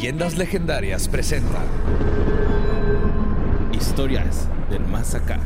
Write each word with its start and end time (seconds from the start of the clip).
Leyendas 0.00 0.38
Legendarias 0.38 1.08
presenta 1.08 1.62
Historias 3.70 4.48
del 4.70 4.80
Más 4.86 5.14
Acá. 5.14 5.38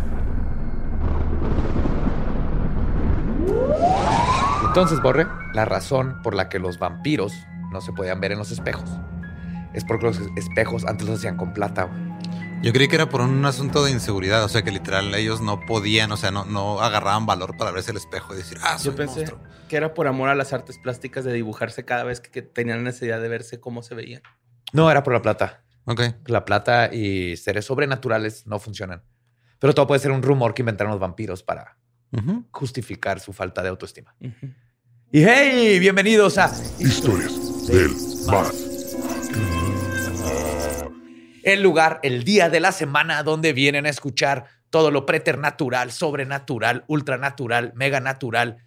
Entonces, 4.64 5.02
Borre, 5.02 5.27
la 5.54 5.64
razón 5.64 6.22
por 6.22 6.36
la 6.36 6.48
que 6.48 6.60
los 6.60 6.78
vampiros 6.78 7.32
no 7.72 7.80
se 7.80 7.92
podían 7.92 8.20
ver 8.20 8.30
en 8.30 8.38
los 8.38 8.52
espejos 8.52 8.88
es 9.72 9.84
porque 9.84 10.06
los 10.06 10.20
espejos 10.36 10.84
antes 10.84 11.08
los 11.08 11.18
hacían 11.18 11.36
con 11.36 11.52
plata. 11.52 11.88
Yo 12.62 12.72
creí 12.72 12.86
que 12.86 12.94
era 12.94 13.08
por 13.08 13.22
un 13.22 13.44
asunto 13.44 13.84
de 13.84 13.91
inseguridad, 13.91 14.44
o 14.44 14.48
sea 14.48 14.62
que 14.62 14.70
literal 14.70 15.12
ellos 15.16 15.41
no 15.41 15.66
podían, 15.66 16.12
o 16.12 16.16
sea, 16.16 16.30
no, 16.30 16.44
no 16.44 16.80
agarraban 16.80 17.27
valor 17.27 17.56
para 17.56 17.72
verse 17.72 17.91
el 17.91 17.96
espejo 17.96 18.34
y 18.34 18.36
decir, 18.36 18.58
ah, 18.62 18.78
soy 18.78 18.92
Yo 18.92 18.96
pensé 18.96 19.34
que 19.68 19.77
era 19.77 19.94
por 19.94 20.06
amor 20.06 20.28
a 20.28 20.36
las 20.36 20.52
artes 20.52 20.78
plásticas 20.78 21.24
de 21.24 21.33
dibujarse 21.33 21.84
cada 21.84 22.05
vez 22.05 22.20
que, 22.20 22.30
que 22.30 22.42
tenían 22.42 22.84
necesidad 22.84 23.20
de 23.20 23.28
verse 23.28 23.58
cómo 23.58 23.83
se 23.83 23.96
veían. 23.96 24.22
No, 24.75 24.91
era 24.91 25.05
por 25.05 25.12
la 25.12 25.22
plata. 25.22 25.62
Ok. 25.84 26.00
La 26.27 26.44
plata 26.44 26.92
y 26.92 27.36
seres 27.36 27.64
sobrenaturales 27.64 28.44
no 28.48 28.58
funcionan. 28.58 29.05
Pero 29.61 29.72
todo 29.72 29.86
puede 29.86 30.00
ser 30.00 30.11
un 30.11 30.20
rumor 30.20 30.53
que 30.53 30.62
inventaron 30.62 30.91
los 30.91 31.00
vampiros 31.00 31.44
para 31.44 31.78
justificar 32.50 33.20
su 33.20 33.33
falta 33.33 33.62
de 33.62 33.69
autoestima. 33.69 34.14
Y 35.12 35.22
hey, 35.22 35.78
bienvenidos 35.78 36.39
a 36.39 36.52
Historias 36.80 37.69
del 37.69 37.91
Mar. 38.27 38.47
El 41.45 41.62
lugar, 41.62 42.00
el 42.02 42.25
día 42.25 42.50
de 42.50 42.58
la 42.58 42.72
semana 42.72 43.22
donde 43.22 43.52
vienen 43.52 43.86
a 43.86 43.91
escuchar 43.91 44.47
todo 44.70 44.91
lo 44.91 45.06
preternatural, 45.06 45.92
sobrenatural, 45.92 46.84
ultranatural, 46.89 47.72
mega 47.77 48.00
natural, 48.00 48.64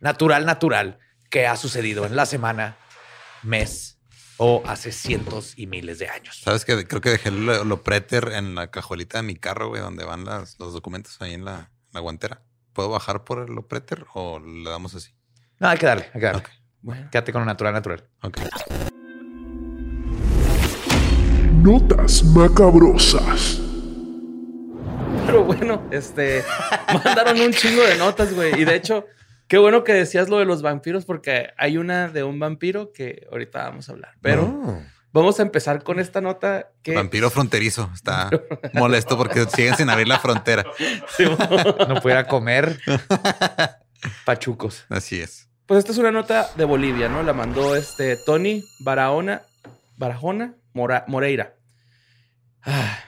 natural, 0.00 0.44
natural 0.44 0.98
que 1.30 1.46
ha 1.46 1.56
sucedido 1.56 2.04
en 2.04 2.14
la 2.14 2.26
semana, 2.26 2.76
mes 3.42 3.99
o 4.42 4.62
hace 4.64 4.90
cientos 4.90 5.52
y 5.58 5.66
miles 5.66 5.98
de 5.98 6.08
años. 6.08 6.40
Sabes 6.42 6.64
que 6.64 6.86
creo 6.88 7.02
que 7.02 7.10
dejé 7.10 7.30
lo, 7.30 7.82
preter 7.82 8.32
en 8.32 8.54
la 8.54 8.70
cajuelita 8.70 9.18
de 9.18 9.22
mi 9.22 9.36
carro, 9.36 9.68
güey, 9.68 9.82
donde 9.82 10.02
van 10.06 10.24
los 10.24 10.56
documentos 10.72 11.20
ahí 11.20 11.34
en 11.34 11.44
la, 11.44 11.70
guantera. 11.92 12.42
¿Puedo 12.72 12.88
bajar 12.88 13.24
por 13.24 13.50
lo 13.50 13.68
preter 13.68 14.06
o 14.14 14.40
le 14.40 14.70
damos 14.70 14.94
así? 14.94 15.14
No, 15.58 15.68
hay 15.68 15.76
que 15.76 15.84
darle, 15.84 16.06
hay 16.14 16.20
que 16.20 16.26
darle. 16.26 16.42
Bueno. 16.80 17.08
Quédate 17.12 17.32
con 17.32 17.42
lo 17.42 17.46
natural, 17.46 17.74
natural. 17.74 18.08
Ok. 18.22 18.38
Notas 21.62 22.24
macabrosas. 22.24 23.60
Pero 25.26 25.44
bueno, 25.44 25.86
este 25.90 26.42
mandaron 27.04 27.38
un 27.38 27.52
chingo 27.52 27.82
de 27.82 27.98
notas, 27.98 28.32
güey. 28.34 28.58
Y 28.58 28.64
de 28.64 28.76
hecho, 28.76 29.04
Qué 29.50 29.58
bueno 29.58 29.82
que 29.82 29.92
decías 29.92 30.28
lo 30.28 30.38
de 30.38 30.44
los 30.44 30.62
vampiros 30.62 31.04
porque 31.04 31.48
hay 31.56 31.76
una 31.76 32.08
de 32.08 32.22
un 32.22 32.38
vampiro 32.38 32.92
que 32.92 33.26
ahorita 33.32 33.64
vamos 33.64 33.88
a 33.88 33.92
hablar. 33.92 34.14
Pero 34.22 34.80
vamos 35.12 35.40
a 35.40 35.42
empezar 35.42 35.82
con 35.82 35.98
esta 35.98 36.20
nota 36.20 36.70
que... 36.84 36.94
Vampiro 36.94 37.30
fronterizo. 37.30 37.90
Está 37.92 38.30
molesto 38.74 39.18
porque 39.18 39.46
siguen 39.46 39.74
sin 39.74 39.90
abrir 39.90 40.06
la 40.06 40.20
frontera. 40.20 40.64
no 41.88 42.00
pudiera 42.00 42.28
comer 42.28 42.78
pachucos. 44.24 44.86
Así 44.88 45.20
es. 45.20 45.48
Pues 45.66 45.78
esta 45.80 45.90
es 45.90 45.98
una 45.98 46.12
nota 46.12 46.48
de 46.54 46.64
Bolivia, 46.64 47.08
¿no? 47.08 47.24
La 47.24 47.32
mandó 47.32 47.74
este 47.74 48.16
Tony 48.24 48.62
Barahona, 48.84 49.42
Barajona 49.96 50.54
Moreira. 50.74 51.56
Ah, 52.62 53.00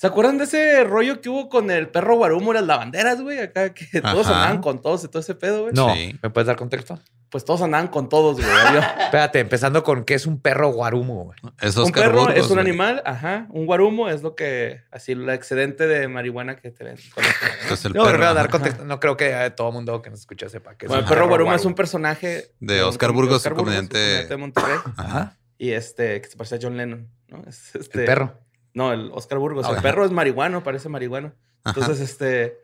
¿Se 0.00 0.06
acuerdan 0.06 0.38
de 0.38 0.44
ese 0.44 0.82
rollo 0.84 1.20
que 1.20 1.28
hubo 1.28 1.50
con 1.50 1.70
el 1.70 1.90
perro 1.90 2.16
Guarumo 2.16 2.52
y 2.52 2.54
las 2.54 2.64
lavanderas, 2.64 3.20
güey? 3.20 3.38
Acá 3.38 3.74
que 3.74 4.00
todos 4.00 4.26
andaban 4.28 4.62
con 4.62 4.80
todos 4.80 5.04
y 5.04 5.08
todo 5.08 5.20
ese 5.20 5.34
pedo, 5.34 5.64
güey. 5.64 5.74
No, 5.74 5.94
¿me 6.22 6.30
puedes 6.30 6.46
dar 6.46 6.56
contexto? 6.56 6.98
Pues 7.28 7.44
todos 7.44 7.60
andaban 7.60 7.88
con 7.88 8.08
todos, 8.08 8.38
güey. 8.38 8.48
Espérate, 8.98 9.40
empezando 9.40 9.84
con 9.84 10.04
qué 10.04 10.14
es 10.14 10.24
un 10.24 10.40
perro 10.40 10.70
guarumo, 10.70 11.24
güey. 11.24 11.38
un 11.84 11.92
perro 11.92 12.30
es 12.30 12.48
un 12.48 12.58
animal, 12.58 13.02
ajá. 13.04 13.46
Un 13.50 13.66
guarumo 13.66 14.08
es 14.08 14.22
lo 14.22 14.34
que, 14.34 14.80
así, 14.90 15.12
el 15.12 15.28
excedente 15.28 15.86
de 15.86 16.08
marihuana 16.08 16.56
que 16.56 16.70
te 16.70 16.82
ven. 16.82 16.96
no, 17.94 18.04
pero 18.06 18.32
dar 18.32 18.48
contexto. 18.48 18.86
No 18.86 19.00
creo 19.00 19.18
que 19.18 19.28
eh, 19.28 19.50
todo 19.50 19.68
el 19.68 19.74
mundo 19.74 20.00
que 20.00 20.08
nos 20.08 20.20
escucha 20.20 20.48
sepa 20.48 20.78
que 20.78 20.86
es 20.86 20.88
bueno, 20.88 21.02
el 21.02 21.08
perro 21.10 21.28
guarumo, 21.28 21.54
es 21.54 21.66
un 21.66 21.74
personaje 21.74 22.54
de 22.58 22.82
Oscar 22.82 23.12
Burgos, 23.12 23.46
comediante 23.46 23.98
de 24.24 24.36
Monterrey. 24.38 24.78
Ajá. 24.96 25.36
Y 25.58 25.72
este, 25.72 26.22
que 26.22 26.26
se 26.26 26.38
parece 26.38 26.54
a 26.54 26.58
John 26.62 26.78
Lennon, 26.78 27.06
¿no? 27.28 27.44
este, 27.46 27.80
el 28.00 28.06
perro. 28.06 28.40
No, 28.74 28.92
el 28.92 29.10
Oscar 29.12 29.38
Burgos. 29.38 29.68
el 29.68 29.82
perro 29.82 30.04
es 30.04 30.10
marihuano, 30.10 30.62
parece 30.62 30.88
marihuano. 30.88 31.32
Entonces, 31.64 32.00
este. 32.00 32.58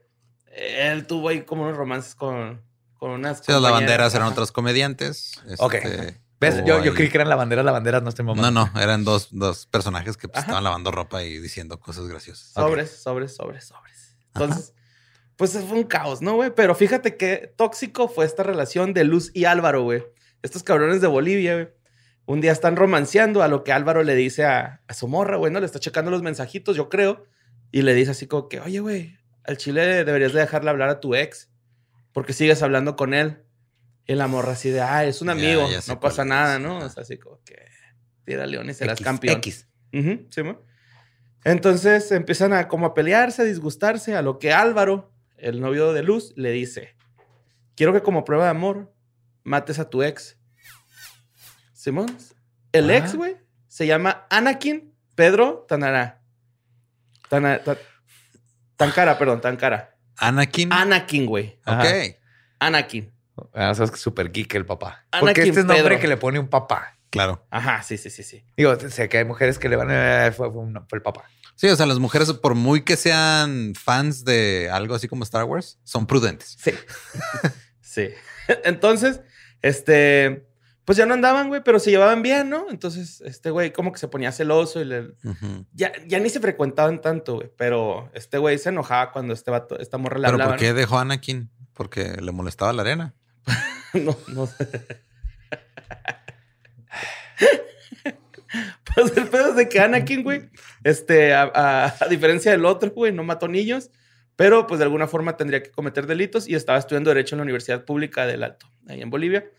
Él 0.54 1.06
tuvo 1.06 1.28
ahí 1.28 1.42
como 1.42 1.64
unos 1.64 1.76
romances 1.76 2.14
con, 2.14 2.62
con 2.94 3.10
unas. 3.10 3.38
Sí, 3.38 3.52
las 3.52 3.60
lavanderas 3.60 4.14
eran 4.14 4.28
otros 4.28 4.52
comediantes. 4.52 5.32
ok. 5.58 5.74
Este, 5.74 6.20
¿Ves? 6.38 6.62
Yo, 6.66 6.84
yo, 6.84 6.92
creí 6.92 7.08
que 7.08 7.16
eran 7.16 7.30
lavanderas, 7.30 7.64
lavanderas, 7.64 8.02
no 8.02 8.10
estoy 8.10 8.24
mamando. 8.24 8.50
No, 8.50 8.70
no, 8.72 8.80
eran 8.80 9.04
dos, 9.04 9.28
dos 9.30 9.66
personajes 9.66 10.18
que 10.18 10.28
pues, 10.28 10.42
estaban 10.42 10.62
lavando 10.62 10.90
ropa 10.90 11.22
y 11.22 11.38
diciendo 11.38 11.80
cosas 11.80 12.06
graciosas. 12.08 12.48
Sobres, 12.48 12.90
sobres, 12.90 13.34
sobres, 13.34 13.64
sobres. 13.64 14.18
Entonces, 14.34 14.74
pues 15.36 15.52
fue 15.52 15.78
un 15.78 15.84
caos, 15.84 16.20
¿no, 16.20 16.34
güey? 16.34 16.54
Pero 16.54 16.74
fíjate 16.74 17.16
qué 17.16 17.54
tóxico 17.56 18.08
fue 18.08 18.26
esta 18.26 18.42
relación 18.42 18.92
de 18.92 19.04
Luz 19.04 19.30
y 19.32 19.46
Álvaro, 19.46 19.82
güey. 19.82 20.04
Estos 20.42 20.62
cabrones 20.62 21.00
de 21.00 21.06
Bolivia, 21.06 21.54
güey 21.54 21.75
un 22.26 22.40
día 22.40 22.52
están 22.52 22.76
romanceando 22.76 23.42
a 23.42 23.48
lo 23.48 23.62
que 23.62 23.72
Álvaro 23.72 24.02
le 24.02 24.14
dice 24.16 24.44
a, 24.44 24.82
su 24.90 25.06
morra, 25.08 25.36
güey, 25.36 25.52
¿no? 25.52 25.60
Le 25.60 25.66
está 25.66 25.78
checando 25.78 26.10
los 26.10 26.22
mensajitos, 26.22 26.76
yo 26.76 26.88
creo. 26.88 27.24
Y 27.70 27.82
le 27.82 27.94
dice 27.94 28.10
así 28.10 28.26
como 28.26 28.48
que, 28.48 28.60
oye, 28.60 28.80
güey, 28.80 29.16
al 29.44 29.56
chile 29.56 30.04
deberías 30.04 30.32
de 30.32 30.40
dejarle 30.40 30.70
hablar 30.70 30.88
a 30.88 31.00
tu 31.00 31.14
ex 31.14 31.50
porque 32.12 32.32
sigues 32.32 32.62
hablando 32.62 32.96
con 32.96 33.14
él. 33.14 33.42
Y 34.06 34.14
la 34.14 34.26
morra 34.26 34.52
así 34.52 34.70
de, 34.70 34.80
ah, 34.80 35.04
es 35.04 35.22
un 35.22 35.30
amigo, 35.30 35.68
no 35.88 36.00
pasa 36.00 36.24
nada, 36.24 36.58
¿no? 36.58 36.78
O 36.78 36.88
sea, 36.88 37.02
así 37.02 37.16
como 37.16 37.40
que 37.44 37.56
tira 38.24 38.46
león 38.46 38.68
y 38.70 38.74
serás 38.74 39.00
campeón. 39.00 39.36
X. 39.38 39.68
sí, 39.92 40.42
Entonces 41.44 42.10
empiezan 42.12 42.52
a 42.52 42.68
como 42.68 42.86
a 42.86 42.94
pelearse, 42.94 43.42
a 43.42 43.44
disgustarse, 43.44 44.16
a 44.16 44.22
lo 44.22 44.38
que 44.38 44.52
Álvaro, 44.52 45.12
el 45.36 45.60
novio 45.60 45.92
de 45.92 46.02
Luz, 46.02 46.32
le 46.36 46.50
dice, 46.50 46.96
quiero 47.76 47.92
que 47.92 48.02
como 48.02 48.24
prueba 48.24 48.44
de 48.44 48.50
amor 48.50 48.92
mates 49.42 49.78
a 49.78 49.90
tu 49.90 50.02
ex 50.02 50.38
Simón. 51.86 52.18
El 52.72 52.90
ex, 52.90 53.14
ah. 53.14 53.16
güey, 53.16 53.36
se 53.68 53.86
llama 53.86 54.26
Anakin 54.28 54.92
Pedro 55.14 55.66
Tanara. 55.68 56.20
Tana, 57.28 57.60
Tankara, 58.74 59.16
perdón, 59.16 59.40
Tankara. 59.40 59.96
Anakin. 60.16 60.72
Anakin, 60.72 61.26
güey. 61.26 61.60
Ok. 61.64 62.16
Anakin. 62.58 63.14
Ah, 63.54 63.72
sabes 63.72 63.92
que 63.92 63.94
es 63.94 64.02
súper 64.02 64.32
geek 64.32 64.52
el 64.56 64.66
papá. 64.66 65.06
Porque 65.20 65.42
este 65.42 65.60
es 65.60 65.64
nombre 65.64 66.00
que 66.00 66.08
le 66.08 66.16
pone 66.16 66.40
un 66.40 66.48
papá. 66.48 66.98
Claro. 67.10 67.46
Ajá, 67.50 67.84
sí, 67.84 67.96
sí, 67.98 68.10
sí, 68.10 68.24
sí. 68.24 68.44
Digo, 68.56 68.74
sé 68.80 69.08
que 69.08 69.18
hay 69.18 69.24
mujeres 69.24 69.60
que 69.60 69.68
le 69.68 69.76
van 69.76 69.92
a... 69.92 70.32
Fue, 70.32 70.50
fue, 70.50 70.64
el 70.90 71.02
papá. 71.02 71.30
Sí, 71.54 71.68
o 71.68 71.76
sea, 71.76 71.86
las 71.86 72.00
mujeres, 72.00 72.32
por 72.32 72.56
muy 72.56 72.82
que 72.82 72.96
sean 72.96 73.74
fans 73.76 74.24
de 74.24 74.70
algo 74.72 74.96
así 74.96 75.06
como 75.06 75.22
Star 75.22 75.44
Wars, 75.44 75.78
son 75.84 76.08
prudentes. 76.08 76.56
Sí. 76.58 76.72
sí. 77.80 78.08
Entonces, 78.64 79.20
este 79.62 80.48
pues 80.86 80.96
ya 80.96 81.04
no 81.04 81.12
andaban, 81.14 81.48
güey, 81.48 81.62
pero 81.64 81.80
se 81.80 81.90
llevaban 81.90 82.22
bien, 82.22 82.48
¿no? 82.48 82.70
Entonces, 82.70 83.20
este 83.22 83.50
güey 83.50 83.72
como 83.72 83.90
que 83.90 83.98
se 83.98 84.06
ponía 84.06 84.30
celoso 84.30 84.80
y 84.80 84.84
le... 84.84 85.14
ya, 85.72 85.90
ya 86.06 86.20
ni 86.20 86.30
se 86.30 86.38
frecuentaban 86.38 87.00
tanto, 87.00 87.34
güey, 87.34 87.50
pero 87.56 88.08
este 88.14 88.38
güey 88.38 88.56
se 88.56 88.68
enojaba 88.68 89.10
cuando 89.10 89.34
este 89.34 89.50
vato, 89.50 89.76
esta 89.80 89.98
morra 89.98 90.20
le 90.20 90.28
¿Pero 90.28 90.44
por 90.44 90.56
qué 90.56 90.72
dejó 90.72 90.98
a 90.98 91.00
Anakin? 91.00 91.50
¿Porque 91.72 92.18
le 92.22 92.30
molestaba 92.30 92.72
la 92.72 92.82
arena? 92.82 93.14
no, 93.94 94.16
no 94.28 94.46
sé. 94.46 94.64
pues 98.94 99.16
el 99.16 99.26
pedo 99.26 99.50
es 99.50 99.56
de 99.56 99.68
que 99.68 99.80
Anakin, 99.80 100.22
güey, 100.22 100.50
este, 100.84 101.34
a, 101.34 101.96
a 101.98 102.08
diferencia 102.08 102.52
del 102.52 102.64
otro, 102.64 102.92
güey, 102.92 103.12
no 103.12 103.24
mató 103.24 103.48
niños, 103.48 103.90
pero 104.36 104.68
pues 104.68 104.78
de 104.78 104.84
alguna 104.84 105.08
forma 105.08 105.36
tendría 105.36 105.64
que 105.64 105.72
cometer 105.72 106.06
delitos 106.06 106.46
y 106.46 106.54
estaba 106.54 106.78
estudiando 106.78 107.10
Derecho 107.10 107.34
en 107.34 107.38
la 107.38 107.42
Universidad 107.42 107.84
Pública 107.84 108.24
del 108.24 108.44
Alto, 108.44 108.70
ahí 108.86 109.02
en 109.02 109.10
Bolivia. 109.10 109.50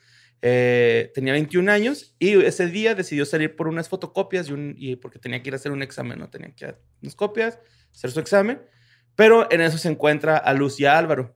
Eh, 0.41 1.11
tenía 1.15 1.33
21 1.33 1.69
años 1.71 2.15
y 2.19 2.33
ese 2.43 2.67
día 2.67 2.93
decidió 2.95 3.25
salir 3.25 3.55
por 3.55 3.67
unas 3.67 3.89
fotocopias 3.89 4.49
y, 4.49 4.53
un, 4.53 4.75
y 4.77 4.95
porque 4.95 5.17
tenía 5.19 5.41
que 5.41 5.49
ir 5.49 5.53
a 5.53 5.57
hacer 5.57 5.71
un 5.71 5.81
examen, 5.81 6.19
¿no? 6.19 6.29
Tenía 6.29 6.51
que 6.53 6.65
ir 6.65 6.71
a 6.71 6.77
unas 7.01 7.15
copias, 7.15 7.59
hacer 7.93 8.11
su 8.11 8.19
examen. 8.19 8.61
Pero 9.15 9.51
en 9.51 9.61
eso 9.61 9.77
se 9.79 9.89
encuentra 9.89 10.37
a 10.37 10.53
Luz 10.53 10.79
y 10.79 10.85
a 10.85 10.97
Álvaro. 10.97 11.35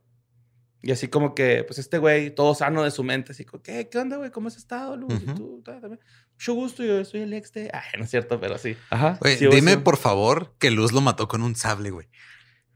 Y 0.84 0.90
así 0.92 1.08
como 1.08 1.34
que, 1.34 1.62
pues 1.64 1.78
este 1.78 1.98
güey, 1.98 2.32
todo 2.34 2.54
sano 2.54 2.82
de 2.82 2.90
su 2.90 3.04
mente, 3.04 3.32
así 3.32 3.44
como, 3.44 3.62
¿qué, 3.62 3.88
¿Qué 3.88 3.98
onda, 3.98 4.16
güey? 4.16 4.30
¿Cómo 4.30 4.48
has 4.48 4.56
estado, 4.56 4.96
Luz? 4.96 5.12
¿Y 5.20 5.30
Ujú. 5.30 5.34
tú? 5.34 5.62
Ta, 5.64 5.80
también. 5.80 6.00
Mucho 6.34 6.54
gusto, 6.54 6.82
yo 6.84 7.04
soy 7.04 7.20
el 7.20 7.32
ex 7.34 7.52
de... 7.52 7.70
Ay, 7.72 7.98
no 7.98 8.04
es 8.04 8.10
cierto, 8.10 8.40
pero 8.40 8.58
sí. 8.58 8.76
Ajá. 8.90 9.16
Güey, 9.20 9.36
Sí, 9.36 9.46
dime 9.48 9.72
sí. 9.72 9.76
por 9.78 9.96
favor 9.96 10.54
que 10.58 10.70
Luz 10.72 10.92
lo 10.92 11.00
mató 11.00 11.28
con 11.28 11.42
un 11.42 11.54
sable, 11.56 11.90
güey. 11.90 12.08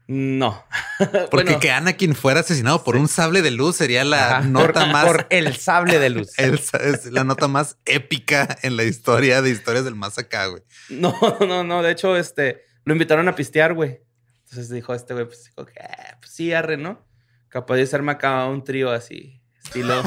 No. 0.07 0.65
Porque 1.29 1.29
Bueno, 1.31 1.59
que 1.59 1.71
Anakin 1.71 2.15
fuera 2.15 2.39
asesinado 2.39 2.83
por 2.83 2.95
un 2.95 3.07
sable 3.09 3.41
de 3.41 3.51
luz 3.51 3.75
sería 3.75 4.05
la 4.05 4.37
Ajá. 4.37 4.47
nota 4.47 4.81
por, 4.81 4.87
más 4.91 5.05
por 5.05 5.27
el 5.29 5.55
sable 5.57 5.99
de 5.99 6.09
luz. 6.09 6.29
el- 6.39 6.55
es 6.81 7.05
la 7.11 7.23
nota 7.25 7.47
más 7.47 7.77
épica 7.85 8.57
en 8.63 8.77
la 8.77 8.83
historia 8.83 9.41
de 9.41 9.49
historias 9.49 9.83
del 9.83 9.95
más 9.95 10.17
acá, 10.17 10.45
güey. 10.47 10.63
No, 10.89 11.13
no, 11.47 11.63
no. 11.63 11.83
De 11.83 11.91
hecho, 11.91 12.15
este, 12.15 12.61
lo 12.85 12.93
invitaron 12.93 13.27
a 13.27 13.35
pistear, 13.35 13.73
güey. 13.73 13.99
Entonces 14.45 14.69
dijo 14.69 14.93
este 14.93 15.13
güey, 15.13 15.25
pues 15.25 15.43
dijo 15.43 15.65
que, 15.65 15.79
"Ah, 15.81 16.17
pues 16.21 16.31
sí, 16.31 16.53
arre, 16.53 16.77
¿no? 16.77 17.05
Capaz 17.49 17.75
de 17.75 17.85
ser 17.85 18.07
acá 18.07 18.45
un 18.45 18.63
trío 18.63 18.91
así, 18.91 19.41
estilo. 19.63 20.01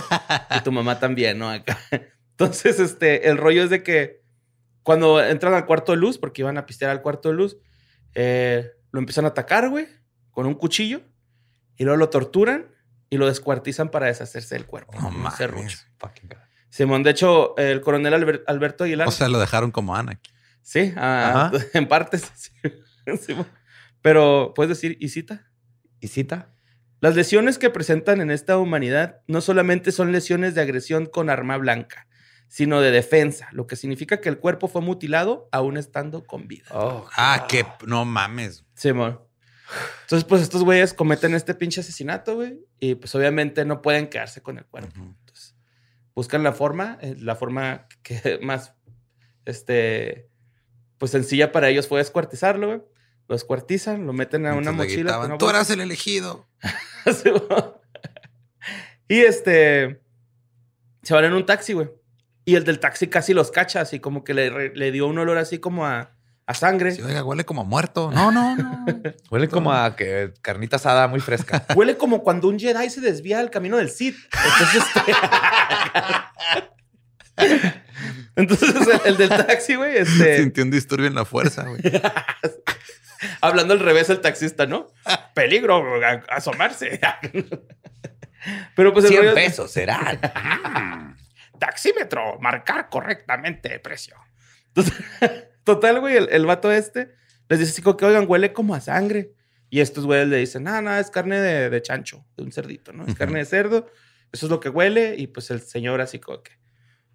y 0.57 0.61
tu 0.63 0.73
mamá 0.73 0.99
también, 0.99 1.39
¿no? 1.39 1.51
Acá. 1.51 1.79
Entonces, 2.31 2.81
este, 2.81 3.29
el 3.29 3.37
rollo 3.37 3.63
es 3.65 3.69
de 3.69 3.83
que 3.83 4.23
cuando 4.83 5.23
entran 5.23 5.53
al 5.53 5.67
cuarto 5.67 5.93
de 5.93 5.99
luz, 5.99 6.17
porque 6.17 6.41
iban 6.41 6.57
a 6.57 6.65
pistear 6.65 6.91
al 6.91 7.03
cuarto 7.03 7.29
de 7.29 7.35
luz, 7.35 7.59
eh, 8.15 8.71
lo 8.93 9.01
empiezan 9.01 9.25
a 9.25 9.29
atacar, 9.29 9.69
güey, 9.69 9.87
con 10.31 10.47
un 10.47 10.55
cuchillo. 10.55 11.03
Y 11.77 11.85
luego 11.85 11.97
lo 11.99 12.11
torturan 12.11 12.67
y 13.09 13.17
lo 13.17 13.27
descuartizan 13.27 13.91
para 13.91 14.07
deshacerse 14.07 14.55
del 14.55 14.67
cuerpo. 14.67 14.93
No 15.01 15.11
mames. 15.11 15.87
Simón, 16.69 17.03
de 17.03 17.11
hecho, 17.11 17.57
el 17.57 17.81
coronel 17.81 18.15
Alber- 18.15 18.45
Alberto 18.47 18.85
Aguilar. 18.85 19.09
O 19.09 19.11
sea, 19.11 19.29
lo 19.29 19.41
dejaron 19.41 19.71
como 19.71 19.97
Anakin. 19.97 20.33
Sí, 20.63 20.93
ah, 20.97 21.51
en 21.75 21.89
partes. 21.89 22.31
sí. 22.35 22.53
Sí, 23.21 23.35
mo- 23.35 23.47
Pero, 24.03 24.53
¿puedes 24.55 24.69
decir 24.69 24.97
Isita? 25.01 25.51
¿Y 26.01 26.09
cita? 26.09 26.55
Las 27.01 27.17
lesiones 27.17 27.59
que 27.59 27.71
presentan 27.71 28.21
en 28.21 28.31
esta 28.31 28.59
humanidad 28.59 29.23
no 29.27 29.41
solamente 29.41 29.91
son 29.91 30.13
lesiones 30.13 30.55
de 30.55 30.61
agresión 30.61 31.07
con 31.07 31.31
arma 31.31 31.57
blanca, 31.57 32.07
sino 32.53 32.81
de 32.81 32.91
defensa, 32.91 33.49
lo 33.53 33.67
que 33.69 33.77
significa 33.77 34.21
que 34.21 34.29
el 34.29 34.39
cuerpo 34.39 34.67
fue 34.67 34.83
mutilado 34.83 35.49
aún 35.53 35.77
estando 35.77 36.27
con 36.27 36.49
vida. 36.49 36.65
Oh, 36.73 37.09
Ah, 37.17 37.47
que 37.49 37.65
no 37.87 38.05
mames. 38.05 38.65
Simón. 38.75 39.21
Entonces, 40.03 40.25
pues 40.29 40.43
estos 40.43 40.65
güeyes 40.65 40.93
cometen 40.93 41.33
este 41.35 41.55
pinche 41.55 41.81
asesinato, 41.81 42.35
güey, 42.35 42.59
y 42.81 42.97
pues 42.97 43.15
obviamente 43.15 43.65
no 43.65 43.81
pueden 43.83 44.09
quedarse 44.09 44.43
con 44.43 44.59
el 44.59 44.67
cuerpo. 44.67 44.93
Entonces, 44.97 45.55
buscan 46.13 46.43
la 46.43 46.53
forma, 46.53 46.99
eh, 47.03 47.15
la 47.21 47.37
forma 47.37 47.87
que 48.03 48.39
más, 48.43 48.75
este, 49.45 50.29
pues 50.99 51.13
sencilla 51.13 51.53
para 51.53 51.69
ellos 51.69 51.87
fue 51.87 51.99
descuartizarlo, 52.01 52.67
güey. 52.67 52.83
Lo 53.29 53.37
descuartizan, 53.37 54.07
lo 54.09 54.13
meten 54.13 54.45
a 54.47 54.55
una 54.55 54.71
Entonces 54.71 54.97
mochila. 54.97 55.19
una 55.21 55.39
Tú 55.39 55.45
bolsa". 55.47 55.57
eras 55.59 55.71
el 55.71 55.81
elegido. 55.83 56.49
Y 59.09 59.21
este, 59.21 60.01
se 61.03 61.15
van 61.15 61.25
en 61.25 61.33
un 61.33 61.45
taxi, 61.47 61.73
güey. 61.73 61.91
Y 62.45 62.55
el 62.57 62.65
del 62.65 62.81
taxi 62.81 63.09
casi 63.09 63.35
los 63.35 63.51
cacha, 63.51 63.81
así 63.81 64.01
como 64.01 64.25
que 64.25 64.35
le, 64.35 64.71
le 64.75 64.93
dio 64.93 65.07
un 65.07 65.19
olor 65.19 65.39
así 65.39 65.59
como 65.59 65.87
a, 65.87 66.11
a 66.47 66.55
sangre. 66.55 66.93
Sí, 66.93 67.03
oiga, 67.03 67.23
huele 67.23 67.45
como 67.45 67.61
a 67.61 67.65
muerto. 67.65 68.11
No, 68.13 68.33
no, 68.33 68.57
no. 68.57 68.85
Huele 69.31 69.49
como 69.49 69.73
a 69.73 69.95
que 69.95 70.33
carnita 70.43 70.77
asada 70.77 71.07
muy 71.07 71.21
fresca. 71.21 71.65
Huele 71.77 71.97
como 71.97 72.23
cuando 72.23 72.49
un 72.49 72.59
Jedi 72.59 72.91
se 72.91 73.01
desvía 73.01 73.39
del 73.39 73.51
camino 73.51 73.77
del 73.77 73.91
Sith. 73.91 74.17
Entonces, 74.33 74.83
este... 74.97 75.13
Entonces 78.37 78.75
el, 78.75 79.01
el 79.05 79.17
del 79.17 79.29
taxi, 79.29 79.75
güey, 79.75 79.97
este, 79.99 80.39
Sintió 80.39 80.65
un 80.65 80.71
disturbio 80.71 81.07
en 81.07 81.15
la 81.15 81.25
fuerza, 81.25 81.65
güey. 81.69 81.81
hablando 83.41 83.75
al 83.75 83.81
revés 83.81 84.09
el 84.11 84.21
taxista, 84.21 84.67
¿no? 84.67 84.89
Peligro, 85.35 85.85
asomarse. 86.31 87.01
Pero 88.75 88.93
pues 88.93 89.05
el 89.07 89.11
100 89.13 89.23
rollo- 89.23 89.35
pesos 89.35 89.71
serán. 89.71 90.19
Taxímetro, 91.61 92.41
marcar 92.41 92.89
correctamente 92.91 93.73
el 93.73 93.81
precio. 93.81 94.17
Entonces, 94.69 94.95
total, 95.65 96.01
güey, 96.01 96.17
el, 96.17 96.29
el 96.33 96.45
vato 96.47 96.73
este 96.73 97.15
les 97.49 97.59
dice 97.61 97.71
así 97.73 97.83
como 97.83 97.97
que, 97.97 98.05
oigan, 98.07 98.25
huele 98.29 98.53
como 98.53 98.75
a 98.75 98.81
sangre. 98.81 99.33
Y 99.73 99.79
estos 99.81 100.05
güeyes 100.05 100.27
le 100.27 100.39
dicen, 100.39 100.67
ah, 100.67 100.81
no, 100.83 100.93
es 100.97 101.11
carne 101.11 101.41
de, 101.41 101.71
de 101.71 101.81
chancho, 101.83 102.25
de 102.37 102.43
un 102.43 102.51
cerdito, 102.51 102.93
¿no? 102.93 103.05
Es 103.05 103.11
Ujú. 103.11 103.19
carne 103.19 103.39
de 103.39 103.45
cerdo, 103.45 103.87
eso 104.33 104.47
es 104.47 104.51
lo 104.51 104.59
que 104.59 104.69
huele. 104.69 105.15
Y 105.17 105.29
pues 105.29 105.51
el 105.53 105.61
señor 105.61 106.01
así 106.01 106.19
como 106.19 106.43
que, 106.43 106.53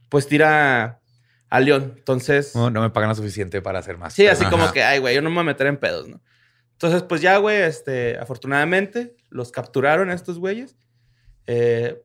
pues 0.09 0.27
tira 0.27 1.01
al 1.49 1.65
león. 1.65 1.95
Entonces, 1.97 2.55
No, 2.55 2.69
no 2.69 2.81
me 2.81 2.89
pagan 2.91 3.09
lo 3.09 3.15
suficiente 3.15 3.61
para 3.61 3.79
hacer 3.79 3.97
más. 3.97 4.13
sí, 4.13 4.27
así 4.27 4.43
Ajá. 4.43 4.51
como 4.51 4.71
que, 4.71 4.83
ay, 4.83 4.99
güey, 4.99 5.15
yo 5.15 5.21
no 5.21 5.29
me 5.29 5.35
voy 5.35 5.41
a 5.41 5.45
meter 5.47 5.67
en 5.67 5.77
pedos, 5.77 6.07
¿no? 6.07 6.21
Entonces, 6.73 7.03
pues 7.03 7.19
ya, 7.21 7.37
güey, 7.37 7.61
este, 7.61 8.17
afortunadamente 8.17 9.15
los 9.29 9.51
capturaron 9.51 10.09
a 10.09 10.13
estos 10.13 10.39
güeyes. 10.39 10.75
Eh, 11.47 12.01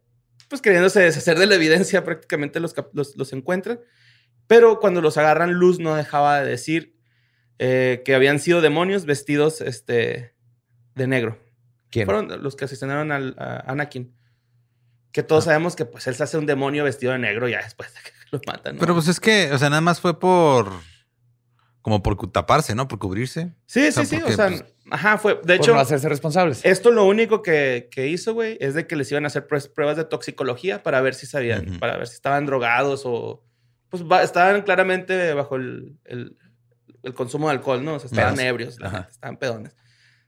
pues 0.50 0.60
queriéndose 0.60 1.00
deshacer 1.00 1.38
de 1.38 1.46
la 1.46 1.54
evidencia, 1.54 2.04
prácticamente 2.04 2.58
los, 2.58 2.74
los, 2.92 3.16
los 3.16 3.32
encuentran. 3.32 3.80
Pero 4.48 4.80
cuando 4.80 5.00
los 5.00 5.16
agarran, 5.16 5.52
Luz 5.52 5.78
no 5.78 5.94
dejaba 5.94 6.40
de 6.40 6.50
decir 6.50 6.96
eh, 7.60 8.02
que 8.04 8.16
habían 8.16 8.40
sido 8.40 8.60
demonios 8.60 9.06
vestidos 9.06 9.60
este, 9.60 10.34
de 10.96 11.06
negro. 11.06 11.38
¿Quién? 11.88 12.04
Fueron 12.04 12.42
los 12.42 12.56
que 12.56 12.64
asesinaron 12.64 13.12
al, 13.12 13.36
a 13.38 13.70
Anakin. 13.70 14.12
Que 15.12 15.22
todos 15.22 15.44
sabemos 15.44 15.76
que 15.76 15.84
pues 15.84 16.08
él 16.08 16.16
se 16.16 16.24
hace 16.24 16.36
un 16.36 16.46
demonio 16.46 16.82
vestido 16.82 17.12
de 17.12 17.20
negro 17.20 17.48
ya 17.48 17.62
después 17.62 17.94
de 17.94 18.00
que 18.00 18.10
lo 18.32 18.40
matan. 18.44 18.74
¿no? 18.74 18.80
Pero 18.80 18.94
pues 18.94 19.06
es 19.06 19.20
que, 19.20 19.52
o 19.52 19.58
sea, 19.58 19.70
nada 19.70 19.82
más 19.82 20.00
fue 20.00 20.18
por. 20.18 20.72
Como 21.82 22.02
por 22.02 22.30
taparse, 22.30 22.74
¿no? 22.74 22.88
Por 22.88 22.98
cubrirse. 22.98 23.54
sí, 23.66 23.88
o 23.88 23.92
sea, 23.92 24.04
sí, 24.04 24.10
sí. 24.10 24.16
porque, 24.18 24.32
O 24.34 24.36
sea, 24.36 24.48
pues, 24.48 24.64
ajá, 24.90 25.16
fue. 25.18 25.34
De 25.36 25.40
Por 25.40 25.50
hecho, 25.52 25.74
no 25.74 25.80
hacerse 25.80 26.08
responsables. 26.08 26.60
Esto 26.64 26.90
lo 26.90 27.04
único 27.06 27.42
que, 27.42 27.88
que 27.90 28.06
hizo, 28.08 28.34
güey, 28.34 28.58
es 28.60 28.74
de 28.74 28.86
que 28.86 28.96
les 28.96 29.10
iban 29.10 29.24
a 29.24 29.28
hacer 29.28 29.46
pruebas- 29.46 29.96
de 29.96 30.04
toxicología 30.04 30.82
para 30.82 31.00
ver 31.00 31.14
si 31.14 31.26
sabían, 31.26 31.78
para 31.80 31.96
ver 31.96 32.06
si 32.06 32.14
estaban 32.14 32.44
drogados 32.46 33.02
o... 33.06 33.42
Pues 33.88 34.04
estaban 34.22 34.62
claramente 34.62 35.32
bajo 35.32 35.56
el, 35.56 35.96
el- 36.04 36.36
el 37.02 37.14
consumo 37.14 37.48
de 37.48 37.54
alcohol, 37.54 37.82
¿no? 37.84 37.94
O 37.94 37.98
sea, 37.98 38.06
estaban 38.10 38.38
ebrios, 38.40 38.78
la 38.78 39.08
estaban 39.10 39.38
pedones. 39.38 39.74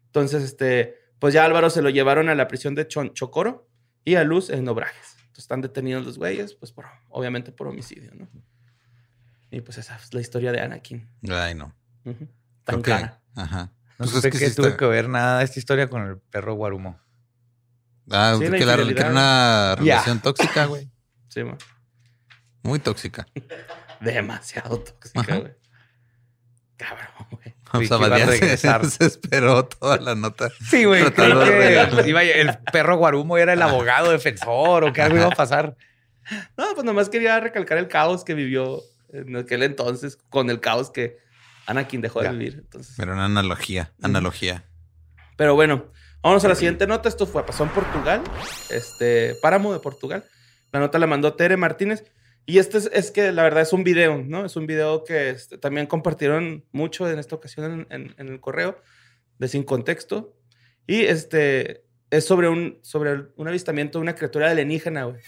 Entonces, 0.06 0.42
este, 0.42 0.96
pues 1.18 1.34
ya 1.34 1.44
Álvaro 1.44 1.68
se 1.70 1.82
lo 1.82 1.90
llevaron 1.90 2.28
a 2.30 2.34
la 2.34 2.48
prisión 2.48 2.74
de 2.74 2.88
Chon- 2.88 3.12
Chocoro 3.12 3.68
y 4.04 4.14
a 4.14 4.24
Luz 4.24 4.48
en 4.50 4.66
Obrajes. 4.68 5.16
Entonces 5.18 5.44
están 5.44 5.60
detenidos 5.60 6.04
los 6.06 6.16
güeyes, 6.18 6.54
pues 6.54 6.72
por, 6.72 6.86
obviamente 7.10 7.52
por 7.52 7.68
homicidio, 7.68 8.10
¿no? 8.14 8.26
Y 9.52 9.60
pues 9.60 9.78
esa 9.78 9.96
es 9.96 10.12
la 10.14 10.20
historia 10.20 10.50
de 10.50 10.60
Anakin. 10.60 11.08
Ay, 11.30 11.54
no. 11.54 11.74
Ujú. 12.04 12.26
Tan 12.64 12.82
cara. 12.82 13.20
Ajá. 13.36 13.70
No 13.98 14.06
sé 14.06 14.30
que 14.30 14.38
que 14.38 14.48
sí 14.50 14.56
tuve 14.56 14.68
está- 14.68 14.78
que 14.78 14.86
ver 14.86 15.08
nada 15.08 15.38
de 15.38 15.44
esta 15.44 15.58
historia 15.58 15.88
con 15.88 16.02
el 16.08 16.18
perro 16.18 16.54
Guarumo. 16.54 16.98
Ah, 18.10 18.34
Sí, 18.38 18.44
que, 18.44 18.50
la- 18.66 18.76
que 18.76 18.90
era 18.90 19.10
una 19.10 19.74
relación 19.76 20.20
tóxica, 20.20 20.64
güey. 20.66 20.90
Sí, 21.28 21.44
man. 21.44 21.58
Muy 22.62 22.78
tóxica. 22.80 23.26
Demasiado 24.00 24.80
tóxica, 24.80 25.36
güey. 25.36 25.52
Cabrón, 26.76 27.06
güey. 27.30 27.54
Sí, 27.86 27.94
iba 27.94 28.06
a 28.16 28.18
regresar. 28.26 28.84
se 28.90 29.04
esperó 29.04 29.66
toda 29.66 29.98
la 29.98 30.14
nota. 30.14 30.50
Sí, 30.68 30.84
güey. 30.84 31.04
Creo 31.12 31.40
que 31.40 32.08
iba- 32.08 32.22
el 32.22 32.58
perro 32.72 32.96
Guarumo 32.96 33.38
era 33.38 33.52
el 33.52 33.62
abogado 33.62 34.10
defensor 34.10 34.84
o 34.84 34.92
que 34.92 35.02
algo 35.02 35.16
iba 35.18 35.26
a 35.26 35.30
pasar. 35.30 35.76
No, 36.56 36.66
pues 36.74 36.84
nomás 36.84 37.08
quería 37.08 37.40
recalcar 37.40 37.78
el 37.78 37.88
caos 37.88 38.22
que 38.22 38.34
vivió 38.34 38.80
en 39.12 39.36
aquel 39.36 39.62
entonces 39.62 40.16
con 40.30 40.50
el 40.50 40.60
caos 40.60 40.90
que 40.90 41.18
Anakin 41.66 42.00
dejó 42.00 42.22
Ya. 42.22 42.32
de 42.32 42.38
vivir. 42.38 42.54
Entonces. 42.58 42.98
Era 42.98 43.12
una 43.12 43.26
analogía. 43.26 43.92
Analogía. 44.02 44.64
Pero 45.36 45.54
bueno, 45.54 45.90
vámonos 46.22 46.44
a 46.44 46.48
la 46.48 46.54
siguiente 46.54 46.86
nota. 46.86 47.08
Esto 47.08 47.26
fue, 47.26 47.44
pasó 47.46 47.64
en 47.64 47.70
Portugal, 47.70 48.22
este, 48.70 49.34
Páramo 49.42 49.72
de 49.72 49.80
Portugal. 49.80 50.24
La 50.72 50.80
nota 50.80 50.98
la 50.98 51.06
mandó 51.06 51.34
Tere 51.34 51.56
Martínez. 51.56 52.04
Y 52.44 52.58
este 52.58 52.78
es, 52.78 52.90
es 52.92 53.10
que 53.12 53.30
la 53.30 53.44
verdad 53.44 53.62
es 53.62 53.72
un 53.72 53.84
video, 53.84 54.18
¿no? 54.26 54.44
Es 54.44 54.56
un 54.56 54.66
video 54.66 55.04
que 55.04 55.30
este, 55.30 55.58
también 55.58 55.86
compartieron 55.86 56.64
mucho 56.72 57.08
en 57.08 57.18
esta 57.18 57.36
ocasión 57.36 57.86
en, 57.90 58.02
en- 58.02 58.14
en 58.18 58.28
el 58.28 58.40
correo 58.40 58.80
de 59.38 59.46
Sin 59.48 59.62
Contexto. 59.62 60.36
Y 60.86 61.02
este 61.02 61.84
es 62.10 62.24
sobre 62.26 62.48
un, 62.48 62.78
sobre 62.82 63.26
un 63.36 63.48
avistamiento 63.48 63.98
de 63.98 64.02
una 64.02 64.14
criatura 64.16 64.50
alienígena, 64.50 65.04
güey. 65.04 65.20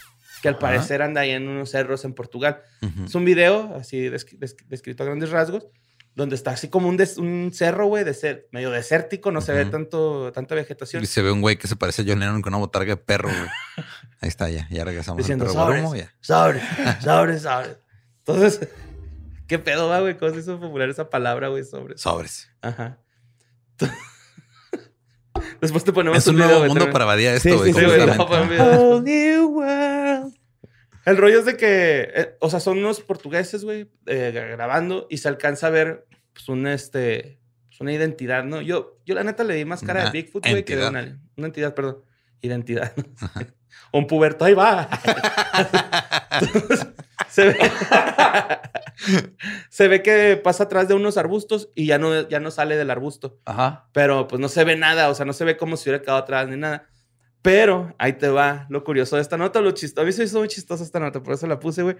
Que 0.45 0.49
al 0.49 0.57
Ajá. 0.57 0.61
parecer 0.61 1.01
anda 1.01 1.23
ahí 1.23 1.31
en 1.31 1.49
unos 1.49 1.71
cerros 1.71 2.05
en 2.05 2.13
Portugal. 2.13 2.61
Ujú. 2.83 3.05
Es 3.07 3.15
un 3.15 3.25
video 3.25 3.75
así 3.77 4.11
desc- 4.11 4.39
desc- 4.39 4.67
descrito 4.69 5.03
a 5.03 5.07
grandes 5.07 5.31
rasgos, 5.31 5.67
donde 6.15 6.37
está 6.37 6.51
así 6.51 6.69
como 6.69 6.87
un, 6.91 6.99
des- 6.99 7.17
un 7.17 7.51
cerro, 7.55 7.87
güey, 7.87 8.05
de 8.05 8.13
ser 8.13 8.47
medio 8.53 8.71
desértico, 8.71 9.33
no 9.33 9.41
se 9.41 9.55
ve 9.55 9.65
tanto, 9.65 10.31
tanta 10.33 10.55
vegetación. 10.55 11.03
Y 11.03 11.07
se 11.07 11.23
ve 11.23 11.33
un 11.33 11.41
güey 11.41 11.57
que 11.57 11.67
se 11.67 11.77
parece 11.77 12.03
a 12.03 12.05
John 12.07 12.21
Lennon 12.21 12.43
con 12.43 12.53
una 12.53 12.61
botarga 12.61 12.91
de 12.95 12.99
perro, 12.99 13.31
güey. 13.31 13.49
Ahí 14.21 14.29
está, 14.29 14.51
ya. 14.51 14.69
Ya 14.71 14.85
regresamos. 14.85 15.17
Diciendo 15.17 15.47
sobres, 15.47 15.81
Guarumo, 15.83 15.97
ya. 15.97 16.13
sobres, 16.21 16.63
sobres, 17.03 17.41
sobres. 17.41 17.79
Entonces, 18.19 18.69
¿qué 19.49 19.59
pedo 19.59 19.89
va, 19.89 20.01
güey? 20.01 20.19
¿Cómo 20.19 20.31
se 20.35 20.41
hizo 20.41 20.61
popular 20.61 20.91
esa 20.91 21.09
palabra, 21.09 21.49
güey? 21.49 21.65
Sobres. 21.65 22.03
Sobres. 22.03 22.51
Ajá. 22.61 22.99
Después 25.61 25.83
te 25.85 25.93
ponemos 25.93 26.19
Es 26.19 26.27
un 26.27 26.35
video, 26.37 26.47
nuevo 26.49 26.61
güey, 26.61 26.71
mundo 26.71 26.91
para 26.93 27.07
Badía 27.07 27.35
esto, 27.35 27.49
Sí, 27.49 27.55
güey. 27.57 27.73
sí, 27.73 27.79
Sí, 27.81 27.85
güey, 27.87 28.01
El 31.05 31.17
rollo 31.17 31.41
es 31.41 31.45
de 31.45 31.57
que, 31.57 32.11
eh, 32.15 32.37
o 32.41 32.49
sea, 32.49 32.61
son 32.61 32.79
unos 32.79 33.01
portugueses, 33.01 33.65
güey, 33.65 33.91
eh, 34.07 34.31
grabando 34.53 35.07
y 35.11 35.19
se 35.19 35.29
alcanza 35.29 35.67
a 35.67 35.71
ver 35.71 36.07
pues, 36.33 36.49
un, 36.49 36.67
este, 36.67 37.39
pues, 37.69 37.81
una 37.81 37.93
identidad, 37.93 38.45
¿no? 38.45 38.61
Yo, 38.61 38.99
yo 39.05 39.15
la 39.15 39.25
neta 39.25 39.45
le 39.45 39.55
di 39.55 39.65
más 39.65 39.83
cara 39.83 40.05
de 40.05 40.11
Bigfoot, 40.11 40.47
güey, 40.49 40.65
que 40.65 40.77
de 40.77 40.89
una, 40.89 41.21
una 41.37 41.47
entidad, 41.47 41.75
perdón. 41.75 42.03
Identidad. 42.41 42.93
Un 43.93 44.07
puberto, 44.07 44.45
ahí 44.45 44.55
va. 44.55 44.89
Entonces, 46.41 46.87
se, 47.29 47.47
ve, 47.47 47.57
se 49.69 49.89
ve 49.89 50.03
que 50.03 50.41
pasa 50.43 50.65
atrás 50.65 50.89
de 50.89 50.95
unos 50.95 51.17
arbustos 51.17 51.71
y 51.75 51.87
ya 51.87 51.99
no, 51.99 52.29
ya 52.29 52.41
no 52.41 52.51
sale 52.51 52.77
del 52.77 52.91
arbusto. 52.91 53.41
Ajá. 53.45 53.89
Pero 53.93 54.27
pues 54.27 54.41
no 54.41 54.49
se 54.49 54.65
ve 54.65 54.77
nada, 54.77 55.09
o 55.11 55.15
sea, 55.15 55.27
no 55.27 55.33
se 55.33 55.45
ve 55.45 55.57
como 55.57 55.77
si 55.77 55.89
hubiera 55.89 56.03
quedado 56.03 56.19
atrás 56.19 56.49
ni 56.49 56.57
nada. 56.57 56.89
Pero 57.45 57.95
ahí 57.99 58.15
te 58.15 58.31
va 58.31 58.67
lo 58.71 58.85
curioso 58.85 59.17
de 59.17 59.23
esta 59.23 59.37
nota, 59.37 59.61
lo 59.61 59.73
chistoso. 59.73 60.01
A 60.01 60.07
mí 60.07 60.13
se 60.13 60.21
me 60.21 60.25
hizo 60.25 60.39
muy 60.39 60.49
chistosa 60.49 60.83
esta 60.83 60.99
nota, 60.99 61.23
por 61.23 61.35
eso 61.35 61.47
la 61.47 61.61
puse, 61.61 61.83
güey. 61.83 61.97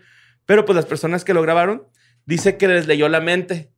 Pero 0.47 0.65
pues 0.65 0.75
las 0.75 0.87
personas 0.87 1.23
que 1.23 1.35
lo 1.35 1.43
grabaron, 1.43 1.87
dice 2.25 2.57
que 2.57 2.67
les 2.67 2.87
leyó 2.87 3.11
la 3.11 3.21
mente. 3.21 3.71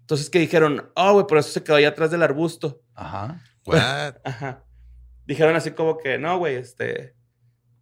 Entonces 0.00 0.30
que 0.30 0.40
dijeron, 0.40 0.90
oh, 0.96 1.12
güey, 1.12 1.26
por 1.28 1.38
eso 1.38 1.50
se 1.50 1.62
quedó 1.62 1.76
ahí 1.76 1.84
atrás 1.84 2.10
del 2.10 2.24
arbusto. 2.24 2.82
Ajá. 2.92 3.40
What? 3.66 4.16
Ajá. 4.24 4.64
Dijeron 5.26 5.54
así 5.54 5.70
como 5.70 5.96
que, 5.96 6.18
no, 6.18 6.38
güey, 6.38 6.56
este. 6.56 7.14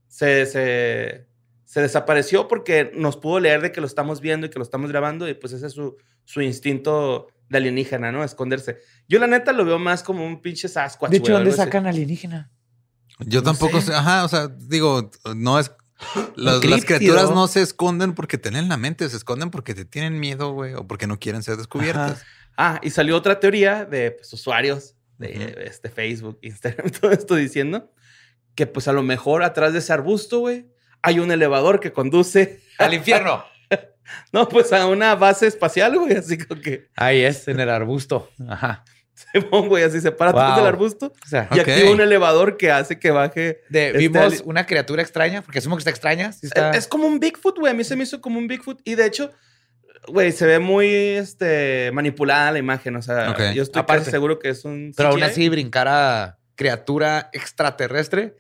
Se, 0.07 0.45
se, 0.45 1.27
se 1.65 1.81
desapareció 1.81 2.47
porque 2.47 2.93
nos 2.95 3.17
pudo 3.17 3.41
leer 3.41 3.63
de 3.63 3.73
que 3.73 3.81
lo 3.81 3.87
estamos 3.87 4.21
viendo 4.21 4.49
y 4.49 4.51
que 4.51 4.59
lo 4.59 4.65
estamos 4.65 4.91
grabando, 4.91 5.27
y 5.27 5.33
pues 5.33 5.55
ese 5.55 5.69
es 5.69 5.73
su, 5.73 5.97
su 6.27 6.43
instinto 6.43 7.29
de 7.49 7.57
alienígena, 7.57 8.13
¿no? 8.13 8.23
Esconderse. 8.23 8.81
Yo, 9.09 9.19
la 9.19 9.29
neta, 9.29 9.53
lo 9.53 9.65
veo 9.65 9.79
más 9.79 10.03
como 10.03 10.27
un 10.27 10.43
pinche 10.43 10.69
Sasquatch. 10.69 11.11
De 11.11 11.17
hecho, 11.17 11.33
güey, 11.33 11.37
¿dónde 11.37 11.51
algo 11.53 11.63
así. 11.63 11.67
sacan 11.67 11.87
alienígena? 11.87 12.51
Yo 13.21 13.41
No 13.41 13.45
tampoco 13.45 13.81
sé. 13.81 13.89
sé. 13.89 13.95
Ajá, 13.95 14.25
o 14.25 14.29
sea, 14.29 14.49
digo, 14.49 15.11
no 15.35 15.59
es. 15.59 15.71
Las, 16.37 16.63
las 16.65 16.85
criaturas 16.85 17.31
no 17.31 17.47
se 17.47 17.63
esconden 17.63 18.15
porque 18.15 18.37
te 18.37 18.51
leen 18.51 18.69
la 18.69 18.77
mente, 18.77 19.09
se 19.09 19.17
esconden 19.17 19.51
porque 19.51 19.75
te 19.75 19.85
tienen 19.85 20.19
miedo, 20.21 20.53
güey, 20.53 20.75
o 20.75 20.87
porque 20.87 21.07
no 21.07 21.19
quieren 21.19 21.43
ser 21.43 21.57
descubiertas. 21.57 22.25
Ah, 22.57 22.81
y 22.83 22.91
salió 22.91 23.17
otra 23.17 23.41
teoría 23.41 23.85
de 23.85 24.11
pues, 24.13 24.33
usuarios 24.33 24.95
de 25.19 25.29
Ujú. 25.29 25.61
este, 25.61 25.89
Facebook, 25.91 26.39
Instagram, 26.43 26.91
todo 27.01 27.11
esto 27.13 27.37
diciendo 27.37 27.91
que 28.55 28.67
pues 28.67 28.87
a 28.89 28.93
lo 28.93 29.03
mejor 29.03 29.43
atrás 29.45 29.73
de 29.73 29.79
ese 29.79 29.93
arbusto, 29.93 30.41
güey, 30.41 30.67
hay 31.03 31.21
un 31.21 31.31
elevador 31.33 31.81
que 31.81 31.93
conduce, 31.93 32.61
Al 32.79 32.93
infierno. 32.95 33.45
no, 34.33 34.49
pues 34.49 34.73
a 34.73 34.87
una 34.87 35.15
base 35.15 35.47
espacial, 35.47 35.97
güey, 35.99 36.17
así 36.17 36.37
como 36.39 36.61
que, 36.61 36.89
Ahí 36.97 37.21
es, 37.23 37.49
en 37.49 37.61
el 37.61 37.71
arbusto. 37.71 38.31
Ajá. 38.49 38.85
Simón, 39.33 39.69
güey, 39.69 39.85
así 39.85 40.01
se 40.01 40.11
para 40.13 40.31
atrás 40.33 40.49
Wow. 40.51 40.57
del 40.59 40.67
arbusto 40.67 41.13
O 41.25 41.29
sea, 41.29 41.49
y 41.53 41.61
Ok. 41.61 41.69
activa 41.69 41.91
un 41.91 42.01
elevador 42.01 42.57
que 42.57 42.71
hace 42.71 42.99
que 42.99 43.11
baje. 43.11 43.63
de- 43.69 43.87
Este, 43.89 43.99
vimos 43.99 44.23
ali- 44.23 44.43
una 44.45 44.67
criatura 44.67 45.03
extraña, 45.03 45.43
porque 45.43 45.59
asumo 45.61 45.77
que 45.77 45.81
está 45.81 45.91
extraña. 45.91 46.31
está- 46.43 46.71
Es 46.73 46.87
como 46.89 47.07
un 47.07 47.21
Bigfoot, 47.21 47.59
güey, 47.59 47.73
a 47.73 47.75
mí 47.75 47.85
se 47.85 47.95
me 47.97 48.03
hizo 48.05 48.21
como 48.21 48.39
un 48.39 48.47
Bigfoot 48.49 48.81
y 48.85 48.95
de 48.97 49.07
hecho... 49.07 49.31
Güey, 50.07 50.33
se 50.33 50.45
ve 50.45 50.59
muy 50.59 50.87
este, 50.93 51.91
manipulada 51.95 52.53
la 52.53 52.59
imagen. 52.59 52.95
O 52.97 53.01
sea, 53.01 53.35
yo 53.55 53.63
estoy 53.63 53.81
Aparte. 53.81 54.01
casi 54.03 54.11
seguro 54.11 54.39
que 54.39 54.51
es 54.51 54.63
un. 54.67 54.93
Pero 54.95 55.09
aún 55.09 55.23
así, 55.23 55.49
brincar 55.49 55.89
a 55.89 56.37
criatura 56.57 57.31
extraterrestre 57.33 58.37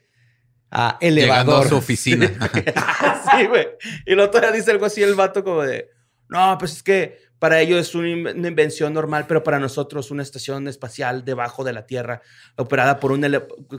a 0.70 0.98
Llegando 1.00 1.20
elevador. 1.22 1.64
a 1.64 1.68
su 1.70 1.76
oficina. 1.76 2.28
sí, 3.30 3.46
güey. 3.46 3.66
Y 4.04 4.14
luego 4.14 4.30
todavía 4.30 4.52
dice 4.52 4.72
algo 4.72 4.84
así 4.84 5.02
el 5.02 5.14
vato 5.14 5.42
como 5.42 5.62
de, 5.62 5.88
no, 6.28 6.58
pues 6.58 6.72
es 6.72 6.82
que 6.82 7.18
para 7.38 7.60
ellos 7.60 7.80
es 7.80 7.94
una 7.94 8.08
in- 8.08 8.26
una 8.38 8.48
invención 8.48 8.92
normal, 8.94 9.26
pero 9.28 9.42
para 9.42 9.58
nosotros 9.58 10.10
una 10.10 10.22
estación 10.22 10.66
espacial 10.68 11.24
debajo 11.24 11.64
de 11.64 11.72
la 11.72 11.86
Tierra, 11.86 12.22
operada 12.56 13.00
por 13.00 13.12
un 13.12 13.22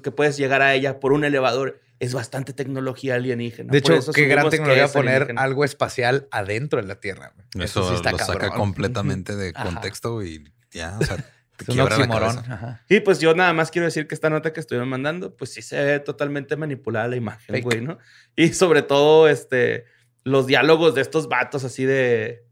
que 0.03 0.11
puedes 0.11 0.37
llegar 0.37 0.61
a 0.61 0.73
ella 0.73 0.99
por 0.99 1.13
un 1.13 1.23
elevador, 1.23 1.79
es 1.99 2.13
bastante 2.13 2.51
tecnología 2.53 3.15
alienígena. 3.15 3.71
De 3.71 3.81
Por 3.81 3.91
hecho, 3.93 3.99
eso 4.01 4.11
qué 4.11 4.25
gran 4.25 4.49
tecnología 4.49 4.85
es 4.85 4.91
poner 4.91 5.13
alienígena. 5.13 5.41
algo 5.41 5.63
espacial 5.63 6.27
adentro 6.29 6.81
de 6.81 6.87
la 6.87 6.95
Tierra. 6.99 7.33
Eso, 7.57 7.87
sí 7.89 7.95
está 7.95 8.11
lo 8.11 8.17
saca 8.19 8.33
cabrón. 8.39 8.57
completamente 8.57 9.35
de 9.35 9.53
Ajá. 9.55 9.63
contexto 9.65 10.21
y 10.21 10.43
ya, 10.71 10.97
o 10.99 11.03
sea, 11.05 11.15
te 11.55 11.63
Es 11.63 11.69
un 11.69 11.75
quiebra 11.75 11.97
la 11.97 12.03
oxímoron. 12.03 12.35
cabeza. 12.43 12.83
Y 12.89 12.99
pues 12.99 13.19
yo 13.21 13.33
nada 13.33 13.53
más 13.53 13.71
quiero 13.71 13.85
decir 13.85 14.07
que 14.07 14.13
esta 14.15 14.29
nota 14.29 14.51
que 14.51 14.59
estuvieron 14.59 14.89
mandando, 14.89 15.35
pues 15.37 15.53
sí 15.53 15.61
se 15.61 15.81
ve 15.81 15.99
totalmente 16.01 16.57
manipulada 16.57 17.07
la 17.07 17.15
imagen, 17.15 17.55
Fake. 17.55 17.63
güey, 17.63 17.81
¿no? 17.81 17.97
Y 18.35 18.49
sobre 18.49 18.81
todo, 18.81 19.29
este, 19.29 19.85
los 20.25 20.47
diálogos 20.47 20.95
de 20.95 21.01
estos 21.01 21.29
vatos 21.29 21.63
así 21.63 21.85
de... 21.85 22.43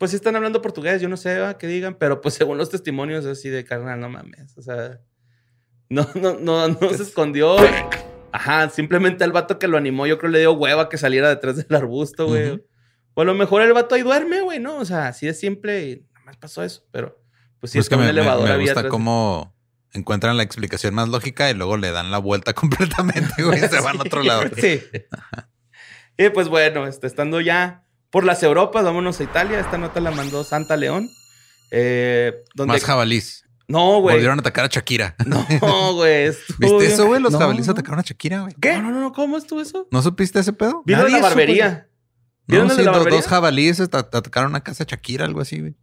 Pues 0.00 0.12
sí 0.12 0.16
están 0.16 0.34
hablando 0.34 0.62
portugués, 0.62 1.02
yo 1.02 1.10
no 1.10 1.18
sé 1.18 1.38
qué 1.58 1.66
digan, 1.66 1.94
pero 1.94 2.22
pues 2.22 2.32
según 2.36 2.56
los 2.56 2.70
testimonios 2.70 3.26
así 3.26 3.50
de 3.50 3.64
carnal, 3.66 4.00
no 4.00 4.08
mames, 4.08 4.56
o 4.56 4.62
sea... 4.62 4.98
No, 5.90 6.08
no, 6.14 6.38
no, 6.38 6.68
no 6.68 6.88
se 6.88 7.02
escondió. 7.02 7.56
Ajá, 8.32 8.70
simplemente 8.70 9.24
el 9.24 9.32
vato 9.32 9.58
que 9.58 9.68
lo 9.68 9.76
animó, 9.76 10.06
yo 10.06 10.16
creo 10.16 10.30
le 10.30 10.38
dio 10.38 10.52
hueva 10.52 10.88
que 10.88 10.96
saliera 10.96 11.28
detrás 11.28 11.56
del 11.56 11.76
arbusto, 11.76 12.28
güey. 12.28 12.64
O 13.12 13.20
a 13.20 13.24
lo 13.26 13.34
mejor 13.34 13.60
el 13.60 13.74
vato 13.74 13.94
ahí 13.94 14.00
duerme, 14.00 14.40
güey, 14.40 14.58
¿no? 14.58 14.76
O 14.76 14.86
sea, 14.86 15.08
así 15.08 15.26
de 15.26 15.34
simple 15.34 15.82
y 15.82 15.96
nada 16.14 16.24
más 16.24 16.36
pasó 16.38 16.62
eso, 16.62 16.86
pero... 16.90 17.20
Pues 17.58 17.72
sí, 17.72 17.78
Pues 17.78 17.84
es 17.84 17.88
que 17.90 17.96
un 17.96 18.02
me, 18.02 18.08
elevador 18.08 18.48
me 18.48 18.56
gusta 18.56 18.80
atrás. 18.80 18.90
cómo 18.90 19.54
encuentran 19.92 20.38
la 20.38 20.44
explicación 20.44 20.94
más 20.94 21.10
lógica 21.10 21.50
y 21.50 21.54
luego 21.54 21.76
le 21.76 21.90
dan 21.90 22.10
la 22.10 22.18
vuelta 22.18 22.54
completamente, 22.54 23.42
güey. 23.42 23.60
Se 23.60 23.80
van 23.82 23.98
a 23.98 24.02
otro 24.02 24.22
lado. 24.22 24.44
Sí. 24.56 24.80
y 26.16 26.30
pues 26.30 26.48
bueno, 26.48 26.86
este, 26.86 27.06
estando 27.06 27.42
ya 27.42 27.84
por 28.10 28.24
las 28.24 28.42
Europas, 28.42 28.84
vámonos 28.84 29.20
a 29.20 29.22
Italia. 29.24 29.60
Esta 29.60 29.78
nota 29.78 30.00
la 30.00 30.10
mandó 30.10 30.44
Santa 30.44 30.76
León. 30.76 31.08
Eh, 31.70 32.42
donde... 32.54 32.72
Más 32.74 32.84
jabalís. 32.84 33.44
No, 33.68 34.00
güey. 34.00 34.16
Volvieron 34.16 34.38
a 34.38 34.40
atacar 34.40 34.64
a 34.64 34.68
Shakira. 34.68 35.14
No, 35.26 35.46
güey. 35.94 36.24
estuvo 36.24 36.78
¿Viste 36.78 36.86
eso, 36.94 37.06
güey? 37.06 37.20
Los 37.22 37.32
No. 37.32 37.38
jabalíes 37.38 37.68
atacaron 37.68 38.00
a 38.00 38.02
Shakira, 38.02 38.40
güey. 38.40 38.54
¿Qué? 38.60 38.76
No, 38.78 38.90
no, 38.90 39.00
no. 39.00 39.12
¿Cómo 39.12 39.36
estuvo 39.36 39.60
eso? 39.60 39.86
¿No 39.92 40.02
supiste 40.02 40.40
ese 40.40 40.52
pedo? 40.52 40.82
¿Vieron 40.84 41.04
Nadie 41.04 41.14
la 41.22 41.28
supo 41.28 41.28
barbería? 41.36 41.86
No, 42.48 42.52
¿Vieron 42.52 42.66
el 42.70 42.72
sí, 42.72 42.78
de 42.78 42.84
la 42.84 42.90
dos, 42.90 42.98
barbería? 42.98 43.18
dos 43.20 43.28
jabalíes 43.28 43.80
at- 43.80 43.94
atacaron 43.94 44.50
una 44.50 44.64
casa 44.64 44.82
de 44.84 44.90
Shakira, 44.90 45.24
algo 45.24 45.40
así, 45.40 45.60
güey. 45.60 45.76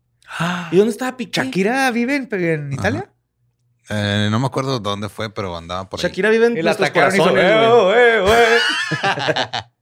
¿Y 0.71 0.75
dónde 0.75 0.91
estaba 0.91 1.15
Piqué? 1.15 1.41
¿Shakira 1.41 1.89
vive 1.91 2.17
en, 2.17 2.27
en 2.31 2.73
Italia? 2.73 3.09
Eh, 3.89 4.27
no 4.29 4.37
me 4.41 4.47
acuerdo 4.47 4.79
dónde 4.81 5.07
fue, 5.07 5.29
pero 5.33 5.55
andaba 5.55 5.87
por 5.89 6.01
ahí. 6.01 6.03
Shakira 6.03 6.29
vive 6.29 6.47
en 6.47 6.57
Y 6.57 6.61
la 6.61 6.71
nuestros 6.75 6.89
corazones, 6.89 7.23
güey. 7.85 8.35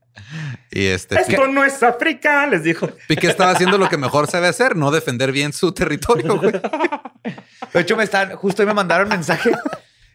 Y 0.70 0.86
este 0.86 1.16
Piqué, 1.16 1.32
Esto 1.32 1.48
no 1.48 1.64
es 1.64 1.82
África, 1.82 2.46
les 2.46 2.62
dijo. 2.64 2.88
Piqué 3.08 3.28
estaba 3.28 3.52
haciendo 3.52 3.78
lo 3.78 3.88
que 3.88 3.96
mejor 3.96 4.28
sabe 4.28 4.48
hacer, 4.48 4.76
no 4.76 4.90
defender 4.90 5.32
bien 5.32 5.52
su 5.52 5.72
territorio, 5.72 6.38
güey. 6.38 6.52
De 7.72 7.80
hecho, 7.80 7.96
me 7.96 8.04
están, 8.04 8.32
justo 8.36 8.62
hoy 8.62 8.66
me 8.66 8.74
mandaron 8.74 9.08
mensaje 9.08 9.52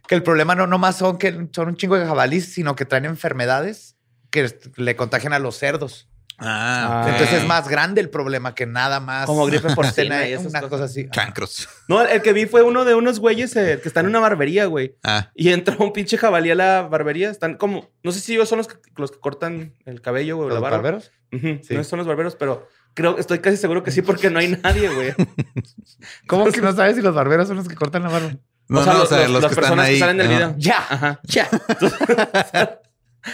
que 0.07 0.15
el 0.15 0.23
problema 0.23 0.55
no 0.55 0.67
nomás 0.67 0.97
son 0.97 1.17
que 1.17 1.47
son 1.53 1.69
un 1.69 1.77
chingo 1.77 1.97
de 1.97 2.05
jabalís, 2.05 2.53
sino 2.53 2.75
que 2.75 2.85
traen 2.85 3.05
enfermedades 3.05 3.95
que 4.29 4.53
le 4.75 4.95
contagian 4.95 5.33
a 5.33 5.39
los 5.39 5.57
cerdos. 5.57 6.09
Ah, 6.41 7.03
Ah. 7.05 7.09
Entonces 7.09 7.39
es 7.41 7.45
más 7.47 7.67
grande 7.67 8.01
el 8.01 8.09
problema 8.09 8.55
que 8.55 8.65
nada 8.65 8.99
más. 8.99 9.25
Como 9.27 9.45
gripe 9.45 9.69
porcina 9.75 10.27
y 10.27 10.33
esas 10.33 10.47
una 10.47 10.59
cosas. 10.61 10.69
cosa 10.71 10.83
así. 10.85 11.07
chancros. 11.11 11.69
No, 11.87 12.01
el 12.01 12.21
que 12.21 12.33
vi 12.33 12.45
fue 12.47 12.63
uno 12.63 12.83
de 12.83 12.95
unos 12.95 13.19
güeyes 13.19 13.55
eh, 13.55 13.79
que 13.81 13.87
están 13.87 14.05
en 14.05 14.09
una 14.09 14.19
barbería, 14.19 14.65
güey. 14.65 14.95
Ah, 15.03 15.29
Y 15.35 15.49
entra 15.49 15.75
un 15.79 15.93
pinche 15.93 16.17
jabalí 16.17 16.51
a 16.51 16.55
la 16.55 16.81
barbería. 16.83 17.29
Están 17.29 17.55
como, 17.57 17.89
no 18.03 18.11
sé 18.11 18.19
si 18.19 18.33
ellos 18.33 18.49
son 18.49 18.57
los 18.57 18.67
que, 18.67 18.75
los 18.97 19.11
que 19.11 19.19
cortan 19.19 19.73
el 19.85 20.01
cabello, 20.01 20.35
güey, 20.37 20.47
o 20.47 20.49
la 20.49 20.55
¿Los 20.55 20.63
barba. 20.63 20.77
barberos? 20.77 21.11
Sí. 21.31 21.75
No 21.75 21.83
son 21.83 21.99
los 21.99 22.07
barberos, 22.07 22.35
pero 22.35 22.67
creo, 22.93 23.17
estoy 23.17 23.39
casi 23.39 23.55
seguro 23.57 23.83
que 23.83 23.91
sí, 23.91 24.01
porque 24.01 24.29
no 24.29 24.39
hay 24.39 24.49
nadie, 24.63 24.89
güey. 24.89 25.13
¿Cómo 26.27 26.45
que 26.51 26.61
no 26.61 26.73
sabes 26.75 26.95
si 26.95 27.01
los 27.01 27.13
barberos 27.15 27.47
son 27.47 27.57
los 27.57 27.67
que 27.67 27.75
cortan 27.75 28.03
la 28.03 28.09
barba? 28.09 28.31
no, 28.67 28.79
o 28.79 28.83
sea, 28.83 28.93
no, 28.93 28.99
los, 28.99 29.11
o 29.11 29.15
sea, 29.15 29.19
los- 29.27 29.29
los 29.31 29.43
las 29.43 29.53
que 29.53 29.61
están 29.61 29.75
personas 29.77 29.85
ahí. 29.87 29.93
que 29.93 29.99
salen 29.99 30.17
del 30.17 30.27
ajá. 30.27 30.35
video. 30.37 30.55
Ya, 30.57 30.77
Ajá. 30.89 31.19
ya. 31.23 31.49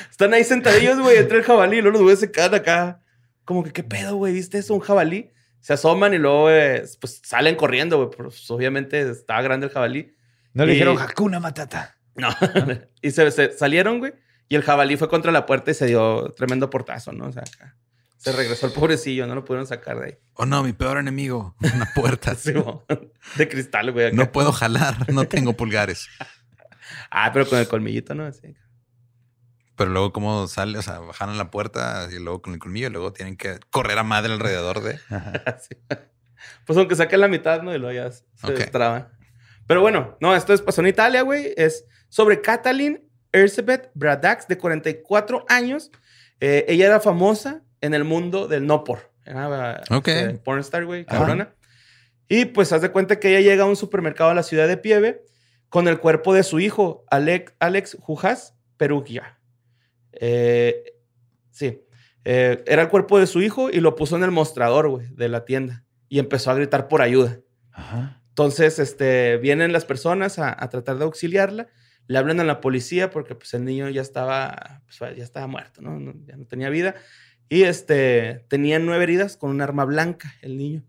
Están 0.10 0.34
ahí 0.34 0.44
sentadillos, 0.44 1.00
güey, 1.00 1.18
entre 1.18 1.38
el 1.40 1.44
jabalí. 1.44 1.78
Y 1.78 1.82
luego 1.82 1.94
los 1.94 2.02
güeyes 2.04 2.20
se 2.20 2.32
quedan 2.32 2.56
acá. 2.56 3.02
Como 3.46 3.64
que, 3.64 3.72
¿qué 3.72 3.84
pedo, 3.84 4.16
güey? 4.16 4.34
¿Viste 4.34 4.58
eso? 4.58 4.74
Un 4.74 4.82
jabalí. 4.82 5.32
Se 5.60 5.74
asoman 5.74 6.14
y 6.14 6.18
luego, 6.18 6.50
eh, 6.52 6.84
pues, 7.00 7.22
salen 7.24 7.56
corriendo, 7.56 7.98
güey. 7.98 8.10
Pues, 8.16 8.50
obviamente 8.52 9.02
estaba 9.10 9.42
grande 9.42 9.68
el 9.68 9.74
jabalí. 9.74 10.16
No 10.54 10.66
le 10.66 10.72
Y- 10.72 10.76
dijeron 10.76 10.98
Hakuna 11.00 11.40
Matata. 11.40 11.98
No. 12.16 12.30
y 13.02 13.12
se, 13.12 13.30
se 13.32 13.52
salieron, 13.58 14.00
güey. 14.00 14.14
Y 14.50 14.56
el 14.56 14.64
jabalí 14.64 14.96
fue 14.98 15.10
contra 15.10 15.32
la 15.32 15.46
puerta 15.46 15.72
y 15.72 15.74
se 15.74 15.86
dio 15.88 16.30
tremendo 16.36 16.70
portazo, 16.70 17.12
¿no? 17.12 17.28
O 17.28 17.32
sea, 17.32 17.44
acá. 17.44 17.76
Se 18.18 18.32
regresó 18.32 18.66
el 18.66 18.74
pobrecillo, 18.74 19.28
no 19.28 19.36
lo 19.36 19.46
pudieron 19.46 19.68
sacar 19.68 20.00
de 20.00 20.06
ahí. 20.08 20.18
Oh 20.34 20.46
no, 20.46 20.64
mi 20.64 20.74
peor 20.74 20.98
enemigo, 20.98 21.56
una 21.62 21.88
puerta. 21.94 22.34
Sí, 22.36 22.52
de 23.38 23.48
cristal, 23.48 23.92
güey. 23.92 24.08
acá. 24.08 24.16
No 24.16 24.32
puedo 24.32 24.52
jalar, 24.52 25.12
no 25.14 25.28
tengo 25.28 25.54
pulgares. 25.56 26.08
Ah, 27.12 27.32
pero 27.34 27.48
con 27.48 27.60
el 27.60 27.68
colmillito, 27.68 28.16
¿no? 28.16 28.26
Así. 28.26 28.56
Pero 29.78 29.92
luego 29.92 30.12
cómo 30.12 30.48
sale, 30.48 30.78
o 30.78 30.82
sea, 30.82 31.00
bajan 31.00 31.38
la 31.38 31.50
puerta 31.52 32.08
y 32.12 32.20
luego 32.20 32.42
con 32.42 32.54
el 32.54 32.60
colmillo 32.60 32.88
y 32.88 32.92
luego 32.92 33.14
tienen 33.14 33.38
que 33.38 33.60
correr 33.70 33.98
a 34.00 34.04
madre 34.04 34.34
alrededor 34.34 34.82
de... 34.82 35.00
Pues 36.66 36.78
aunque 36.78 36.96
saquen 36.96 37.22
la 37.22 37.28
mitad, 37.28 37.62
¿no? 37.62 37.74
Y 37.74 37.80
luego 37.80 37.94
ya 37.94 38.12
se 38.12 38.24
Ok. 38.44 38.58
destraban. 38.58 39.10
Pero 39.68 39.82
bueno, 39.82 40.18
no, 40.22 40.36
esto 40.36 40.54
es, 40.54 40.62
pasó 40.62 40.82
en 40.82 40.88
Italia, 40.88 41.22
güey. 41.22 41.54
Es 41.58 41.86
sobre 42.10 42.42
Katalin 42.42 43.08
Erzsébet 43.32 43.90
Bradax, 43.96 44.48
de 44.48 44.58
44 44.58 45.46
años. 45.50 45.92
Eh, 46.40 46.66
ella 46.68 46.86
era 46.88 47.00
famosa 47.00 47.64
en 47.82 47.94
el 47.94 48.04
mundo 48.04 48.48
del 48.48 48.66
no 48.66 48.84
por. 48.84 49.12
Era 49.26 49.82
Ok. 49.90 50.08
este, 50.08 50.34
pornstar, 50.40 50.86
güey, 50.86 51.06
cabrona. 51.06 51.54
Y 52.30 52.46
pues 52.46 52.72
haz 52.72 52.82
de 52.82 52.92
cuenta 52.92 53.20
que 53.20 53.30
ella 53.30 53.42
llega 53.42 53.64
a 53.64 53.68
un 53.68 53.76
supermercado 53.76 54.30
a 54.30 54.34
la 54.34 54.44
ciudad 54.44 54.68
de 54.68 54.78
Pieve 54.78 55.24
con 55.70 55.88
el 55.88 56.00
cuerpo 56.00 56.34
de 56.34 56.44
su 56.44 56.60
hijo, 56.60 57.04
Alex, 57.10 57.54
Alex 57.60 57.98
Jujas 58.00 58.54
Perugia. 58.78 59.37
Eh, 60.20 60.84
sí. 61.52 61.82
Eh, 62.26 62.64
era 62.68 62.82
el 62.84 62.90
cuerpo 62.90 63.20
de 63.20 63.28
su 63.28 63.42
hijo 63.42 63.70
y 63.70 63.80
lo 63.80 63.96
puso 63.96 64.18
en 64.18 64.24
el 64.24 64.32
mostrador, 64.32 64.90
güey, 64.90 65.08
de 65.14 65.30
la 65.30 65.46
tienda. 65.46 65.86
Y 66.10 66.20
empezó 66.20 66.52
a 66.52 66.56
gritar 66.56 66.88
por 66.88 67.02
ayuda. 67.02 67.40
Ajá. 67.72 68.22
Entonces, 68.30 68.80
este, 68.80 69.38
vienen 69.38 69.72
las 69.72 69.86
personas 69.86 70.38
a, 70.40 70.56
a 70.62 70.70
tratar 70.70 70.98
de 70.98 71.06
auxiliarla, 71.06 71.68
le 72.08 72.18
hablan 72.18 72.40
a 72.40 72.44
la 72.44 72.62
policía 72.62 73.10
porque 73.10 73.36
pues 73.36 73.54
el 73.54 73.66
niño 73.66 73.90
ya 73.90 74.02
estaba, 74.02 74.84
pues, 74.86 75.18
ya 75.18 75.24
estaba 75.24 75.48
muerto, 75.48 75.82
¿no? 75.82 76.00
No- 76.00 76.14
Ya 76.26 76.38
no 76.38 76.46
tenía 76.46 76.70
vida. 76.70 76.96
Y 77.50 77.64
este, 77.64 78.46
tenía 78.50 78.78
nueve 78.80 79.04
heridas 79.04 79.38
con 79.38 79.50
un 79.50 79.62
arma 79.62 79.86
blanca 79.86 80.34
el 80.42 80.58
niño. 80.58 80.84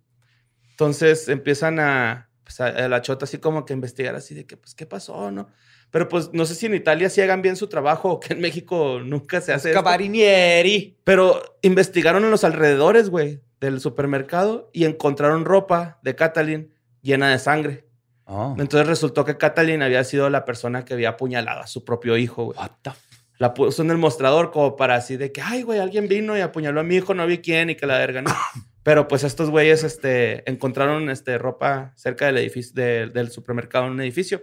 Entonces 0.70 1.28
empiezan 1.28 1.80
a, 1.80 2.30
pues, 2.44 2.61
a, 2.61 2.66
a 2.66 2.88
la 2.88 3.02
chota 3.02 3.25
así 3.25 3.38
como 3.38 3.64
que 3.64 3.73
investigar 3.73 4.14
así 4.14 4.35
de 4.35 4.47
que, 4.47 4.56
pues, 4.56 4.75
¿qué 4.75 4.87
pasó, 4.87 5.30
no? 5.30 5.49
Pero 5.90 6.09
pues 6.09 6.30
no 6.33 6.45
sé 6.45 6.54
si 6.54 6.66
en 6.66 6.75
Italia 6.75 7.09
sí 7.09 7.21
hagan 7.21 7.40
bien 7.42 7.57
su 7.57 7.66
trabajo 7.68 8.11
o 8.11 8.21
que 8.21 8.35
en 8.35 8.40
México 8.40 9.00
nunca 9.02 9.40
se 9.40 9.52
hace. 9.52 9.73
Cabarinieri. 9.73 10.99
Pero 11.04 11.59
investigaron 11.62 12.25
en 12.25 12.30
los 12.30 12.45
alrededores, 12.45 13.09
güey, 13.11 13.40
del 13.61 13.80
supermercado 13.80 14.71
y 14.73 14.85
encontraron 14.85 15.45
ropa 15.45 15.99
de 16.02 16.14
Catalin 16.14 16.73
llena 17.02 17.30
de 17.30 17.38
sangre. 17.38 17.85
Oh. 18.25 18.54
Entonces 18.59 18.87
resultó 18.87 19.25
que 19.25 19.38
Catalin 19.38 19.83
había 19.83 20.04
sido 20.04 20.28
la 20.28 20.45
persona 20.45 20.85
que 20.85 20.92
había 20.95 21.11
apuñalado 21.11 21.61
a 21.61 21.66
su 21.66 21.85
propio 21.85 22.16
hijo, 22.18 22.45
güey. 22.45 22.59
What 22.59 22.71
the 22.83 22.90
La 23.38 23.54
puso 23.54 23.80
en 23.83 23.90
el 23.90 23.97
mostrador 23.97 24.50
como 24.50 24.76
para 24.76 24.97
así 24.97 25.16
de 25.16 25.33
que, 25.33 25.40
ay, 25.40 25.62
güey, 25.62 25.78
alguien 25.78 26.09
vino 26.09 26.37
y 26.37 26.42
apuñaló 26.42 26.80
a 26.80 26.85
mi 26.85 26.97
hijo, 26.97 27.14
no 27.14 27.26
vi 27.26 27.38
quién 27.38 27.71
y 27.71 27.75
que 27.76 27.87
la 27.87 27.97
verga, 27.97 28.21
¿no? 28.21 28.30
Pero 28.83 29.09
pues 29.09 29.25
estos 29.25 29.49
güeyes 29.49 29.83
este, 29.85 30.49
encontraron 30.50 31.09
este, 31.09 31.38
ropa 31.38 31.92
cerca 31.97 32.26
del 32.26 32.37
edificio, 32.38 32.73
de- 32.75 33.09
del 33.09 33.30
supermercado 33.30 33.87
en 33.87 33.92
un 33.92 34.00
edificio. 34.02 34.42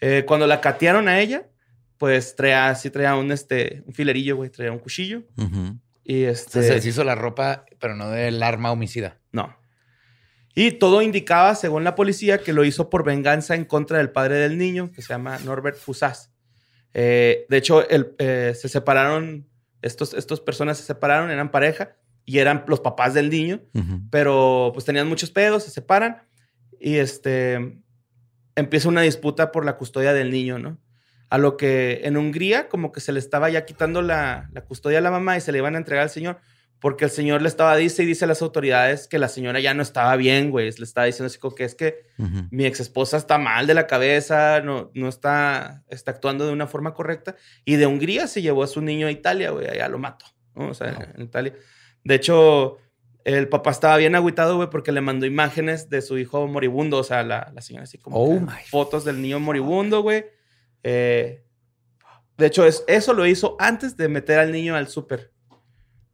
Eh, 0.00 0.24
cuando 0.26 0.46
la 0.46 0.60
catearon 0.60 1.08
a 1.08 1.20
ella, 1.20 1.46
pues 1.98 2.36
traía, 2.36 2.74
sí 2.74 2.90
traía 2.90 3.14
un, 3.16 3.32
este, 3.32 3.82
un 3.86 3.92
filerillo, 3.94 4.36
güey, 4.36 4.50
traía 4.50 4.72
un 4.72 4.78
cuchillo. 4.78 5.22
Ujú. 5.36 5.78
Y 6.04 6.24
O 6.24 6.30
este... 6.30 6.50
sea, 6.52 6.62
se 6.62 6.74
deshizo 6.74 7.04
la 7.04 7.14
ropa, 7.14 7.64
pero 7.80 7.94
no 7.96 8.08
del 8.10 8.42
arma 8.42 8.70
homicida. 8.70 9.18
No. 9.32 9.56
Y 10.54 10.72
todo 10.72 11.02
indicaba, 11.02 11.54
según 11.54 11.84
la 11.84 11.94
policía, 11.94 12.38
que 12.38 12.52
lo 12.52 12.64
hizo 12.64 12.90
por 12.90 13.04
venganza 13.04 13.54
en 13.54 13.64
contra 13.64 13.98
del 13.98 14.10
padre 14.10 14.36
del 14.36 14.58
niño, 14.58 14.90
que 14.92 15.02
se 15.02 15.08
llama 15.08 15.38
Norbert 15.44 15.76
Fusaz. 15.76 16.30
Eh, 16.94 17.46
de 17.48 17.56
hecho, 17.56 17.88
el- 17.88 18.14
eh, 18.18 18.54
se 18.56 18.68
separaron, 18.68 19.46
estos, 19.82 20.14
estos 20.14 20.40
personas 20.40 20.78
se 20.78 20.84
separaron, 20.84 21.30
eran 21.30 21.50
pareja 21.50 21.96
y 22.24 22.38
eran 22.38 22.64
los 22.66 22.80
papás 22.80 23.14
del 23.14 23.30
niño, 23.30 23.60
Ujú. 23.74 24.00
pero 24.10 24.70
pues 24.74 24.84
tenían 24.84 25.06
muchos 25.08 25.30
pedos, 25.30 25.62
se 25.64 25.70
separan 25.70 26.22
y 26.80 26.96
este 26.96 27.78
empieza 28.58 28.88
una 28.88 29.02
disputa 29.02 29.52
por 29.52 29.64
la 29.64 29.76
custodia 29.76 30.12
del 30.12 30.30
niño, 30.30 30.58
¿no? 30.58 30.78
A 31.30 31.38
lo 31.38 31.56
que 31.56 32.00
en 32.04 32.16
Hungría 32.16 32.68
como 32.68 32.92
que 32.92 33.00
se 33.00 33.12
le 33.12 33.18
estaba 33.18 33.50
ya 33.50 33.64
quitando 33.64 34.02
la, 34.02 34.48
la 34.52 34.64
custodia 34.64 34.98
a 34.98 35.02
la 35.02 35.10
mamá 35.10 35.36
y 35.36 35.40
se 35.40 35.52
le 35.52 35.58
iban 35.58 35.74
a 35.74 35.78
entregar 35.78 36.04
al 36.04 36.10
señor 36.10 36.38
porque 36.80 37.04
el 37.04 37.10
señor 37.10 37.42
le 37.42 37.48
estaba 37.48 37.76
dice 37.76 38.02
y 38.02 38.06
dice 38.06 38.24
a 38.24 38.28
las 38.28 38.40
autoridades 38.42 39.08
que 39.08 39.18
la 39.18 39.28
señora 39.28 39.58
ya 39.60 39.74
no 39.74 39.82
estaba 39.82 40.14
bien, 40.16 40.50
güey, 40.50 40.70
le 40.70 40.84
estaba 40.84 41.06
diciendo 41.06 41.26
así 41.26 41.38
como 41.38 41.54
que 41.54 41.64
es 41.64 41.74
que 41.74 42.06
mi 42.50 42.66
ex 42.66 42.80
esposa 42.80 43.16
está 43.16 43.38
mal 43.38 43.66
de 43.66 43.74
la 43.74 43.86
cabeza, 43.86 44.60
no, 44.60 44.90
no 44.94 45.08
está, 45.08 45.82
está 45.88 46.12
actuando 46.12 46.46
de 46.46 46.52
una 46.52 46.68
forma 46.68 46.94
correcta. 46.94 47.34
Y 47.64 47.76
de 47.76 47.86
Hungría 47.86 48.28
se 48.28 48.42
llevó 48.42 48.62
a 48.62 48.68
su 48.68 48.80
niño 48.80 49.08
a 49.08 49.10
Italia, 49.10 49.50
güey, 49.50 49.66
allá 49.68 49.88
lo 49.88 49.98
mató, 49.98 50.26
¿no? 50.54 50.68
O 50.68 50.74
sea, 50.74 51.12
en 51.16 51.22
Italia. 51.22 51.54
De 52.04 52.14
hecho, 52.14 52.78
el 53.34 53.48
papá 53.48 53.70
estaba 53.70 53.96
bien 53.96 54.14
agüitado, 54.14 54.56
güey, 54.56 54.70
porque 54.70 54.92
le 54.92 55.00
mandó 55.00 55.26
imágenes 55.26 55.90
de 55.90 56.00
su 56.02 56.16
hijo 56.18 56.46
moribundo, 56.46 56.98
o 56.98 57.04
sea, 57.04 57.22
la, 57.22 57.50
la 57.54 57.60
señora 57.60 57.84
así 57.84 57.98
como 57.98 58.16
Oh 58.16 58.46
fotos 58.70 59.04
del 59.04 59.20
niño 59.20 59.38
moribundo, 59.40 60.00
güey. 60.02 60.24
Eh, 60.82 61.44
de 62.36 62.46
hecho, 62.46 62.64
es, 62.64 62.84
eso 62.86 63.12
lo 63.14 63.26
hizo 63.26 63.56
antes 63.58 63.96
de 63.96 64.08
meter 64.08 64.38
al 64.38 64.52
niño 64.52 64.76
al 64.76 64.88
súper. 64.88 65.32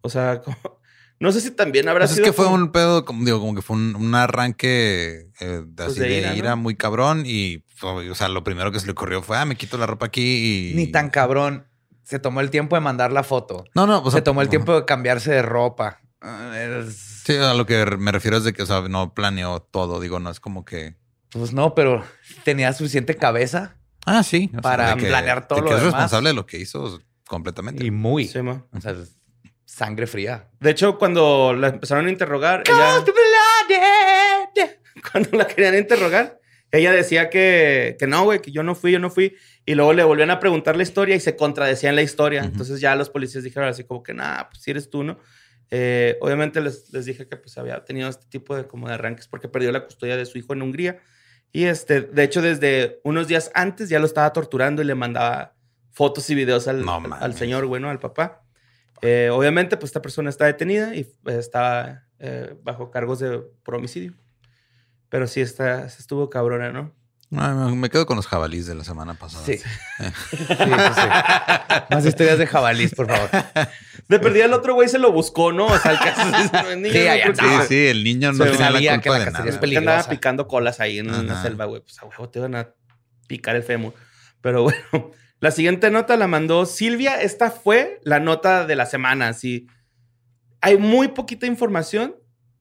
O 0.01 0.09
sea, 0.09 0.41
como- 0.45 0.81
no 1.21 1.31
sé 1.33 1.41
si 1.41 1.51
también 1.53 1.89
habrá 1.89 2.03
Pues 2.07 2.11
es 2.13 2.17
sido 2.17 2.27
que 2.27 2.33
fue 2.33 2.47
como- 2.47 2.57
un 2.57 2.73
pedo, 2.73 3.05
como 3.05 3.25
digo, 3.25 3.39
como 3.41 3.55
que 3.55 3.63
fue 3.63 3.77
un, 3.77 3.95
un 3.95 4.15
arranque 4.15 5.29
eh, 5.41 5.63
de, 5.65 5.65
Pues 5.77 5.89
así 5.91 6.01
de 6.01 6.09
de 6.09 6.19
ira, 6.19 6.35
ira, 6.35 6.51
¿no? 6.51 6.57
muy 6.59 6.75
cabrón. 6.77 7.23
Y, 7.25 7.63
o 7.83 8.15
sea, 8.15 8.29
lo 8.29 8.43
primero 8.43 8.73
que 8.73 8.81
se 8.81 8.87
le 8.87 8.93
ocurrió 8.93 9.23
fue, 9.23 9.37
ah, 9.39 9.45
me 9.45 9.57
quito 9.57 9.79
la 9.79 9.87
ropa 9.87 10.07
aquí 10.07 10.71
y. 10.73 10.75
Ni 10.75 10.89
tan 10.89 11.11
cabrón. 11.11 11.67
Se 12.03 12.19
tomó 12.19 12.41
el 12.43 12.51
tiempo 12.51 12.75
de 12.77 12.81
mandar 12.81 13.13
la 13.13 13.23
foto. 13.23 13.65
No, 13.75 13.87
no, 13.87 14.01
o 14.03 14.11
sea, 14.11 14.19
se 14.19 14.23
tomó 14.23 14.43
el 14.43 14.49
tiempo 14.51 14.75
de 14.75 14.85
cambiarse 14.85 15.31
de 15.33 15.41
ropa. 15.41 16.01
Ah, 16.25 16.83
Sí, 17.25 17.37
a 17.37 17.55
lo 17.55 17.67
que 17.67 17.85
me 17.99 18.13
refiero 18.13 18.37
es 18.37 18.45
de 18.45 18.53
que, 18.53 18.63
o 18.63 18.67
sea, 18.67 18.83
no 18.89 19.15
planeó 19.15 19.61
todo. 19.61 20.01
Digo, 20.01 20.21
no 20.21 20.31
es 20.31 20.41
como 20.41 20.65
que. 20.65 20.95
Pues 21.31 21.53
no, 21.53 21.75
pero 21.75 22.05
tenía 22.45 22.73
suficiente 22.73 23.17
cabeza 23.17 23.77
Ah, 24.07 24.23
sí. 24.23 24.49
o 24.51 24.53
sea, 24.53 24.61
Para 24.61 24.97
que- 24.97 25.07
planear 25.07 25.49
todo 25.49 25.57
de 25.59 25.63
lo 25.63 25.69
que 25.69 25.75
es 25.75 25.81
demás. 25.81 25.95
responsable 25.95 26.29
de 26.31 26.35
lo 26.35 26.47
que 26.47 26.59
hizo 26.59 27.01
completamente. 27.27 27.85
y 27.85 27.91
muy. 27.91 28.29
Sí, 28.29 28.41
ma. 28.43 28.65
O 28.73 28.81
sea, 28.81 28.95
sangre 29.65 30.07
fría. 30.07 30.49
De 30.61 30.71
hecho, 30.71 30.99
cuando 30.99 31.55
la 31.55 31.69
empezaron 31.69 32.07
a 32.07 32.11
interrogar, 32.11 32.63
ella, 32.67 33.05
cuando 35.13 35.31
la 35.37 35.47
querían 35.47 35.77
interrogar, 35.77 36.41
ella 36.71 36.93
decía 36.93 37.31
que, 37.31 37.97
que 37.99 38.07
no, 38.07 38.25
güey, 38.25 38.41
que 38.41 38.53
yo 38.53 38.63
no 38.63 38.75
fui, 38.75 38.93
yo 38.93 38.99
no 38.99 39.11
fui. 39.11 39.37
Y 39.67 39.75
luego 39.75 39.93
le 39.93 40.05
volvían 40.05 40.31
a 40.31 40.41
preguntar 40.41 40.77
la 40.77 40.83
historia 40.83 41.17
y 41.17 41.21
se 41.21 41.37
contradecía 41.37 41.89
en 41.89 41.97
la 41.97 42.03
historia. 42.03 42.41
Ujú. 42.43 42.51
Entonces 42.51 42.81
ya 42.81 42.95
los 42.97 43.11
policías 43.11 43.45
dijeron 43.45 43.69
así 43.69 43.85
como 43.85 44.03
que, 44.03 44.13
nah, 44.15 44.45
pues 44.51 44.63
si 44.63 44.71
eres 44.71 44.91
tú, 44.91 45.03
¿no? 45.05 45.19
Eh, 45.77 46.19
obviamente 46.21 46.61
les, 46.61 46.93
les 46.93 47.05
dije 47.05 47.27
que 47.27 47.37
pues 47.37 47.59
había 47.59 47.85
tenido 47.85 48.09
este 48.09 48.27
tipo 48.29 48.55
de 48.55 48.69
como 48.69 48.87
de 48.87 48.95
arranques 48.95 49.27
porque 49.27 49.49
perdió 49.49 49.73
la 49.73 49.85
custodia 49.85 50.17
de 50.17 50.25
su 50.25 50.39
hijo 50.39 50.53
en 50.53 50.63
Hungría. 50.63 51.01
Y 51.51 51.65
este, 51.65 52.03
de 52.03 52.23
hecho, 52.23 52.43
desde 52.43 53.01
unos 53.03 53.27
días 53.27 53.51
antes 53.55 53.89
ya 53.89 53.99
lo 53.99 54.07
estaba 54.07 54.33
torturando 54.33 54.83
y 54.83 54.85
le 54.85 54.95
mandaba 54.95 55.57
fotos 55.91 56.31
y 56.31 56.37
videos 56.37 56.69
al, 56.69 56.85
No 56.85 57.03
al- 57.21 57.35
señor, 57.35 57.67
bueno, 57.67 57.91
al 57.91 57.99
papá. 57.99 58.45
Eh, 59.03 59.31
obviamente, 59.33 59.77
pues 59.77 59.89
esta 59.91 60.01
persona 60.01 60.31
está 60.31 60.45
detenida 60.47 60.95
y 60.95 61.01
eh, 61.01 61.37
está 61.39 62.07
eh, 62.21 62.55
bajo 62.63 62.91
cargos 62.93 63.19
de 63.19 63.39
por 63.65 63.75
homicidio. 63.75 64.15
Pero 65.09 65.27
sí 65.27 65.41
está, 65.41 65.87
estuvo 65.87 66.31
cabrona, 66.31 66.71
¿no? 66.73 66.95
Ah, 67.37 67.71
me- 67.75 67.91
quedo 67.91 68.07
con 68.07 68.17
los 68.17 68.27
jabalís 68.27 68.67
de 68.67 68.75
la 68.75 68.85
semana 68.85 69.15
pasada. 69.15 69.45
Sí. 69.45 69.59
Sí, 69.99 70.37
sí, 70.39 70.57
sí. 70.57 71.09
Más 71.91 72.07
historias 72.07 72.39
de 72.39 72.47
jabalís, 72.47 72.95
por 72.95 73.07
favor. 73.09 73.31
De 74.09 74.19
perdida 74.19 74.45
el 74.47 74.53
otro 74.53 74.75
güey 74.75 74.89
se 74.89 74.99
lo 74.99 75.13
buscó, 75.13 75.53
¿no? 75.53 75.67
O 75.67 75.79
sea, 75.79 75.93
el 75.93 75.99
caso 75.99 76.23
es 76.71 76.77
niño, 76.79 76.93
Sí, 76.93 77.07
¿no? 77.43 77.61
Sí, 77.63 77.67
sí, 77.69 77.87
el 77.87 78.05
niño 78.05 78.33
no 78.33 78.45
tenía 78.45 78.59
sabía 78.59 78.93
la 78.93 79.01
que 79.01 79.09
culpa 79.09 79.19
la 79.19 79.25
de 79.25 79.31
cacería 79.33 79.51
es 79.51 79.55
nada. 79.55 79.61
porque 79.61 79.77
andaba 79.79 80.09
picando 80.09 80.49
colas 80.49 80.81
ahí 80.81 80.99
en 80.99 81.11
una 81.15 81.43
selva, 81.43 81.65
güey. 81.67 81.81
Pues 81.83 81.99
a 82.01 82.07
huevo 82.07 82.29
te 82.29 82.39
iban 82.41 82.55
a 82.55 82.69
picar 83.29 83.57
el 83.57 83.63
fémur. 83.63 83.95
Pero 84.41 84.63
bueno, 84.65 84.79
la 85.41 85.51
siguiente 85.51 85.91
nota 85.91 86.17
la 86.17 86.27
mandó 86.27 86.67
Silvia. 86.67 87.21
Esta 87.21 87.51
fue 87.51 88.01
la 88.05 88.21
nota 88.21 88.67
de 88.67 88.77
la 88.77 88.87
semana. 88.87 89.29
Así. 89.29 89.67
Hay 90.61 90.77
muy 90.79 91.09
poquita 91.09 91.47
información. 91.47 92.17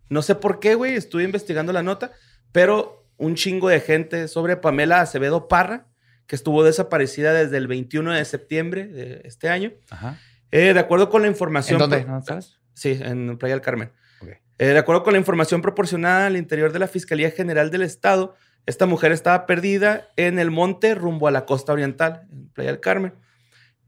No 0.09 0.21
sé 0.21 0.35
por 0.35 0.59
qué, 0.59 0.75
güey. 0.75 0.95
Estuve 0.95 1.23
investigando 1.23 1.73
la 1.73 1.83
nota, 1.83 2.11
pero 2.51 3.02
un 3.17 3.35
chingo 3.35 3.69
de 3.69 3.79
gente 3.79 4.27
sobre 4.27 4.57
Pamela 4.57 5.01
Acevedo 5.01 5.47
Parra, 5.47 5.87
que 6.27 6.35
estuvo 6.35 6.63
desaparecida 6.63 7.33
desde 7.33 7.57
el 7.57 7.67
21 7.67 8.13
de 8.13 8.25
septiembre 8.25 8.87
de 8.87 9.21
este 9.25 9.49
año. 9.49 9.73
Ajá. 9.89 10.17
Eh, 10.51 10.73
de 10.73 10.79
acuerdo 10.79 11.09
con 11.09 11.21
la 11.21 11.27
¿En 11.27 11.33
información. 11.33 11.79
dónde? 11.79 12.05
¿No 12.05 12.21
sabes? 12.21 12.59
Sí, 12.73 12.99
en 13.01 13.37
Playa 13.37 13.55
del 13.55 13.61
Carmen. 13.61 13.91
Ok. 14.21 14.29
Eh, 14.59 14.67
de 14.67 14.77
acuerdo 14.77 15.03
con 15.03 15.13
la 15.13 15.19
información 15.19 15.61
proporcionada 15.61 16.27
al 16.27 16.37
interior 16.37 16.71
de 16.71 16.79
la 16.79 16.87
Fiscalía 16.87 17.31
General 17.31 17.71
del 17.71 17.81
Estado, 17.81 18.35
esta 18.65 18.85
mujer 18.85 19.11
estaba 19.11 19.45
perdida 19.45 20.09
en 20.15 20.39
el 20.39 20.51
monte 20.51 20.95
rumbo 20.95 21.27
a 21.27 21.31
la 21.31 21.45
costa 21.45 21.73
oriental, 21.73 22.27
en 22.31 22.49
Playa 22.49 22.71
del 22.71 22.79
Carmen. 22.79 23.13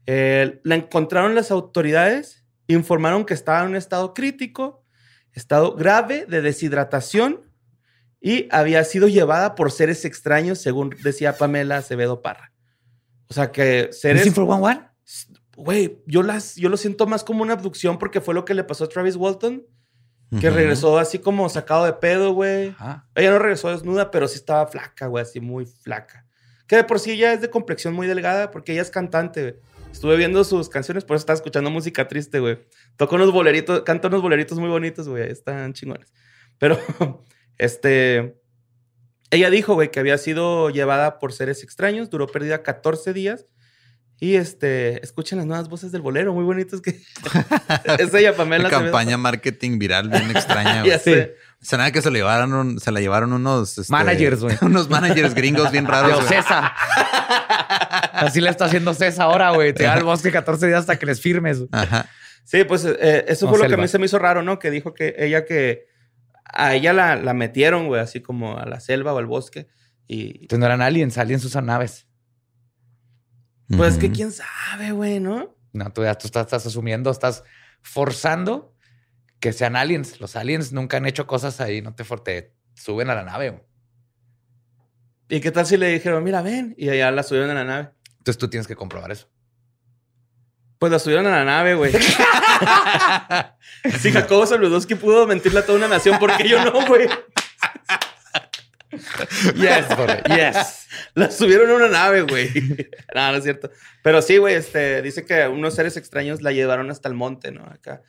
Eh, 0.06 0.60
la 0.62 0.74
encontraron 0.74 1.34
las 1.34 1.50
autoridades, 1.50 2.44
informaron 2.66 3.24
que 3.24 3.34
estaba 3.34 3.62
en 3.62 3.68
un 3.68 3.76
estado 3.76 4.12
crítico, 4.12 4.84
estado 5.32 5.74
grave 5.74 6.26
de 6.26 6.42
deshidratación 6.42 7.40
y 8.26 8.48
había 8.50 8.82
sido 8.82 9.06
llevada 9.06 9.54
por 9.54 9.70
seres 9.70 10.04
extraños, 10.04 10.58
según 10.58 10.90
decía 11.04 11.36
Pamela 11.38 11.76
Acevedo 11.76 12.22
Parra. 12.22 12.50
O 13.28 13.34
sea 13.34 13.52
que 13.52 13.90
seres... 13.92 14.22
¿Missing 14.22 14.34
for 14.34 14.44
one 14.50 14.64
one? 14.64 14.80
Güey, 15.56 16.02
yo, 16.06 16.24
las, 16.24 16.56
yo 16.56 16.68
lo 16.68 16.76
siento 16.76 17.06
más 17.06 17.22
como 17.22 17.44
una 17.44 17.52
abducción 17.52 18.00
porque 18.00 18.20
fue 18.20 18.34
lo 18.34 18.44
que 18.44 18.54
le 18.54 18.64
pasó 18.64 18.82
a 18.82 18.88
Travis 18.88 19.14
Walton, 19.14 19.64
que 20.40 20.48
Ujú. 20.48 20.56
regresó 20.56 20.98
así 20.98 21.20
como 21.20 21.48
sacado 21.48 21.84
de 21.84 21.92
pedo, 21.92 22.32
güey. 22.32 22.74
Ella 23.14 23.30
no 23.30 23.38
regresó 23.38 23.70
desnuda, 23.70 24.10
pero 24.10 24.26
sí 24.26 24.38
estaba 24.38 24.66
flaca, 24.66 25.06
güey, 25.06 25.22
así 25.22 25.38
muy 25.38 25.64
flaca. 25.64 26.26
Que 26.66 26.74
de 26.74 26.82
por 26.82 26.98
sí 26.98 27.12
ella 27.12 27.32
es 27.32 27.40
de 27.40 27.48
complexión 27.48 27.94
muy 27.94 28.08
delgada 28.08 28.50
porque 28.50 28.72
ella 28.72 28.82
es 28.82 28.90
cantante, 28.90 29.40
güey. 29.42 29.54
Estuve 29.92 30.16
viendo 30.16 30.42
sus 30.42 30.68
canciones, 30.68 31.04
por 31.04 31.14
eso 31.14 31.22
estaba 31.22 31.36
escuchando 31.36 31.70
música 31.70 32.08
triste, 32.08 32.40
güey. 32.40 32.58
Toca 32.96 33.14
unos 33.14 33.30
boleritos, 33.30 33.82
canta 33.82 34.08
unos 34.08 34.20
boleritos 34.20 34.58
muy 34.58 34.68
bonitos, 34.68 35.08
güey. 35.08 35.30
Están 35.30 35.72
chingones. 35.74 36.12
Pero, 36.58 36.76
este... 37.58 38.36
Ella 39.30 39.50
dijo, 39.50 39.74
güey, 39.74 39.90
que 39.90 39.98
había 39.98 40.18
sido 40.18 40.70
llevada 40.70 41.18
por 41.18 41.32
seres 41.32 41.62
extraños, 41.64 42.10
duró 42.10 42.28
perdida 42.28 42.62
14 42.62 43.12
días. 43.12 43.46
Y 44.18 44.36
este, 44.36 45.04
escuchen 45.04 45.36
las 45.36 45.46
nuevas 45.46 45.68
voces 45.68 45.92
del 45.92 46.00
bolero, 46.00 46.32
muy 46.32 46.44
bonitos 46.44 46.80
que 46.80 46.90
es 47.98 48.14
ella, 48.14 48.34
Pamela. 48.34 48.70
Campaña 48.70 49.18
marketing 49.18 49.78
viral 49.78 50.08
bien 50.08 50.30
extraña. 50.30 50.78
güey. 50.80 50.90
Ya 50.90 50.98
sé. 50.98 51.34
Se 51.60 51.76
nada 51.76 51.90
que 51.90 52.00
se 52.00 52.10
le 52.10 52.20
llevaron, 52.20 52.54
un- 52.54 52.80
se 52.80 52.90
la 52.92 53.00
llevaron 53.00 53.32
unos 53.34 53.76
este, 53.76 53.92
Managers, 53.92 54.40
güey. 54.40 54.56
unos 54.62 54.88
managers 54.88 55.34
gringos 55.34 55.70
bien 55.70 55.86
raros. 55.86 56.14
güey. 56.14 56.24
Ocesa. 56.24 56.72
Así 58.12 58.40
le 58.40 58.48
está 58.48 58.66
haciendo 58.66 58.94
César 58.94 59.26
ahora, 59.26 59.50
güey. 59.50 59.72
Te 59.74 59.82
da 59.82 59.94
al 59.94 60.04
bosque 60.04 60.30
14 60.32 60.66
días 60.66 60.80
hasta 60.80 60.98
que 60.98 61.06
les 61.06 61.20
firmes. 61.20 61.64
Ajá. 61.72 62.08
Sí, 62.44 62.64
pues 62.64 62.84
eh, 62.86 63.24
eso 63.28 63.46
No, 63.46 63.50
fue 63.52 63.62
lo 63.62 63.68
que 63.68 63.74
a 63.74 63.78
mí 63.82 63.88
se 63.88 63.98
me 63.98 64.06
hizo 64.06 64.18
raro, 64.18 64.42
¿no? 64.42 64.58
Que 64.58 64.70
dijo 64.70 64.94
que 64.94 65.14
ella 65.18 65.44
que 65.44 65.88
a 66.52 66.74
ella 66.74 66.92
la, 66.92 67.16
la 67.16 67.34
metieron, 67.34 67.86
güey, 67.86 68.00
así 68.00 68.20
como 68.20 68.58
a 68.58 68.66
la 68.66 68.80
selva 68.80 69.12
o 69.12 69.18
al 69.18 69.26
bosque. 69.26 69.68
Y 70.06 70.42
Entonces 70.42 70.58
no 70.60 70.66
eran 70.66 70.82
aliens, 70.82 71.18
aliens 71.18 71.44
usan 71.44 71.66
naves. 71.66 72.06
pues 73.68 73.94
es 73.94 73.98
que 73.98 74.10
quién 74.12 74.30
sabe, 74.32 74.92
güey, 74.92 75.18
¿no? 75.20 75.56
No, 75.72 75.92
tú 75.92 76.02
ya 76.04 76.14
tú 76.14 76.26
estás, 76.28 76.44
estás 76.46 76.66
asumiendo, 76.66 77.10
estás 77.10 77.42
forzando 77.82 78.74
que 79.40 79.52
sean 79.52 79.76
aliens. 79.76 80.20
Los 80.20 80.36
aliens 80.36 80.72
nunca 80.72 80.96
han 80.96 81.06
hecho 81.06 81.26
cosas 81.26 81.60
ahí, 81.60 81.82
no 81.82 81.94
te, 81.94 82.04
for- 82.04 82.22
te 82.22 82.54
suben 82.74 83.10
a 83.10 83.14
la 83.14 83.24
nave. 83.24 83.50
güey. 83.50 83.62
¿Y 85.28 85.40
qué 85.40 85.50
tal 85.50 85.66
si 85.66 85.76
le 85.76 85.88
dijeron, 85.88 86.22
mira, 86.22 86.40
ven? 86.42 86.74
Y 86.78 86.88
allá 86.88 87.10
la 87.10 87.22
subieron 87.22 87.50
a 87.50 87.54
la 87.54 87.64
nave. 87.64 87.90
Entonces 88.18 88.38
tú 88.38 88.48
tienes 88.48 88.66
que 88.66 88.76
comprobar 88.76 89.10
eso. 89.10 89.28
Pues 90.78 90.92
la 90.92 90.98
subieron 90.98 91.26
a 91.26 91.30
la 91.30 91.44
nave, 91.44 91.74
güey. 91.74 91.92
Si 94.00 94.10
Jacobo 94.10 94.44
Zabludowski 94.46 94.96
pudo 94.96 95.26
mentirle 95.28 95.60
a 95.60 95.64
toda 95.66 95.78
una 95.78 95.86
nación, 95.86 96.18
¿por 96.18 96.36
qué 96.36 96.48
yo 96.48 96.64
no, 96.64 96.86
güey? 96.86 97.08
Yes, 99.54 99.86
yes. 100.28 100.86
La 101.14 101.30
subieron 101.30 101.70
a 101.70 101.74
una 101.74 101.88
nave, 101.88 102.22
güey. 102.22 102.50
no, 103.14 103.30
no 103.32 103.38
es 103.38 103.44
cierto. 103.44 103.70
Pero 104.02 104.22
sí, 104.22 104.38
güey, 104.38 104.54
este, 104.54 105.02
dice 105.02 105.24
que 105.24 105.46
unos 105.48 105.74
seres 105.74 105.96
extraños 105.96 106.42
la 106.42 106.52
llevaron 106.52 106.90
hasta 106.90 107.08
el 107.08 107.14
monte, 107.14 107.52
¿no? 107.52 107.64
Acá. 107.66 108.02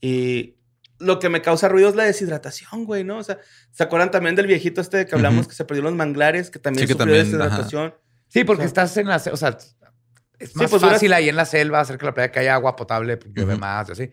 Y 0.00 0.56
lo 0.98 1.18
que 1.18 1.28
me 1.28 1.42
causa 1.42 1.68
ruido 1.68 1.88
es 1.88 1.94
la 1.96 2.04
deshidratación, 2.04 2.84
güey, 2.84 3.04
¿no? 3.04 3.18
O 3.18 3.22
sea, 3.24 3.38
¿se 3.72 3.82
acuerdan 3.82 4.10
también 4.10 4.36
del 4.36 4.46
viejito 4.46 4.80
este 4.80 5.06
que 5.06 5.14
hablamos 5.14 5.48
que 5.48 5.54
se 5.54 5.64
perdió 5.64 5.82
los 5.82 5.94
manglares, 5.94 6.50
que 6.50 6.58
también 6.58 6.86
Sí, 6.86 6.86
que 6.86 6.92
sufrió 6.98 7.16
también, 7.16 7.24
deshidratación? 7.40 7.94
Sí, 8.28 8.44
porque 8.44 8.62
O 8.62 8.64
sea- 8.64 8.68
estás 8.68 8.96
en 8.98 9.08
la... 9.08 9.16
O 9.16 9.36
sea, 9.36 9.56
es 10.38 10.54
más 10.56 10.70
pues, 10.70 10.82
fácil 10.82 11.08
duras- 11.08 11.18
ahí 11.18 11.28
en 11.28 11.36
la 11.36 11.44
selva 11.46 11.80
hacer 11.80 11.98
que 11.98 12.06
la 12.06 12.14
playa 12.14 12.30
que 12.32 12.40
haya 12.40 12.54
agua 12.54 12.76
potable, 12.76 13.16
pues, 13.16 13.32
llueve 13.34 13.52
Ujú. 13.54 13.60
más 13.60 13.88
y 13.88 13.92
así. 13.92 14.10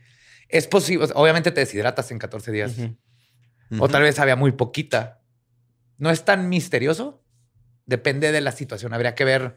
Es 0.50 0.68
posible, 0.68 1.06
o 1.06 1.08
sea, 1.08 1.16
obviamente 1.16 1.52
te 1.52 1.62
deshidratas 1.62 2.12
en 2.12 2.20
14 2.20 2.52
días. 2.52 2.74
Ujú. 2.78 2.96
O 3.80 3.88
tal 3.90 4.02
vez 4.04 4.20
había 4.20 4.36
muy 4.36 4.52
poquita. 4.52 5.22
No 5.98 6.10
es 6.10 6.26
tan 6.26 6.50
misterioso. 6.50 7.24
Depende 7.86 8.32
de 8.32 8.42
la 8.42 8.52
situación. 8.52 8.94
Habría 8.94 9.16
que 9.16 9.24
ver. 9.26 9.56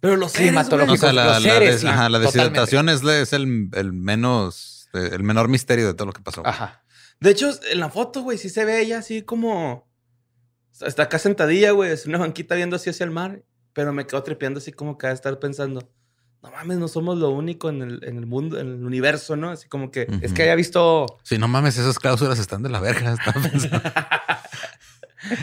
Pero 0.00 0.16
los 0.16 0.32
seres, 0.32 0.48
Climatológico. 0.48 0.86
güey. 0.86 0.96
O 0.96 1.00
sea, 1.00 1.12
la, 1.12 1.24
los 1.34 1.42
la 1.44 1.50
seres, 1.52 1.70
des- 1.72 1.80
sí, 1.82 1.86
ajá, 1.86 2.08
la 2.08 2.18
totalmente. 2.20 2.60
deshidratación 2.60 2.88
es, 2.88 3.02
es 3.04 3.32
el, 3.32 3.68
el 3.74 3.92
menos, 3.92 4.88
eh, 4.94 5.10
el 5.12 5.22
menor 5.22 5.48
misterio 5.48 5.86
de 5.86 5.94
todo 5.94 6.06
lo 6.06 6.12
que 6.12 6.20
pasó. 6.22 6.42
Ajá. 6.46 6.84
De 7.20 7.30
hecho, 7.30 7.50
en 7.70 7.80
la 7.80 7.90
foto, 7.90 8.22
güey, 8.22 8.38
sí 8.38 8.48
se 8.48 8.64
ve 8.64 8.80
ella 8.80 8.98
así 8.98 9.22
como... 9.22 9.88
Está 10.80 11.04
acá 11.04 11.18
sentadilla, 11.18 11.72
güey, 11.72 11.90
es 11.90 12.06
una 12.06 12.18
banquita 12.18 12.54
viendo 12.54 12.76
así 12.76 12.90
hacia 12.90 13.02
el 13.04 13.10
mar. 13.10 13.42
Pero 13.78 13.92
me 13.92 14.08
quedo 14.08 14.20
trepeando 14.24 14.58
así 14.58 14.72
como 14.72 14.98
que 14.98 15.06
a 15.06 15.12
estar 15.12 15.38
pensando... 15.38 15.88
No 16.42 16.50
mames, 16.50 16.78
no 16.78 16.88
somos 16.88 17.16
lo 17.16 17.30
único 17.30 17.68
en 17.68 17.82
el, 17.82 18.00
en 18.02 18.18
el 18.18 18.26
mundo, 18.26 18.58
en 18.58 18.66
el 18.66 18.84
universo, 18.84 19.36
¿no? 19.36 19.50
Así 19.50 19.68
como 19.68 19.92
que... 19.92 20.08
Es 20.20 20.32
que 20.32 20.42
haya 20.42 20.56
visto. 20.56 21.06
Sí, 21.22 21.38
no 21.38 21.46
mames, 21.46 21.78
esas 21.78 21.96
cláusulas 22.00 22.40
están 22.40 22.64
de 22.64 22.70
la 22.70 22.80
verga. 22.80 23.14
pensando. 23.24 23.80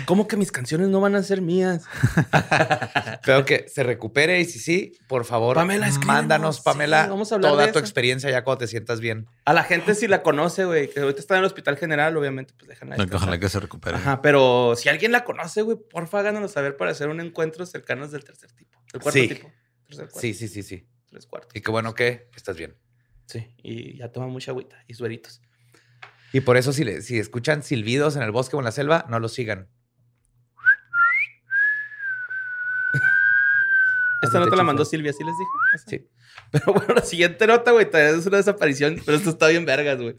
¿Cómo 0.05 0.27
que 0.27 0.37
mis 0.37 0.51
canciones 0.51 0.87
no 0.89 1.01
van 1.01 1.15
a 1.15 1.23
ser 1.23 1.41
mías? 1.41 1.83
Creo 3.23 3.45
que 3.45 3.67
se 3.67 3.83
recupere 3.83 4.39
y 4.39 4.45
si 4.45 4.59
sí, 4.59 4.93
por 5.07 5.25
favor, 5.25 5.55
Pamela, 5.55 5.89
mándanos, 6.05 6.57
Sí, 6.57 6.61
Pamela, 6.63 7.07
vamos 7.07 7.31
a 7.31 7.35
hablar 7.35 7.51
toda 7.51 7.65
de 7.65 7.71
tu 7.71 7.79
eso. 7.79 7.85
experiencia 7.85 8.29
ya 8.29 8.43
cuando 8.43 8.59
te 8.59 8.67
sientas 8.67 8.99
bien. 8.99 9.27
A 9.45 9.53
la 9.53 9.63
gente 9.63 9.95
si 9.95 10.07
la 10.07 10.23
conoce, 10.23 10.65
güey, 10.65 10.89
que 10.89 10.99
ahorita 11.01 11.19
está 11.19 11.35
en 11.35 11.39
el 11.39 11.45
hospital 11.45 11.77
general, 11.77 12.15
obviamente, 12.17 12.53
pues 12.57 12.69
déjenla. 12.69 12.95
Ojalá 13.13 13.39
que 13.39 13.49
se 13.49 13.59
recupere. 13.59 13.97
Ajá, 13.97 14.21
pero 14.21 14.75
si 14.75 14.89
alguien 14.89 15.11
la 15.11 15.23
conoce, 15.23 15.61
güey, 15.61 15.77
porfa, 15.77 16.19
háganos 16.19 16.51
saber 16.51 16.77
para 16.77 16.91
hacer 16.91 17.09
un 17.09 17.19
encuentro 17.19 17.65
cercanos 17.65 18.11
del 18.11 18.23
tercer 18.23 18.51
tipo. 18.53 18.79
El 18.93 19.01
cuarto 19.01 19.19
Sí. 19.19 19.27
tipo. 19.27 19.51
Tercer 19.87 20.05
cuarto. 20.05 20.19
Sí, 20.19 20.33
sí, 20.33 20.47
sí, 20.47 20.63
sí. 20.63 20.87
Tres 21.09 21.25
cuartos. 21.25 21.55
Y 21.55 21.61
qué 21.61 21.71
bueno 21.71 21.93
que 21.93 22.29
estás 22.35 22.57
bien. 22.57 22.75
Sí, 23.25 23.47
y 23.63 23.97
ya 23.97 24.11
toma 24.11 24.27
mucha 24.27 24.51
agüita 24.51 24.83
y 24.87 24.93
sueritos. 24.93 25.41
Y 26.35 26.41
por 26.41 26.57
eso, 26.57 26.73
si, 26.73 26.83
le- 26.83 27.01
si 27.01 27.17
escuchan 27.17 27.63
silbidos 27.63 28.17
en 28.17 28.21
el 28.21 28.31
bosque 28.31 28.57
o 28.57 28.59
en 28.59 28.65
la 28.65 28.71
selva, 28.71 29.05
no 29.07 29.19
los 29.19 29.31
sigan. 29.33 29.69
Esta 34.21 34.39
nota 34.39 34.51
te 34.51 34.57
la 34.57 34.63
mandó. 34.63 34.83
Silvia, 34.85 35.13
¿sí 35.13 35.23
les 35.23 35.33
dije? 35.37 35.49
Sí. 35.87 36.09
Pero 36.51 36.73
bueno, 36.73 36.93
la 36.95 37.01
siguiente 37.01 37.47
nota, 37.47 37.71
güey, 37.71 37.89
también 37.89 38.19
es 38.19 38.25
una 38.25 38.37
desaparición, 38.37 39.01
pero 39.05 39.17
esto 39.17 39.29
está 39.29 39.47
bien 39.47 39.65
vergas, 39.65 39.97
güey. 40.01 40.15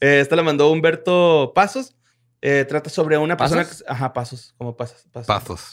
Eh, 0.00 0.18
esta 0.20 0.34
la 0.36 0.42
mandó 0.42 0.70
Humberto 0.70 1.52
Pasos. 1.54 1.94
Eh, 2.40 2.64
trata 2.68 2.90
sobre 2.90 3.16
una 3.18 3.36
persona 3.36 3.62
¿Pasos? 3.62 3.82
que... 3.84 3.92
Ajá, 3.92 4.12
Pasos, 4.12 4.54
como 4.58 4.76
Pasos. 4.76 5.06
Pasos. 5.12 5.26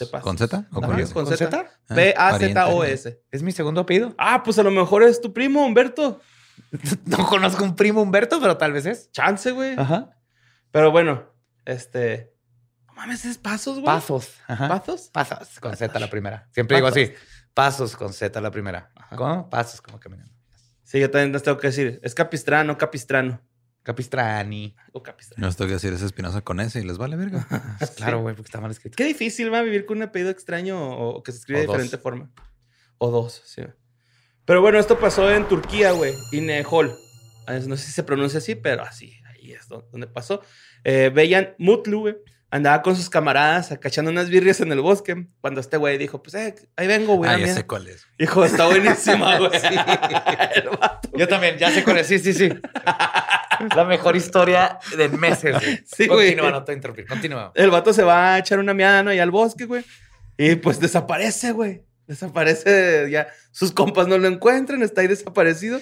Pasos. 0.08 0.22
¿Con 0.22 0.38
Z 0.38 0.68
o 0.70 0.80
con 0.80 0.92
Ajá, 0.92 1.00
S? 1.00 1.12
con 1.12 1.24
¿Con 1.24 1.36
Z. 1.36 1.50
Z? 1.50 1.70
Ah, 1.88 1.94
P-A-Z-O-S. 1.96 3.20
¿Es 3.32 3.42
mi 3.42 3.50
segundo 3.50 3.80
apellido? 3.80 4.14
Ah, 4.18 4.42
pues 4.44 4.56
a 4.60 4.62
lo 4.62 4.70
mejor 4.70 5.02
es 5.02 5.20
tu 5.20 5.32
primo, 5.32 5.64
Humberto. 5.66 6.20
No 7.06 7.26
conozco 7.26 7.64
un 7.64 7.76
primo 7.76 8.02
Humberto, 8.02 8.40
pero 8.40 8.56
tal 8.56 8.72
vez 8.72 8.86
es. 8.86 9.10
Chance, 9.12 9.52
güey. 9.52 9.74
Ajá. 9.78 10.16
Pero 10.70 10.90
bueno, 10.90 11.32
este... 11.64 12.34
No 12.86 12.94
mames, 12.94 13.24
es 13.24 13.38
Pasos, 13.38 13.74
güey. 13.74 13.86
Pasos. 13.86 14.34
Ajá. 14.46 14.68
¿Pasos? 14.68 15.10
Pasos 15.12 15.60
con 15.60 15.76
Z 15.76 15.98
la 15.98 16.10
primera. 16.10 16.48
Siempre 16.52 16.76
digo 16.76 16.88
así. 16.88 17.12
Pasos 17.54 17.96
con 17.96 18.12
Z 18.12 18.40
la 18.40 18.50
primera. 18.50 18.92
¿Cómo? 19.16 19.48
Pasos 19.50 19.80
como 19.80 19.98
caminando. 19.98 20.32
Sí, 20.84 20.98
yo 20.98 21.10
también 21.10 21.32
les 21.32 21.42
tengo 21.42 21.58
que 21.58 21.68
decir. 21.68 22.00
Es 22.02 22.14
Capistrano, 22.14 22.76
Capistrano. 22.76 23.40
Capistrani. 23.82 24.76
O 24.92 25.02
Capistrano. 25.02 25.42
No 25.42 25.48
os 25.48 25.56
tengo 25.56 25.68
que 25.68 25.74
decir 25.74 25.92
es 25.92 26.02
Espinosa 26.02 26.42
con 26.42 26.60
S 26.60 26.78
y 26.78 26.84
les 26.84 26.98
vale 26.98 27.16
verga. 27.16 27.46
Claro, 27.96 28.20
güey, 28.20 28.34
porque 28.34 28.48
está 28.48 28.60
mal 28.60 28.70
escrito. 28.70 28.96
Qué 28.96 29.04
difícil 29.04 29.52
va 29.52 29.60
a 29.60 29.62
vivir 29.62 29.86
con 29.86 29.98
un 29.98 30.04
apellido 30.04 30.30
extraño 30.30 30.78
o, 30.80 31.22
que 31.22 31.32
se 31.32 31.38
escribe 31.38 31.60
O 31.60 31.62
de 31.62 31.66
dos. 31.66 31.76
diferente 31.76 31.98
forma. 31.98 32.30
O 32.98 33.10
dos, 33.10 33.42
sí. 33.44 33.62
Pero 34.50 34.62
bueno, 34.62 34.80
esto 34.80 34.98
pasó 34.98 35.30
en 35.30 35.46
Turquía, 35.46 35.92
güey. 35.92 36.12
Inehol. 36.32 36.92
Ah, 37.46 37.52
No 37.68 37.76
sé 37.76 37.86
si 37.86 37.92
se 37.92 38.02
pronuncia 38.02 38.38
así, 38.38 38.56
pero 38.56 38.82
así. 38.82 39.16
Ahí 39.28 39.52
es 39.52 39.68
do- 39.68 39.88
donde 39.92 40.08
pasó. 40.08 40.42
Eh, 40.82 41.12
Beyan 41.14 41.54
Mutlu, 41.58 42.00
güey. 42.00 42.16
Andaba 42.50 42.82
con 42.82 42.96
sus 42.96 43.08
camaradas 43.08 43.70
acachando 43.70 44.10
unas 44.10 44.28
birrias 44.28 44.60
en 44.60 44.72
el 44.72 44.80
bosque. 44.80 45.28
Cuando 45.40 45.60
este 45.60 45.76
güey 45.76 45.98
dijo, 45.98 46.20
pues, 46.20 46.34
eh, 46.34 46.56
ahí 46.74 46.88
vengo, 46.88 47.14
güey. 47.14 47.30
Ah, 47.30 47.34
dame". 47.34 47.46
ya 47.46 47.54
sé 47.54 47.64
cuál 47.64 47.86
es. 47.86 48.04
Hijo, 48.18 48.44
está 48.44 48.66
buenísima, 48.66 49.38
güey. 49.38 49.50
El 50.56 50.68
vato. 50.70 51.08
Yo 51.16 51.28
también, 51.28 51.56
ya 51.56 51.70
sé 51.70 51.84
cuál 51.84 51.98
es. 51.98 52.08
Sí, 52.08 52.18
sí, 52.18 52.32
sí. 52.32 52.48
La 53.76 53.84
mejor 53.84 54.16
historia 54.16 54.80
de 54.96 55.10
meses. 55.10 55.54
güey. 55.60 55.78
Sí, 55.86 56.08
güey. 56.08 56.30
Continúa, 56.30 56.50
no 56.50 56.64
te 56.64 56.72
interrumpir. 56.72 57.06
Continúa. 57.06 57.52
El 57.54 57.70
vato 57.70 57.92
se 57.92 58.02
va 58.02 58.34
a 58.34 58.38
echar 58.40 58.58
una 58.58 58.74
miada, 58.74 59.04
¿no? 59.04 59.10
Allá 59.10 59.22
al 59.22 59.30
bosque, 59.30 59.66
güey. 59.66 59.84
Y 60.36 60.56
pues 60.56 60.80
desaparece, 60.80 61.52
güey. 61.52 61.84
Desaparece 62.10 63.08
ya. 63.08 63.28
Sus 63.52 63.70
compas 63.70 64.08
no 64.08 64.18
lo 64.18 64.26
encuentran, 64.26 64.82
está 64.82 65.00
ahí 65.00 65.06
desaparecido. 65.06 65.80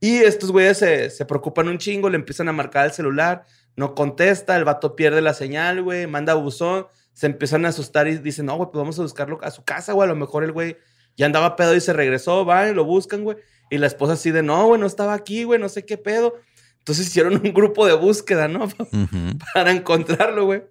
Y 0.00 0.16
estos 0.16 0.50
güeyes 0.50 0.78
se, 0.78 1.10
se 1.10 1.26
preocupan 1.26 1.68
un 1.68 1.76
chingo, 1.76 2.08
le 2.08 2.16
empiezan 2.16 2.48
a 2.48 2.52
marcar 2.52 2.86
el 2.86 2.92
celular, 2.92 3.44
no 3.76 3.94
contesta, 3.94 4.56
el 4.56 4.64
vato 4.64 4.96
pierde 4.96 5.20
la 5.20 5.34
señal, 5.34 5.82
güey, 5.82 6.06
manda 6.06 6.32
buzón, 6.32 6.86
se 7.12 7.26
empiezan 7.26 7.66
a 7.66 7.68
asustar 7.68 8.08
y 8.08 8.16
dicen, 8.16 8.46
no, 8.46 8.56
güey, 8.56 8.70
pues 8.72 8.80
vamos 8.80 8.98
a 8.98 9.02
buscarlo 9.02 9.38
a 9.42 9.50
su 9.50 9.62
casa, 9.62 9.92
güey. 9.92 10.08
A 10.08 10.12
lo 10.12 10.16
mejor 10.16 10.44
el 10.44 10.52
güey 10.52 10.78
ya 11.14 11.26
andaba 11.26 11.56
pedo 11.56 11.76
y 11.76 11.82
se 11.82 11.92
regresó, 11.92 12.46
van 12.46 12.74
lo 12.74 12.86
buscan, 12.86 13.22
güey. 13.22 13.36
Y 13.68 13.76
la 13.76 13.86
esposa 13.86 14.14
así 14.14 14.30
de, 14.30 14.42
no, 14.42 14.64
güey, 14.64 14.80
no 14.80 14.86
estaba 14.86 15.12
aquí, 15.12 15.44
güey, 15.44 15.60
no 15.60 15.68
sé 15.68 15.84
qué 15.84 15.98
pedo. 15.98 16.36
Entonces 16.78 17.08
hicieron 17.08 17.34
un 17.34 17.52
grupo 17.52 17.86
de 17.86 17.92
búsqueda, 17.92 18.48
¿no? 18.48 18.66
Para 19.54 19.72
encontrarlo, 19.72 20.46
güey. 20.46 20.62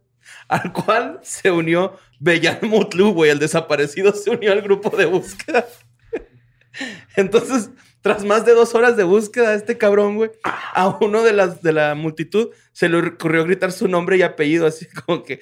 Al 0.48 0.74
cual 0.74 1.20
se 1.22 1.52
unió 1.52 1.94
Bellan 2.20 2.60
Mutlu, 2.62 3.14
güey. 3.14 3.32
El 3.32 3.40
desaparecido 3.40 4.14
se 4.14 4.30
unió 4.30 4.52
al 4.52 4.62
grupo 4.62 4.96
de 4.96 5.06
búsqueda. 5.06 5.66
Entonces, 7.16 7.72
tras 8.02 8.24
más 8.24 8.46
de 8.46 8.54
dos 8.54 8.76
horas 8.76 8.96
de 8.96 9.04
búsqueda, 9.04 9.54
este 9.54 9.78
cabrón, 9.78 10.16
güey, 10.16 10.32
a 10.44 10.88
uno 11.02 11.24
de, 11.24 11.34
las, 11.34 11.62
de 11.62 11.74
la 11.74 11.96
multitud 11.96 12.50
se 12.72 12.88
le 12.88 12.98
ocurrió 12.98 13.44
gritar 13.44 13.72
su 13.72 13.88
nombre 13.88 14.18
y 14.18 14.22
apellido, 14.22 14.68
así 14.68 14.88
como 15.06 15.24
que: 15.24 15.40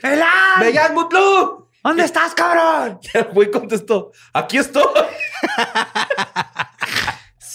¡Bellan 0.60 0.94
Mutlu! 0.94 1.68
¿Dónde 1.84 2.04
estás, 2.04 2.34
cabrón? 2.34 3.00
Y 3.14 3.18
el 3.18 3.26
güey 3.26 3.52
contestó: 3.52 4.12
¡Aquí 4.34 4.58
estoy! 4.58 4.84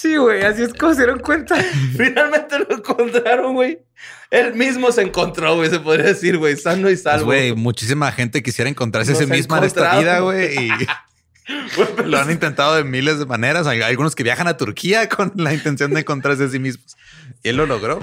Sí, 0.03 0.17
güey, 0.17 0.43
así 0.43 0.65
es 0.65 0.75
como 0.75 0.95
se 0.95 1.03
dieron 1.03 1.21
cuenta. 1.21 1.55
Finalmente 1.97 2.59
lo 2.59 2.75
encontraron, 2.75 3.55
güey. 3.55 3.87
Él 4.33 4.55
mismo 4.55 4.91
se 4.93 5.03
encontró, 5.03 5.57
güey, 5.57 5.69
se 5.69 5.79
podría 5.79 6.07
decir, 6.07 6.39
güey, 6.39 6.57
sano 6.57 6.89
y 6.89 6.93
Pues, 6.95 7.03
salvo. 7.03 7.27
güey, 7.27 7.55
muchísima 7.55 8.11
gente 8.13 8.43
quisiera 8.43 8.71
encontrarse 8.71 9.13
a 9.13 9.15
sí 9.15 9.27
misma 9.27 9.59
en 9.59 9.65
esta 9.65 9.99
vida, 10.01 10.21
güey. 10.21 10.57
Y 10.57 10.71
lo 12.07 12.19
han 12.19 12.31
intentado 12.31 12.75
de 12.77 12.83
miles 12.83 13.19
de 13.19 13.27
maneras. 13.27 13.67
Hay 13.67 13.83
algunos 13.83 14.15
que 14.15 14.23
viajan 14.23 14.49
a 14.49 14.57
Turquía 14.57 15.07
con 15.11 15.33
la 15.37 15.53
intención 15.53 15.93
de 15.93 16.01
encontrarse 16.01 16.45
a 16.45 16.49
sí 16.49 16.59
mismos. 16.59 16.97
Y 17.43 17.51
él 17.51 17.57
lo 17.57 17.67
logró. 17.67 18.01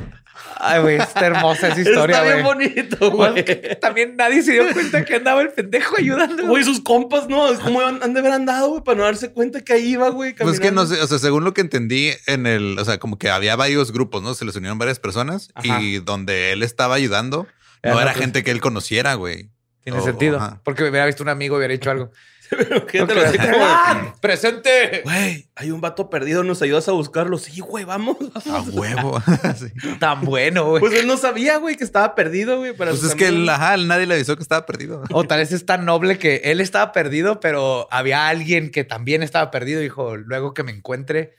Ay, 0.62 0.82
güey, 0.82 0.98
está 0.98 1.26
hermosa 1.26 1.70
esa 1.70 1.80
historia, 1.80 2.18
Está 2.22 2.24
bien 2.36 2.46
güey. 2.46 2.68
bonito, 2.68 3.12
güey. 3.12 3.46
También 3.80 4.16
nadie 4.18 4.42
se 4.44 4.52
dio 4.52 4.64
cuenta 4.74 5.06
que 5.06 5.16
andaba 5.16 5.42
el 5.42 5.50
pendejo 5.52 5.96
ayudando. 5.98 6.46
Güey, 6.48 6.64
sus 6.64 6.82
compas, 6.82 7.28
no, 7.30 7.50
es 7.52 7.60
como 7.60 7.80
han, 7.82 8.04
han 8.04 8.14
de 8.14 8.20
haber 8.20 8.34
andado, 8.34 8.70
güey, 8.70 8.84
para 8.84 8.98
no 8.98 9.04
darse 9.06 9.32
cuenta 9.32 9.62
que 9.62 9.74
ahí 9.74 9.88
iba, 9.94 10.10
güey. 10.10 10.36
Pues 10.36 10.60
que 10.60 10.72
no 10.72 10.86
sé, 10.86 11.02
o 11.02 11.08
sea, 11.08 11.18
según 11.20 11.44
lo 11.46 11.54
que 11.54 11.62
entendí 11.62 12.12
en 12.28 12.46
el, 12.46 12.78
o 12.78 12.84
sea, 12.86 12.98
como 13.00 13.18
que 13.18 13.30
había 13.30 13.56
varios 13.56 13.92
grupos, 13.94 14.22
¿no? 14.22 14.34
Se 14.34 14.44
les 14.46 14.56
unieron 14.56 14.78
varias 14.78 15.00
personas 15.00 15.50
Ajá. 15.56 15.82
y 15.82 16.00
donde 16.00 16.52
él 16.52 16.62
estaba 16.64 16.96
ayudando, 16.96 17.48
no 17.84 17.92
era 18.02 18.12
otros. 18.12 18.18
gente 18.18 18.44
que 18.44 18.52
él 18.52 18.60
conociera, 18.60 19.14
güey. 19.14 19.50
Tiene 19.84 20.00
O- 20.00 20.04
sentido. 20.04 20.38
ajá. 20.38 20.62
Porque 20.66 20.84
me 20.84 20.90
hubiera 20.90 21.06
visto 21.06 21.24
un 21.24 21.30
amigo 21.30 21.56
y 21.56 21.60
hubiera 21.60 21.72
dicho 21.72 21.90
algo. 21.90 22.12
Así 22.52 23.38
como, 23.38 23.58
¡Ah! 23.62 24.16
¡Presente! 24.22 25.02
Güey, 25.04 25.48
hay 25.56 25.72
un 25.72 25.82
vato 25.82 26.10
perdido, 26.10 26.44
¿nos 26.44 26.62
ayudas 26.62 26.88
a 26.88 26.94
buscarlo? 26.94 27.38
Sí, 27.38 27.60
güey, 27.60 27.86
vamos. 27.86 28.18
A 28.52 28.62
huevo. 28.62 29.22
Sí. 29.60 29.68
Tan 30.00 30.22
bueno, 30.22 30.66
güey. 30.70 30.80
Pues 30.80 30.94
él 30.94 31.08
no 31.08 31.18
sabía, 31.18 31.58
güey, 31.58 31.76
que 31.76 31.84
estaba 31.84 32.16
perdido, 32.16 32.58
güey. 32.58 32.74
Pues 32.74 33.04
es 33.04 33.16
que 33.16 33.28
el- 33.28 33.48
ajá, 33.50 33.78
nadie 33.78 34.06
le 34.06 34.16
avisó 34.16 34.36
que 34.36 34.44
estaba 34.44 34.66
perdido. 34.66 35.04
O 35.12 35.24
tal 35.26 35.40
vez 35.40 35.52
es 35.52 35.66
tan 35.66 35.86
noble 35.86 36.18
que 36.18 36.42
él 36.46 36.62
estaba 36.62 36.92
perdido, 36.92 37.40
pero 37.40 37.88
había 37.92 38.28
alguien 38.28 38.72
que 38.72 38.84
también 38.84 39.24
estaba 39.24 39.52
perdido. 39.52 39.82
Dijo, 39.82 40.16
luego 40.18 40.54
que 40.54 40.64
me 40.64 40.72
encuentre, 40.72 41.36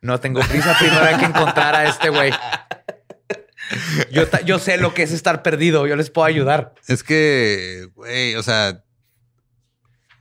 no 0.00 0.18
tengo 0.20 0.40
prisa. 0.40 0.76
Primero 0.78 1.02
hay 1.04 1.16
que 1.16 1.26
encontrar 1.26 1.74
a 1.74 1.88
este 1.88 2.08
güey. 2.10 2.32
Yo, 4.10 4.24
yo 4.44 4.58
sé 4.58 4.78
lo 4.78 4.94
que 4.94 5.02
es 5.04 5.12
estar 5.12 5.42
perdido. 5.42 5.86
Yo 5.86 5.94
les 5.96 6.10
puedo 6.10 6.26
ayudar. 6.26 6.74
Es 6.88 7.02
que, 7.04 7.88
güey, 7.94 8.34
o 8.34 8.42
sea, 8.42 8.82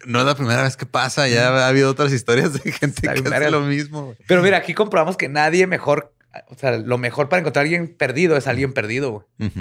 no 0.06 0.20
es 0.20 0.26
la 0.26 0.36
primera 0.36 0.64
vez 0.64 0.78
que 0.78 0.86
pasa. 0.86 1.28
Ya 1.28 1.50
ha 1.50 1.68
habido 1.68 1.90
otras 1.90 2.12
historias 2.14 2.54
de 2.54 2.72
gente 2.72 3.02
Está 3.08 3.14
que 3.14 3.36
hace 3.36 3.52
lo 3.52 3.62
mismo. 3.62 4.06
güey. 4.06 4.18
Pero 4.28 4.42
mira, 4.42 4.58
aquí 4.58 4.74
comprobamos 4.74 5.18
que 5.18 5.28
nadie 5.30 5.68
mejor, 5.68 6.14
o 6.48 6.56
sea, 6.56 6.78
lo 6.78 6.98
mejor 6.98 7.30
para 7.30 7.40
encontrar 7.42 7.62
a 7.62 7.66
alguien 7.66 7.96
perdido 7.96 8.38
es 8.38 8.48
alguien 8.48 8.74
perdido. 8.74 9.12
güey. 9.38 9.52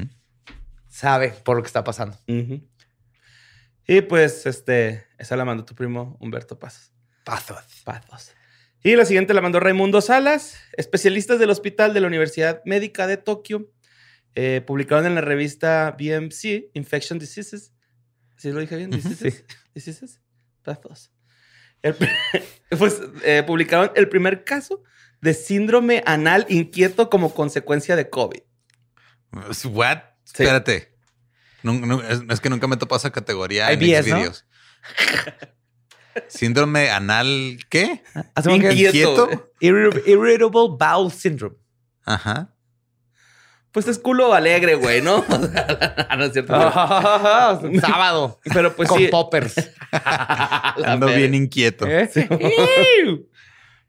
Sabe 0.89 1.31
por 1.45 1.57
lo 1.57 1.63
que 1.63 1.69
está 1.69 1.85
pasando. 1.85 2.17
Y 3.87 4.01
pues, 4.03 4.47
este, 4.47 5.07
esa 5.19 5.37
la 5.37 5.45
mandó 5.45 5.65
tu 5.65 5.75
primo 5.75 6.17
Humberto 6.21 6.59
Pazos. 6.59 6.93
Pazos. 7.25 7.65
Pazos. 7.85 8.33
Y 8.83 8.95
la 8.97 9.05
siguiente 9.05 9.35
la 9.35 9.41
mandó 9.41 9.61
Raimundo 9.61 10.01
Salas, 10.01 10.57
especialistas 10.77 11.39
del 11.39 11.51
Hospital 11.51 11.95
de 11.95 12.01
la 12.01 12.07
Universidad 12.07 12.63
Médica 12.65 13.07
de 13.07 13.17
Tokio. 13.17 13.71
eh, 14.35 14.63
publicaron 14.67 15.05
en 15.07 15.15
la 15.17 15.21
revista 15.21 15.97
BMC 15.99 16.71
Infection 16.75 17.19
Diseases. 17.19 17.73
¿Sí 18.37 18.53
lo 18.53 18.61
dije 18.61 18.77
bien? 18.77 18.91
Diseases. 18.91 19.45
Diseases. 19.75 20.21
Pazos. 20.77 21.11
El 21.83 21.95
pues 22.79 23.01
eh, 23.25 23.43
publicaron 23.47 23.91
el 23.95 24.09
primer 24.09 24.45
caso 24.45 24.83
de 25.21 25.35
síndrome 25.35 26.03
anal 26.07 26.47
inquieto 26.49 27.09
como 27.11 27.35
consecuencia 27.35 27.97
de 27.97 28.09
COVID. 28.11 28.41
What? 29.65 29.99
Sí. 30.25 30.43
Espérate. 30.43 30.95
Es, 32.09 32.21
es 32.29 32.41
que 32.41 32.51
nunca 32.51 32.67
me 32.69 32.77
topó 32.77 32.97
esa 32.97 33.11
categoría 33.11 33.73
en 33.73 33.83
IBS, 33.83 34.07
¿no? 34.09 34.17
Xvideos. 34.17 34.47
Síndrome 36.29 36.91
anal, 36.91 37.59
¿qué? 37.69 38.03
Inquieto. 38.89 39.53
Irri- 39.61 40.03
Irritable 40.07 40.77
Bowel 40.79 41.13
Syndrome. 41.13 41.57
Ajá. 42.05 42.55
Pues 43.73 43.87
es 43.87 43.99
culo 43.99 44.33
alegre, 44.35 44.75
güey, 44.75 45.03
¿no? 45.03 45.25
Ah, 46.11 46.17
no 46.19 46.25
es 46.25 46.33
cierto. 46.33 46.55
güey. 47.61 47.79
Sábado. 47.81 48.41
Pero 48.53 48.75
pues 48.75 48.89
con 48.89 48.99
sí. 48.99 49.09
poppers. 49.09 49.71
Ando 50.85 51.07
bien 51.09 51.35
inquieto. 51.35 51.87
¿Eh? 51.87 52.09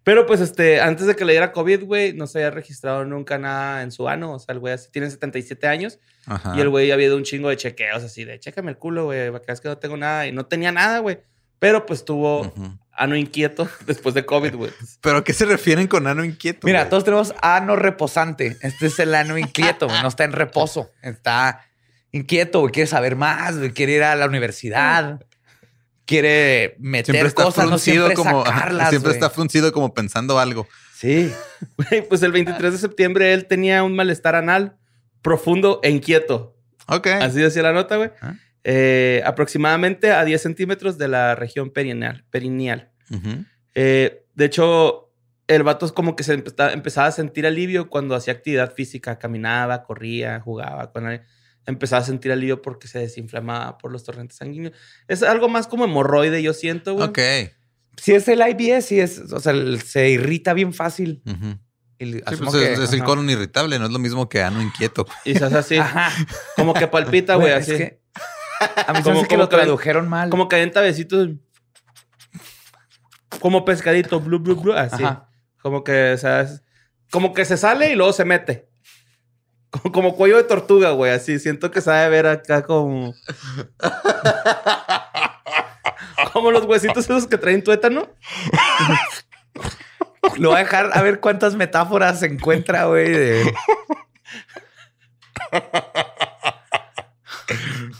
Pero 0.03 0.25
pues 0.25 0.41
este, 0.41 0.81
antes 0.81 1.07
de 1.07 1.15
que 1.15 1.23
le 1.23 1.33
diera 1.33 1.51
COVID, 1.51 1.83
güey, 1.83 2.13
no 2.13 2.27
se 2.27 2.39
había 2.39 2.51
registrado 2.51 3.05
nunca 3.05 3.37
nada 3.37 3.83
en 3.83 3.91
su 3.91 4.09
ano. 4.09 4.33
O 4.33 4.39
sea, 4.39 4.53
el 4.53 4.59
güey 4.59 4.73
así 4.73 4.91
tiene 4.91 5.09
77 5.09 5.67
años 5.67 5.99
Ajá. 6.25 6.53
y 6.57 6.61
el 6.61 6.69
güey 6.69 6.91
había 6.91 7.07
ido 7.07 7.17
un 7.17 7.23
chingo 7.23 7.49
de 7.49 7.57
chequeos 7.57 8.03
así 8.03 8.25
de 8.25 8.39
chécame 8.39 8.71
el 8.71 8.77
culo, 8.77 9.05
güey, 9.05 9.31
que 9.31 9.45
veas 9.47 9.61
que 9.61 9.69
no 9.69 9.77
tengo 9.77 9.97
nada. 9.97 10.27
Y 10.27 10.31
no 10.31 10.45
tenía 10.45 10.71
nada, 10.71 10.99
güey. 10.99 11.19
Pero 11.59 11.85
pues 11.85 12.05
tuvo. 12.05 12.51
Ano 12.99 13.15
inquieto 13.15 13.67
después 13.87 14.13
de 14.13 14.25
COVID, 14.25 14.55
güey. 14.55 14.71
¿Pero 15.01 15.17
a 15.17 15.23
qué 15.23 15.33
se 15.33 15.45
refieren 15.45 15.87
con 15.87 16.05
ano 16.05 16.23
inquieto? 16.23 16.67
Mira, 16.67 16.89
todos 16.89 17.05
tenemos 17.05 17.33
ano 17.41 17.75
reposante. 17.75 18.57
Este 18.61 18.87
es 18.87 18.99
el 18.99 19.15
ano 19.15 19.37
inquieto. 19.37 19.87
No 19.87 20.07
está 20.07 20.25
en 20.25 20.33
reposo. 20.33 20.91
Está 21.01 21.65
inquieto, 22.11 22.59
güey. 22.59 22.71
Quiere 22.71 22.87
saber 22.87 23.15
más, 23.15 23.57
güey. 23.57 23.71
Quiere 23.71 23.93
ir 23.93 24.03
a 24.03 24.15
la 24.15 24.27
universidad. 24.27 25.25
Quiere 26.05 26.75
meter 26.79 27.13
Siempre 27.13 27.27
está 27.29 27.43
cosas, 27.43 27.65
no 27.65 27.69
fruncido 27.71 28.07
siempre 28.07 28.15
como. 28.15 28.45
sacarlas, 28.45 28.89
siempre 28.89 29.11
está 29.11 29.29
fruncido 29.29 29.71
como 29.71 29.93
pensando 29.93 30.39
algo. 30.39 30.67
Sí. 30.95 31.31
Güey, 31.77 32.07
Pues 32.07 32.21
el 32.23 32.31
23 32.31 32.73
de 32.73 32.77
septiembre 32.79 33.33
él 33.33 33.45
tenía 33.45 33.83
un 33.83 33.95
malestar 33.95 34.35
anal 34.35 34.77
profundo 35.21 35.79
e 35.83 35.89
inquieto. 35.91 36.57
Ok. 36.87 37.07
Así 37.07 37.39
decía 37.39 37.61
la 37.61 37.73
nota, 37.73 37.97
güey. 37.97 38.09
Ah. 38.21 38.33
Eh, 38.63 39.21
aproximadamente 39.25 40.11
a 40.11 40.23
10 40.25 40.41
centímetros 40.41 40.97
de 40.97 41.07
la 41.07 41.35
región 41.35 41.69
perineal. 41.71 42.25
perineal. 42.29 42.91
Eh, 43.75 44.25
de 44.35 44.45
hecho, 44.45 45.11
el 45.47 45.63
vato 45.63 45.85
es 45.85 45.91
como 45.91 46.15
que 46.15 46.23
se 46.23 46.33
empezaba, 46.33 46.73
empezaba 46.73 47.07
a 47.07 47.11
sentir 47.11 47.45
alivio 47.47 47.89
cuando 47.89 48.15
hacía 48.15 48.33
actividad 48.33 48.73
física, 48.73 49.17
caminaba, 49.17 49.83
corría, 49.83 50.39
jugaba 50.41 50.91
con 50.91 51.05
alguien. 51.05 51.25
Empezaba 51.65 52.01
a 52.01 52.05
sentir 52.05 52.31
alivio 52.31 52.61
porque 52.61 52.87
se 52.87 52.99
desinflamaba 52.99 53.77
por 53.77 53.91
los 53.91 54.03
torrentes 54.03 54.37
sanguíneos. 54.37 54.73
Es 55.07 55.23
algo 55.23 55.49
más 55.49 55.67
como 55.67 55.85
hemorroide, 55.85 56.41
yo 56.41 56.53
siento, 56.53 56.93
güey. 56.95 57.07
Ok. 57.07 57.19
Si 57.97 58.13
es 58.13 58.27
el 58.27 58.39
IBS, 58.41 58.85
sí 58.85 58.99
es, 58.99 59.19
o 59.31 59.39
sea, 59.39 59.51
el- 59.51 59.81
se 59.81 60.09
irrita 60.09 60.53
bien 60.53 60.73
fácil. 60.73 61.21
Y 61.99 62.13
Sí, 62.13 62.21
pues 62.39 62.51
que- 62.55 62.73
es, 62.73 62.79
es 62.79 62.93
el 62.93 63.03
colon 63.03 63.29
irritable, 63.29 63.77
no 63.77 63.85
es 63.85 63.91
lo 63.91 63.99
mismo 63.99 64.29
que 64.29 64.41
ano 64.41 64.61
inquieto. 64.61 65.05
Y 65.25 65.35
se 65.35 65.43
hace 65.45 65.57
así, 65.57 65.77
Ajá. 65.77 66.09
como 66.55 66.73
que 66.73 66.87
palpita, 66.87 67.35
güey, 67.35 67.49
Güey, 67.49 67.59
así. 67.61 67.71
es 67.73 67.77
que 67.77 68.01
a 68.59 68.93
mí 68.93 68.97
se 68.97 69.01
me 69.01 69.03
Como- 69.03 69.19
hace 69.19 69.27
que 69.27 69.37
lo 69.37 69.49
tradujeron 69.49 70.07
mal. 70.07 70.29
Como 70.29 70.47
calienta 70.47 70.81
besitos. 70.81 71.29
Como 73.39 73.63
pescadito, 73.65 74.19
blu, 74.19 74.39
blu, 74.39 74.55
blu, 74.55 74.73
así. 74.73 75.03
Ajá. 75.03 75.29
Como 75.61 75.83
que, 75.83 76.13
o 76.13 76.17
sea, 76.17 76.41
es- 76.41 76.61
como 77.11 77.33
que 77.33 77.45
se 77.45 77.57
sale 77.57 77.91
y 77.91 77.95
luego 77.95 78.13
se 78.13 78.25
mete. 78.25 78.67
Como, 79.71 79.91
como 79.91 80.15
cuello 80.15 80.37
de 80.37 80.43
tortuga, 80.45 80.91
güey, 80.91 81.11
así. 81.11 81.37
Siento 81.39 81.69
que 81.71 81.81
sabe 81.81 82.09
ver 82.09 82.25
acá 82.27 82.63
como... 82.63 83.13
como 86.33 86.51
los 86.51 86.65
huesitos 86.65 87.05
esos 87.05 87.27
que 87.27 87.37
traen 87.37 87.63
tuétano. 87.63 88.07
Lo 90.37 90.49
voy 90.49 90.57
a 90.57 90.63
dejar 90.63 90.89
a 90.93 91.01
ver 91.01 91.19
cuántas 91.19 91.55
metáforas 91.55 92.19
se 92.19 92.25
encuentra, 92.27 92.85
güey. 92.85 93.09
de- 93.11 93.53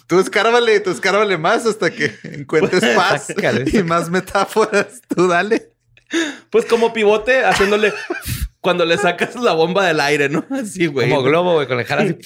Tú 0.10 0.20
escárvale, 0.20 0.80
tú 0.82 0.90
escárvale 0.90 1.38
más 1.38 1.66
hasta 1.66 1.90
que 1.92 2.14
encuentres 2.24 2.84
paz 2.96 3.28
Sácale. 3.28 3.64
y 3.72 3.84
más 3.84 4.10
metáforas. 4.10 5.02
Tú 5.08 5.28
dale. 5.30 5.70
Pues 6.50 6.66
como 6.66 6.92
pivote, 6.92 7.46
haciéndole... 7.46 7.94
cuando 8.60 8.84
le 8.84 8.98
sacas 8.98 9.36
la 9.36 9.54
bomba 9.54 9.86
del 9.86 10.00
aire, 10.02 10.28
¿no? 10.28 10.44
Así, 10.50 10.88
güey. 10.88 11.08
Como 11.10 11.22
globo, 11.24 11.54
güey, 11.54 11.68
con 11.68 11.78
la 11.78 11.86
cara 11.86 12.02
así. 12.02 12.18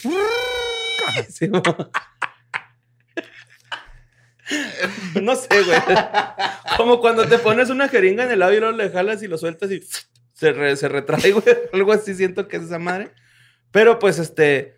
No 5.22 5.36
sé, 5.36 5.48
güey. 5.64 5.80
Como 6.78 7.00
cuando 7.00 7.28
te 7.28 7.38
pones 7.38 7.70
una 7.70 7.88
jeringa 7.88 8.24
en 8.24 8.32
el 8.32 8.40
labio 8.40 8.58
y 8.58 8.62
luego 8.62 8.78
le 8.78 8.90
jalas 8.90 9.22
y 9.24 9.28
lo 9.28 9.38
sueltas 9.38 9.72
y 9.72 9.82
se, 10.34 10.52
re- 10.52 10.76
se 10.76 10.88
retrae, 10.90 11.32
güey. 11.32 11.46
Algo 11.72 11.94
así 11.94 12.14
siento 12.16 12.48
que 12.48 12.58
es 12.58 12.64
esa 12.64 12.80
madre. 12.80 13.12
Pero 13.72 14.00
pues 14.00 14.20
este... 14.20 14.78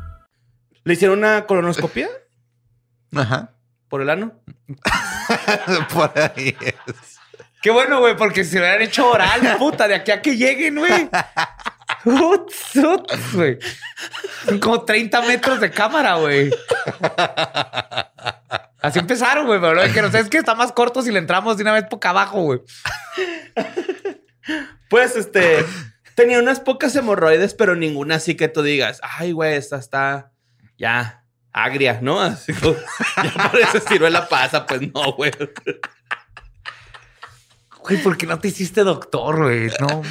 ¿Le 0.83 0.93
hicieron 0.93 1.19
una 1.19 1.45
colonoscopia 1.45 2.09
Ajá. 3.15 3.51
por 3.87 4.01
el 4.01 4.09
ano? 4.09 4.33
Por 5.93 6.11
ahí 6.17 6.55
es. 6.59 6.75
Qué 7.61 7.69
bueno, 7.69 7.99
güey, 7.99 8.17
porque 8.17 8.43
si 8.43 8.57
hubieran 8.57 8.81
hecho 8.81 9.09
oral, 9.09 9.39
puta, 9.59 9.87
de 9.87 9.95
aquí 9.95 10.11
a 10.11 10.21
que 10.21 10.35
lleguen, 10.35 10.77
güey. 10.77 11.09
Uts, 12.05 12.75
uts, 12.75 13.33
güey. 13.33 13.59
Son 14.45 14.59
como 14.59 14.83
30 14.83 15.21
metros 15.21 15.59
de 15.59 15.69
cámara, 15.69 16.15
güey. 16.15 16.49
Así 18.81 18.97
empezaron, 18.97 19.45
güey. 19.45 19.61
Pero 19.61 19.75
lo 19.75 19.93
que 19.93 20.01
no 20.01 20.09
sé 20.09 20.19
es 20.19 20.29
que 20.29 20.39
está 20.39 20.55
más 20.55 20.71
corto 20.71 21.03
si 21.03 21.11
le 21.11 21.19
entramos 21.19 21.57
de 21.57 21.63
una 21.63 21.73
vez 21.73 21.85
poca 21.85 22.09
abajo, 22.09 22.41
güey. 22.41 22.61
Pues 24.89 25.15
este 25.15 25.63
tenía 26.15 26.39
unas 26.39 26.59
pocas 26.59 26.95
hemorroides, 26.95 27.53
pero 27.53 27.75
ninguna 27.75 28.15
así 28.15 28.35
que 28.35 28.47
tú 28.47 28.63
digas, 28.63 28.99
ay, 29.03 29.31
güey, 29.33 29.53
esta 29.53 29.77
está 29.77 30.30
ya 30.81 31.23
agria, 31.53 31.99
¿no? 32.01 32.19
Así 32.19 32.53
como, 32.53 32.75
ya 33.23 33.33
parece 33.51 33.79
ciruela 33.81 34.27
pasa, 34.27 34.65
pues 34.65 34.81
no, 34.81 35.13
güey. 35.13 35.31
Güey, 37.83 38.03
¿por 38.03 38.17
qué 38.17 38.25
no 38.25 38.39
te 38.39 38.49
hiciste 38.49 38.83
doctor, 38.83 39.43
güey? 39.43 39.71
No, 39.79 40.01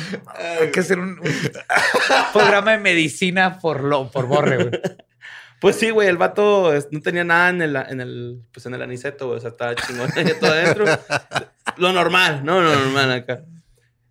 hay 0.61 0.71
que 0.71 0.81
hacer 0.81 0.99
un, 0.99 1.19
un 1.21 2.33
programa 2.33 2.73
de 2.73 2.79
medicina 2.79 3.59
por 3.59 3.83
lo, 3.83 4.11
por 4.11 4.27
borre, 4.27 4.57
güey. 4.65 4.81
Pues 5.61 5.77
sí, 5.77 5.91
güey, 5.91 6.09
el 6.09 6.17
vato 6.17 6.73
no 6.91 7.01
tenía 7.01 7.23
nada 7.23 7.51
en 7.51 7.61
el, 7.61 7.77
en 7.77 8.01
el, 8.01 8.43
pues 8.51 8.65
en 8.65 8.75
el 8.75 8.83
aniceto, 8.83 9.27
güey. 9.27 9.39
O 9.39 9.41
sea, 9.41 9.51
estaba 9.51 9.75
chingón 9.75 10.11
ahí 10.17 10.33
todo 10.41 10.53
adentro. 10.53 10.87
Lo 11.77 11.93
normal, 11.93 12.45
no, 12.45 12.63
lo 12.63 12.75
normal 12.75 13.13
acá. 13.13 13.45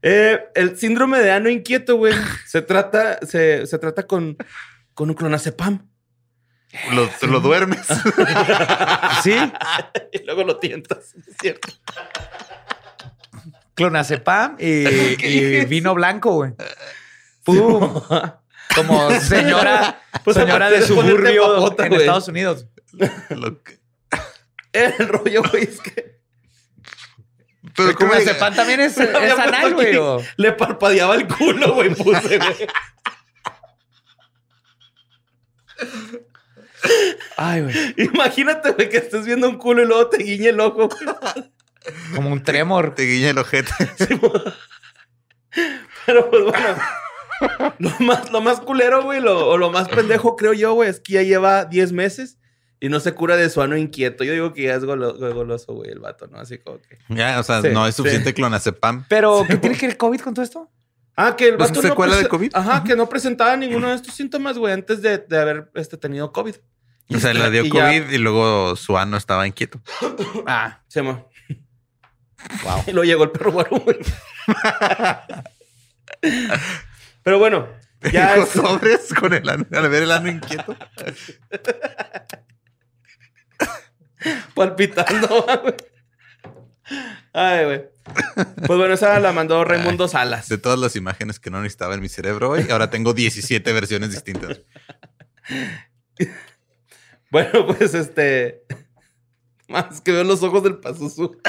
Eh, 0.01 0.39
el 0.55 0.77
síndrome 0.77 1.19
de 1.19 1.31
ano 1.31 1.49
inquieto, 1.49 1.97
güey, 1.97 2.13
se 2.45 2.61
trata, 2.61 3.19
se, 3.25 3.65
se 3.65 3.79
trata 3.79 4.03
con, 4.03 4.37
con 4.93 5.09
un 5.09 5.15
clonazepam. 5.15 5.89
Lo, 6.93 7.07
te 7.07 7.27
lo 7.27 7.39
duermes. 7.39 7.85
Sí, 9.23 9.35
y 10.13 10.23
luego 10.23 10.43
lo 10.43 10.57
tientas, 10.59 11.13
es 11.27 11.35
cierto. 11.41 11.69
clonazepam 13.75 14.55
y, 14.59 14.65
y 15.25 15.65
vino 15.65 15.93
blanco, 15.93 16.31
güey. 16.33 16.53
Pum. 17.43 18.01
Como 18.75 19.11
señora, 19.19 20.01
Pues 20.23 20.37
señora 20.37 20.69
de 20.69 20.81
suburbio 20.83 21.55
papota, 21.55 21.87
en. 21.87 21.93
Estados 21.93 22.27
Unidos. 22.27 22.67
Lo 23.29 23.61
que- 23.63 23.79
El 24.73 25.07
rollo, 25.07 25.41
güey, 25.49 25.63
es 25.63 25.81
que 25.81 26.19
Pero 27.75 27.95
clonazepam 27.95 28.53
también 28.55 28.79
es, 28.81 28.97
es 28.97 29.09
anal, 29.39 29.73
güey. 29.73 29.97
Le 30.37 30.51
parpadeaba 30.53 31.15
el 31.15 31.27
culo, 31.27 31.73
güey, 31.73 31.93
puse, 31.95 32.37
güey. 32.37 32.67
Ay, 37.37 37.61
güey. 37.61 37.75
Imagínate, 38.13 38.71
güey, 38.71 38.89
que 38.89 38.97
estés 38.97 39.25
viendo 39.25 39.49
un 39.49 39.57
culo 39.57 39.83
y 39.83 39.85
luego 39.85 40.07
te 40.09 40.17
guiñe 40.23 40.49
el 40.49 40.59
ojo. 40.59 40.89
Como 42.15 42.29
un 42.31 42.43
tremor. 42.43 42.95
Te 42.95 43.03
guiña 43.03 43.29
el 43.31 43.37
ojete. 43.37 43.71
Pero 46.05 46.29
pues 46.29 46.43
bueno, 46.43 46.77
lo 47.79 47.91
más, 47.99 48.31
lo 48.31 48.41
más 48.41 48.59
culero, 48.61 49.03
güey, 49.03 49.21
lo, 49.21 49.47
o 49.47 49.57
lo 49.57 49.69
más 49.71 49.87
pendejo, 49.89 50.35
creo 50.35 50.53
yo, 50.53 50.73
güey, 50.73 50.89
es 50.89 50.99
que 50.99 51.13
ya 51.13 51.23
lleva 51.23 51.65
10 51.65 51.91
meses 51.91 52.37
y 52.79 52.89
no 52.89 52.99
se 52.99 53.13
cura 53.13 53.35
de 53.35 53.49
su 53.49 53.61
ano 53.61 53.77
inquieto. 53.77 54.23
Yo 54.23 54.33
digo 54.33 54.53
que 54.53 54.63
ya 54.63 54.75
es 54.75 54.83
golo- 54.83 55.17
goloso, 55.33 55.73
güey, 55.73 55.91
el 55.91 55.99
vato, 55.99 56.27
¿no? 56.27 56.39
Así 56.39 56.57
como 56.59 56.79
que. 56.81 56.97
Ya, 57.09 57.39
o 57.39 57.43
sea, 57.43 57.61
Sí, 57.61 57.69
no 57.71 57.85
es 57.87 57.95
sí. 57.95 57.97
suficiente 57.97 58.33
clonazepam. 58.33 59.05
Pero, 59.09 59.43
¿qué 59.47 59.57
tiene 59.57 59.77
que 59.77 59.87
ver 59.87 59.97
COVID 59.97 60.19
con 60.21 60.33
todo 60.33 60.43
esto? 60.43 60.69
Ah, 61.21 61.35
que 61.35 61.49
el 61.49 61.57
vato. 61.57 61.81
secuela 61.81 62.15
de 62.15 62.27
COVID. 62.29 62.51
Ajá, 62.55 62.83
que 62.83 62.95
no 62.95 63.09
presentaba 63.09 63.57
ninguno 63.57 63.89
de 63.89 63.95
estos 63.95 64.13
síntomas, 64.13 64.57
güey, 64.57 64.73
antes 64.73 65.01
de, 65.01 65.17
de 65.17 65.37
haber 65.37 65.69
este, 65.75 65.97
tenido 65.97 66.31
COVID. 66.31 66.55
O 67.13 67.19
sea, 67.19 67.33
le 67.33 67.49
dio 67.51 67.65
Y 67.65 67.71
ya- 67.71 67.87
COVID 67.87 68.09
y 68.11 68.17
luego 68.19 68.75
su 68.77 68.97
ano 68.97 69.17
estaba 69.17 69.45
inquieto. 69.47 69.81
Ah, 70.47 70.81
Se 70.87 71.01
llama. 71.01 71.25
Wow. 72.63 72.83
Y 72.87 72.91
luego 72.91 73.03
llegó 73.03 73.23
el 73.25 73.31
perro 73.31 73.51
guaro, 73.51 73.79
güey. 73.79 73.97
Pero 77.23 77.37
bueno, 77.39 77.67
ya 78.13 78.35
Dijo 78.35 78.45
es- 78.45 78.51
sobres 78.53 79.13
con 79.13 79.33
el 79.33 79.49
ano, 79.49 79.65
al 79.73 79.89
ver 79.89 80.03
el 80.03 80.11
ano 80.11 80.29
inquieto. 80.29 80.73
palpitando. 84.55 85.45
güey. 85.63 85.75
Ay, 87.33 87.65
güey. 87.65 87.83
Pues 88.65 88.79
bueno, 88.79 88.93
esa 88.93 89.19
la 89.19 89.31
mandó 89.31 89.63
Raimundo 89.63 90.07
Salas. 90.07 90.49
De 90.49 90.57
todas 90.57 90.79
las 90.79 90.95
imágenes 90.95 91.39
que 91.39 91.51
no 91.51 91.61
necesitaba 91.61 91.93
en 91.93 92.01
mi 92.01 92.09
cerebro 92.09 92.49
hoy, 92.51 92.65
ahora 92.71 92.89
tengo 92.89 93.13
17 93.13 93.71
versiones 93.73 94.11
distintas. 94.11 94.61
Bueno, 97.31 97.67
pues 97.67 97.93
este. 97.93 98.63
Más 99.67 100.01
que 100.01 100.11
veo 100.11 100.23
los 100.23 100.41
ojos 100.41 100.63
del 100.63 100.79
Pazuzu. 100.79 101.39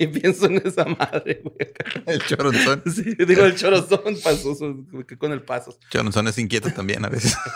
Y 0.00 0.08
pienso 0.08 0.46
en 0.46 0.60
esa 0.64 0.84
madre, 0.84 1.42
güey. 1.44 1.72
El 2.06 2.20
choronzón. 2.24 2.82
Sí, 2.92 3.14
digo 3.24 3.44
el 3.44 3.54
chorozón, 3.54 4.16
Pazuzu, 4.22 4.84
con 5.16 5.30
el 5.30 5.42
Pasos. 5.42 5.78
Choronzón 5.90 6.26
es 6.26 6.38
inquieto 6.38 6.72
también 6.72 7.04
a 7.04 7.08
veces. 7.08 7.36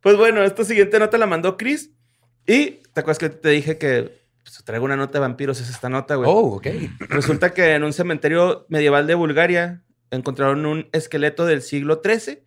Pues 0.00 0.16
bueno, 0.16 0.42
esta 0.42 0.64
siguiente 0.64 0.98
nota 0.98 1.18
la 1.18 1.26
mandó 1.26 1.56
Chris. 1.56 1.90
Y 2.48 2.80
te 2.94 3.00
acuerdas 3.00 3.18
que 3.18 3.28
te 3.28 3.50
dije 3.50 3.76
que 3.76 4.22
pues, 4.42 4.64
traigo 4.64 4.86
una 4.86 4.96
nota 4.96 5.12
de 5.14 5.20
vampiros, 5.20 5.60
es 5.60 5.68
esta 5.68 5.90
nota, 5.90 6.14
güey. 6.14 6.28
oh, 6.28 6.56
ok. 6.56 6.66
Resulta 7.00 7.52
que 7.52 7.74
en 7.74 7.84
un 7.84 7.92
cementerio 7.92 8.64
medieval 8.70 9.06
de 9.06 9.14
Bulgaria 9.14 9.82
encontraron 10.10 10.64
un 10.64 10.88
esqueleto 10.92 11.44
del 11.44 11.60
siglo 11.60 12.00
XIII 12.02 12.42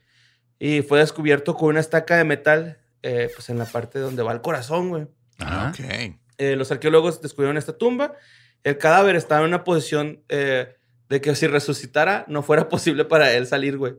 y 0.58 0.82
fue 0.82 1.00
descubierto 1.00 1.56
con 1.56 1.70
una 1.70 1.80
estaca 1.80 2.18
de 2.18 2.24
metal, 2.24 2.80
eh, 3.04 3.30
pues 3.36 3.50
en 3.50 3.60
la 3.60 3.66
parte 3.66 4.00
donde 4.00 4.24
va 4.24 4.32
el 4.32 4.42
corazón, 4.42 4.90
güey. 4.90 5.08
Ajá. 5.38 5.70
Ok. 5.70 6.16
Eh, 6.40 6.56
los 6.56 6.72
arqueólogos 6.72 7.22
descubrieron 7.22 7.58
esta 7.58 7.78
tumba. 7.78 8.16
El 8.64 8.80
cadáver 8.80 9.16
estaba 9.16 9.42
en 9.42 9.50
una 9.50 9.64
posición 9.64 10.24
eh, 10.30 10.76
de 11.10 11.22
que 11.22 11.36
si 11.36 11.46
resucitara 11.46 12.26
no 12.28 12.42
fuera 12.42 12.68
posible 12.70 13.06
para 13.06 13.32
él 13.34 13.46
salir, 13.46 13.78
güey. 13.78 13.94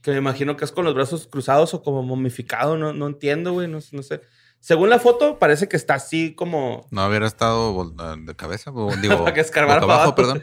Que 0.00 0.12
me 0.12 0.16
imagino 0.16 0.56
que 0.56 0.64
es 0.64 0.72
con 0.72 0.86
los 0.86 0.94
brazos 0.94 1.26
cruzados 1.26 1.74
o 1.74 1.82
como 1.82 2.02
momificado, 2.02 2.78
no, 2.78 2.94
no 2.94 3.06
entiendo, 3.06 3.52
güey, 3.52 3.68
no, 3.68 3.80
no 3.92 4.02
sé. 4.02 4.22
Según 4.66 4.90
la 4.90 4.98
foto, 4.98 5.38
parece 5.38 5.68
que 5.68 5.76
está 5.76 5.94
así 5.94 6.34
como 6.34 6.88
No 6.90 7.06
hubiera 7.06 7.24
estado 7.28 7.72
vol- 7.72 8.24
de 8.24 8.34
cabeza, 8.34 8.72
o 8.72 8.96
digo, 8.96 9.18
Para 9.22 9.32
que 9.32 9.40
escarbara 9.40 9.80
para 9.80 9.94
abajo, 9.94 10.02
abajo. 10.10 10.14
perdón. 10.16 10.42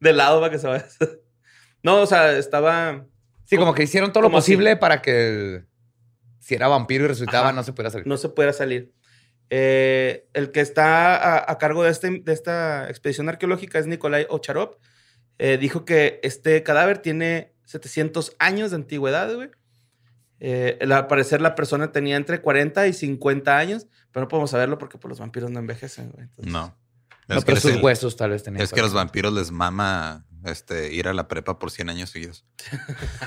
de 0.00 0.12
lado 0.12 0.40
para 0.40 0.50
que 0.52 0.58
se 0.58 0.66
vaya. 0.66 0.84
No, 1.82 2.02
o 2.02 2.06
sea, 2.06 2.32
estaba... 2.36 3.06
Sí, 3.46 3.56
como 3.56 3.72
que 3.72 3.82
hicieron 3.82 4.12
todo 4.12 4.22
lo 4.24 4.30
posible 4.30 4.76
para 4.76 5.00
que 5.00 5.64
si 6.38 6.54
era 6.54 6.68
vampiro 6.68 7.04
y 7.04 7.08
resucitaba, 7.08 7.46
Ajá. 7.48 7.56
no 7.56 7.62
se 7.62 7.72
pudiera 7.72 7.90
salir. 7.90 8.06
no 8.06 8.18
se 8.18 8.28
pudiera 8.28 8.52
salir. 8.52 8.92
Eh, 9.48 10.28
el 10.34 10.50
que 10.50 10.60
está 10.60 11.16
a, 11.16 11.50
a 11.50 11.56
cargo 11.56 11.82
de, 11.82 11.90
este, 11.92 12.20
de 12.20 12.32
esta 12.34 12.90
expedición 12.90 13.30
arqueológica 13.30 13.78
es 13.78 13.86
Nikolai 13.86 14.26
Ocharov. 14.28 14.76
Eh, 15.38 15.56
dijo 15.58 15.86
que 15.86 16.20
este 16.22 16.62
cadáver 16.62 16.98
tiene 16.98 17.54
700 17.64 18.36
años 18.38 18.70
de 18.70 18.76
antigüedad, 18.76 19.34
güey. 19.34 19.50
Eh, 20.46 20.78
al 20.82 21.06
parecer 21.06 21.40
la 21.40 21.54
persona 21.54 21.90
tenía 21.90 22.16
entre 22.16 22.42
40 22.42 22.86
y 22.86 22.92
50 22.92 23.56
años, 23.56 23.86
pero 24.12 24.24
no 24.24 24.28
podemos 24.28 24.50
saberlo 24.50 24.76
porque 24.78 24.98
pues, 24.98 25.08
los 25.08 25.18
vampiros 25.20 25.50
no 25.50 25.58
envejecen, 25.58 26.10
güey. 26.10 26.24
Entonces- 26.24 26.52
No. 26.52 26.76
No, 27.26 27.40
pero 27.40 27.58
sus 27.58 27.76
huesos 27.82 28.16
tal 28.16 28.28
vez 28.30 28.42
tenían. 28.42 28.62
es 28.62 28.70
que 28.70 28.80
a 28.80 28.82
los 28.82 28.92
vampiros 28.92 29.32
les 29.32 29.50
mama 29.50 30.26
este, 30.44 30.92
ir 30.92 31.08
a 31.08 31.14
la 31.14 31.26
prepa 31.28 31.58
por 31.58 31.70
100 31.70 31.88
años 31.88 32.10
seguidos. 32.10 32.44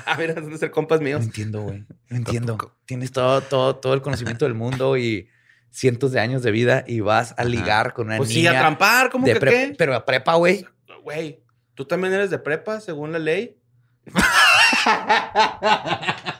Ah, 0.06 0.14
mira, 0.16 0.34
deben 0.34 0.50
de 0.50 0.58
ser 0.58 0.70
compas 0.70 1.00
No 1.00 1.06
míos. 1.06 1.24
entiendo, 1.24 1.62
güey. 1.62 1.84
No 2.08 2.16
entiendo. 2.16 2.52
Tampoco. 2.56 2.76
Tienes 2.86 3.10
todo, 3.10 3.40
todo, 3.40 3.74
todo 3.74 3.94
el 3.94 4.02
conocimiento 4.02 4.44
del 4.44 4.54
mundo 4.54 4.96
y 4.96 5.28
cientos 5.70 6.12
de 6.12 6.20
años 6.20 6.44
de 6.44 6.52
vida 6.52 6.84
y 6.86 7.00
vas 7.00 7.34
a 7.36 7.42
ligar 7.44 7.94
con 7.94 8.06
una 8.06 8.18
Pues 8.18 8.28
sí, 8.28 8.36
niña 8.36 8.52
a 8.52 8.60
trampar, 8.60 9.10
¿cómo 9.10 9.26
que 9.26 9.34
qué? 9.34 9.74
Pero 9.76 9.96
a 9.96 10.04
prepa, 10.04 10.34
güey. 10.36 10.64
Güey, 11.02 11.42
tú 11.74 11.84
también 11.84 12.14
eres 12.14 12.30
de 12.30 12.38
prepa, 12.38 12.80
según 12.80 13.10
la 13.10 13.18
ley. 13.18 13.58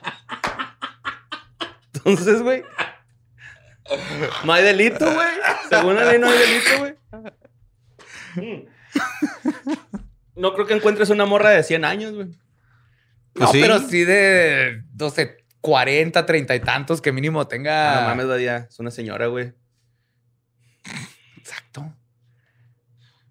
Entonces, 2.08 2.42
güey. 2.42 2.62
No 4.44 4.52
hay 4.52 4.64
delito, 4.64 5.04
güey. 5.04 5.28
Según 5.68 5.94
la 5.96 6.04
ley 6.04 6.18
no 6.18 6.28
hay 6.28 6.38
delito, 6.38 6.78
güey. 6.78 6.94
No 10.34 10.54
creo 10.54 10.66
que 10.66 10.74
encuentres 10.74 11.10
una 11.10 11.24
morra 11.24 11.50
de 11.50 11.62
100 11.62 11.84
años, 11.84 12.14
güey. 12.14 12.28
Pues 13.32 13.46
no, 13.46 13.52
sí. 13.52 13.60
pero 13.60 13.78
sí 13.80 14.04
de, 14.04 14.84
no 14.98 15.10
sé, 15.10 15.38
40, 15.60 16.24
30 16.24 16.54
y 16.54 16.60
tantos 16.60 17.00
que 17.00 17.12
mínimo 17.12 17.46
tenga. 17.48 17.98
Ah, 17.98 18.00
no 18.02 18.08
mames, 18.08 18.28
Dadia. 18.28 18.68
Es 18.70 18.78
una 18.78 18.90
señora, 18.90 19.26
güey. 19.26 19.52
Exacto. 21.36 21.92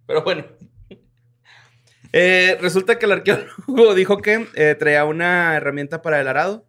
Pero 0.05 0.23
bueno. 0.23 0.45
Eh, 2.13 2.57
resulta 2.61 2.97
que 2.97 3.05
el 3.05 3.11
arqueólogo 3.11 3.93
dijo 3.95 4.17
que 4.21 4.47
eh, 4.55 4.75
traía 4.77 5.05
una 5.05 5.55
herramienta 5.55 6.01
para 6.01 6.19
el 6.19 6.27
arado, 6.27 6.66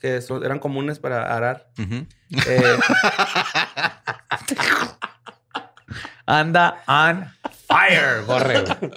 que 0.00 0.20
son- 0.20 0.44
eran 0.44 0.58
comunes 0.58 0.98
para 0.98 1.34
arar. 1.36 1.70
Eh, 1.78 2.78
Anda 6.26 6.82
on 6.88 7.32
fire, 7.68 8.22
borre. 8.26 8.60
güey. 8.62 8.90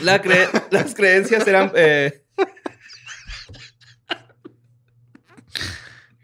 la 0.00 0.20
cre- 0.22 0.48
las 0.70 0.94
creencias 0.94 1.46
eran... 1.46 1.70
eh, 1.74 2.24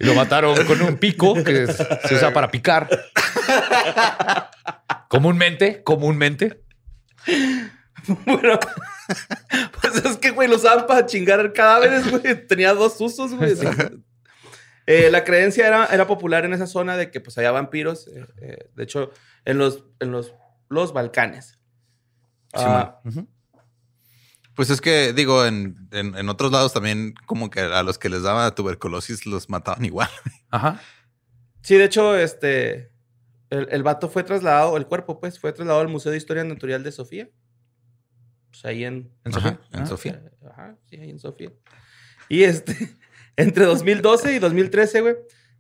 Y 0.00 0.04
lo 0.04 0.14
mataron 0.14 0.54
con 0.66 0.80
un 0.82 0.96
pico 0.96 1.34
que 1.42 1.66
se 1.66 2.14
usa 2.14 2.32
para 2.32 2.50
picar. 2.52 2.88
Comúnmente, 5.08 5.82
comúnmente. 5.82 6.62
bueno, 8.06 8.60
pues 9.92 10.04
es 10.04 10.16
que, 10.18 10.30
güey, 10.30 10.48
lo 10.48 10.56
usaban 10.56 10.86
para 10.86 11.06
chingar 11.06 11.52
cadáveres, 11.52 12.10
güey. 12.10 12.46
Tenía 12.46 12.74
dos 12.74 13.00
usos, 13.00 13.34
güey. 13.34 13.54
Eh, 14.86 15.10
la 15.10 15.22
creencia 15.24 15.66
era, 15.66 15.86
era 15.86 16.06
popular 16.06 16.44
en 16.46 16.54
esa 16.54 16.66
zona 16.66 16.96
de 16.96 17.10
que 17.10 17.20
pues 17.20 17.36
había 17.36 17.50
vampiros. 17.50 18.08
eh, 18.08 18.26
eh, 18.40 18.70
de 18.74 18.82
hecho, 18.82 19.10
en 19.44 19.58
los, 19.58 19.84
en 20.00 20.12
los, 20.12 20.34
los 20.68 20.92
Balcanes. 20.92 21.58
Ah, 22.54 23.00
Pues 24.54 24.70
es 24.70 24.80
que, 24.80 25.12
digo, 25.12 25.44
en, 25.44 25.88
en, 25.92 26.16
en 26.16 26.28
otros 26.30 26.50
lados 26.50 26.72
también, 26.72 27.14
como 27.26 27.50
que 27.50 27.60
a 27.60 27.82
los 27.82 27.98
que 27.98 28.08
les 28.08 28.22
daba 28.22 28.54
tuberculosis 28.54 29.26
los 29.26 29.50
mataban 29.50 29.84
igual. 29.84 30.08
Ajá. 30.50 30.80
sí, 31.62 31.76
de 31.76 31.84
hecho, 31.84 32.16
este. 32.16 32.90
El, 33.50 33.68
el 33.70 33.82
vato 33.82 34.08
fue 34.10 34.24
trasladado, 34.24 34.76
el 34.76 34.86
cuerpo, 34.86 35.20
pues, 35.20 35.38
fue 35.38 35.52
trasladado 35.52 35.80
al 35.82 35.88
Museo 35.88 36.12
de 36.12 36.18
Historia 36.18 36.44
Natural 36.44 36.82
de 36.82 36.92
Sofía. 36.92 37.28
Pues 38.50 38.64
ahí 38.64 38.84
en. 38.84 39.10
¿En 39.24 39.32
Ajá, 39.34 39.40
Sofía? 39.40 39.60
en 39.72 39.80
Ah. 39.82 39.86
Sofía. 39.86 40.22
Ajá, 40.50 40.76
sí, 40.88 40.96
ahí 40.96 41.10
en 41.10 41.18
Sofía. 41.18 41.52
Y 42.28 42.42
este, 42.44 42.74
entre 43.36 43.64
2012 43.64 44.34
y 44.34 44.38
2013, 44.38 45.00
güey, 45.00 45.14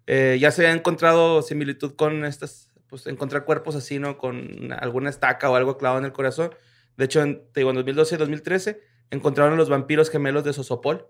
eh, 0.06 0.38
ya 0.40 0.50
se 0.50 0.66
había 0.66 0.76
encontrado 0.76 1.42
similitud 1.42 1.94
con 1.96 2.24
estas, 2.24 2.70
pues 2.88 3.06
encontrar 3.06 3.44
cuerpos 3.44 3.76
así, 3.76 3.98
¿no? 3.98 4.18
Con 4.18 4.72
alguna 4.72 5.10
estaca 5.10 5.50
o 5.50 5.54
algo 5.56 5.76
clavado 5.78 5.98
en 6.00 6.04
el 6.06 6.12
corazón. 6.12 6.50
De 6.96 7.04
hecho, 7.04 7.22
en, 7.22 7.42
te 7.52 7.60
digo, 7.60 7.70
en 7.70 7.76
2012 7.76 8.14
y 8.14 8.18
2013 8.18 8.80
encontraron 9.10 9.56
los 9.56 9.68
vampiros 9.68 10.10
gemelos 10.10 10.44
de 10.44 10.52
Sosopol. 10.52 11.06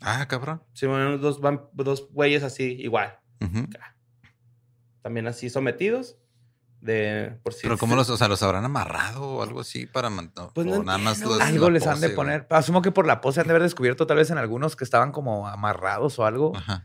Ah, 0.00 0.26
cabrón. 0.28 0.62
Sí, 0.74 0.86
bueno, 0.86 1.18
dos, 1.18 1.40
dos 1.72 2.08
güeyes 2.12 2.42
así, 2.44 2.76
igual. 2.80 3.18
Ujú. 3.40 3.66
También 5.02 5.26
así 5.26 5.50
sometidos. 5.50 6.18
De, 6.80 7.36
por 7.42 7.52
si 7.54 7.62
Pero 7.62 7.76
¿cómo 7.76 7.96
los, 7.96 8.08
o 8.08 8.16
sea, 8.16 8.28
los 8.28 8.40
habrán 8.42 8.64
amarrado 8.64 9.22
o 9.22 9.42
algo 9.42 9.60
así 9.60 9.86
para 9.86 10.10
man- 10.10 10.32
no, 10.36 10.52
Pues 10.54 10.64
no 10.66 10.74
o 10.76 10.84
nada 10.84 10.98
más 10.98 11.20
los- 11.20 11.40
Algo 11.40 11.70
les 11.70 11.86
han 11.88 12.00
de 12.00 12.06
güey? 12.08 12.16
poner. 12.16 12.46
Asumo 12.50 12.82
que 12.82 12.92
por 12.92 13.04
la 13.06 13.20
pose 13.20 13.40
han 13.40 13.46
de 13.48 13.52
haber 13.52 13.62
descubierto 13.64 14.06
tal 14.06 14.16
vez 14.18 14.30
en 14.30 14.38
algunos 14.38 14.76
que 14.76 14.84
estaban 14.84 15.10
como 15.10 15.48
amarrados 15.48 16.18
o 16.20 16.24
algo. 16.24 16.52
Ajá. 16.56 16.84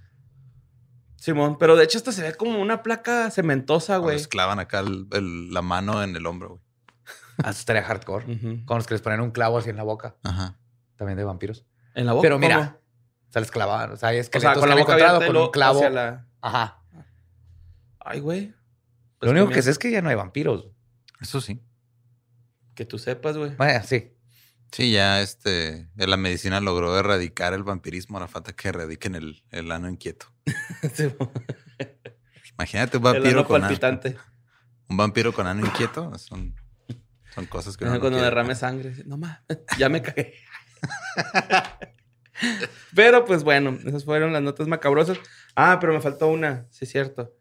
Simón, 1.18 1.58
pero 1.60 1.76
de 1.76 1.84
hecho 1.86 1.98
esta 2.00 2.12
se 2.12 2.22
ve 2.24 2.34
como 2.36 2.60
una 2.60 2.82
placa 2.84 3.30
cementosa, 3.32 4.00
O 4.00 4.02
güey. 4.02 4.18
les 4.18 4.28
clavan 4.28 4.60
acá 4.60 4.80
el- 4.80 5.08
el- 5.12 5.54
la 5.54 5.62
mano 5.62 6.04
en 6.04 6.16
el 6.16 6.26
hombro, 6.26 6.50
güey. 6.50 6.62
Ah, 7.38 7.50
Eso 7.52 7.60
estaría 7.60 7.84
hardcore. 7.84 8.26
Ujú. 8.36 8.66
Con 8.66 8.78
los 8.78 8.88
que 8.88 8.94
les 8.96 9.02
ponen 9.02 9.22
un 9.22 9.32
clavo 9.32 9.58
así 9.60 9.70
en 9.70 9.78
la 9.78 9.84
boca. 9.84 10.16
Ajá. 10.24 10.58
También 10.98 11.18
de 11.18 11.24
vampiros. 11.24 11.66
En 11.96 12.06
la 12.08 12.14
boca. 12.14 12.24
Pero 12.24 12.40
mira, 12.40 12.56
¿cómo? 12.58 12.70
o 13.30 13.32
sea, 13.32 13.42
les 13.42 13.52
clavaban. 13.52 13.92
O 13.92 13.98
sea, 13.98 14.10
hay 14.10 14.18
O 14.18 14.22
esqueletos 14.22 14.54
sea, 14.54 14.60
con 14.60 14.70
la 14.70 14.76
que 14.76 14.82
boca 14.82 14.94
abierta 14.94 15.28
con 15.28 15.38
un 15.38 15.52
clavo. 15.52 15.78
hacia 15.80 15.90
la... 15.90 16.26
Ajá. 16.42 16.80
Ay, 18.00 18.20
güey. 18.20 18.54
Lo 19.26 19.32
único 19.32 19.50
que 19.50 19.62
sé 19.62 19.72
es 19.72 19.78
que 19.80 19.92
ya 19.92 20.02
no 20.02 20.10
hay 20.10 20.16
vampiros. 20.16 20.68
Eso 21.22 21.42
sí. 21.42 21.62
Que 22.76 22.86
tú 22.86 22.98
sepas, 22.98 23.38
güey. 23.38 23.56
Bueno, 23.56 23.82
sí. 23.86 24.10
Sí, 24.72 24.92
ya 24.92 25.22
este, 25.22 25.88
la 25.96 26.18
medicina 26.18 26.60
logró 26.60 26.98
erradicar 26.98 27.54
el 27.54 27.64
vampirismo. 27.64 28.18
Ahora 28.18 28.28
falta 28.28 28.54
que 28.54 28.70
erradiquen 28.70 29.14
el, 29.16 29.44
el 29.52 29.72
ano 29.72 29.88
inquieto. 29.90 30.26
Imagínate 32.58 32.98
un 32.98 33.06
El 33.08 33.14
vampiro 33.14 33.40
ano 33.40 33.48
con 33.48 33.56
ano, 33.58 33.68
palpitante. 33.68 34.18
un 34.90 34.98
vampiro 34.98 35.34
con 35.34 35.48
ano 35.48 35.66
inquieto. 35.66 36.18
Son, 36.18 36.56
son 37.34 37.46
cosas 37.46 37.78
que 37.78 37.84
uno 37.84 37.94
no 37.96 38.00
Cuando 38.00 38.18
quiere. 38.18 38.30
derrame 38.34 38.56
sangre. 38.56 38.96
No 39.06 39.18
más. 39.18 39.40
Ya 39.78 39.90
me 39.90 40.02
cagué. 40.02 40.34
pero 42.96 43.26
pues 43.26 43.44
bueno, 43.44 43.78
esas 43.86 44.06
fueron 44.06 44.34
las 44.34 44.42
notas 44.42 44.68
macabrosas. 44.68 45.18
Ah, 45.56 45.78
pero 45.80 45.94
me 45.94 46.02
faltó 46.02 46.28
una. 46.28 46.66
Sí, 46.72 46.86
es 46.86 46.92
cierto. 46.92 47.32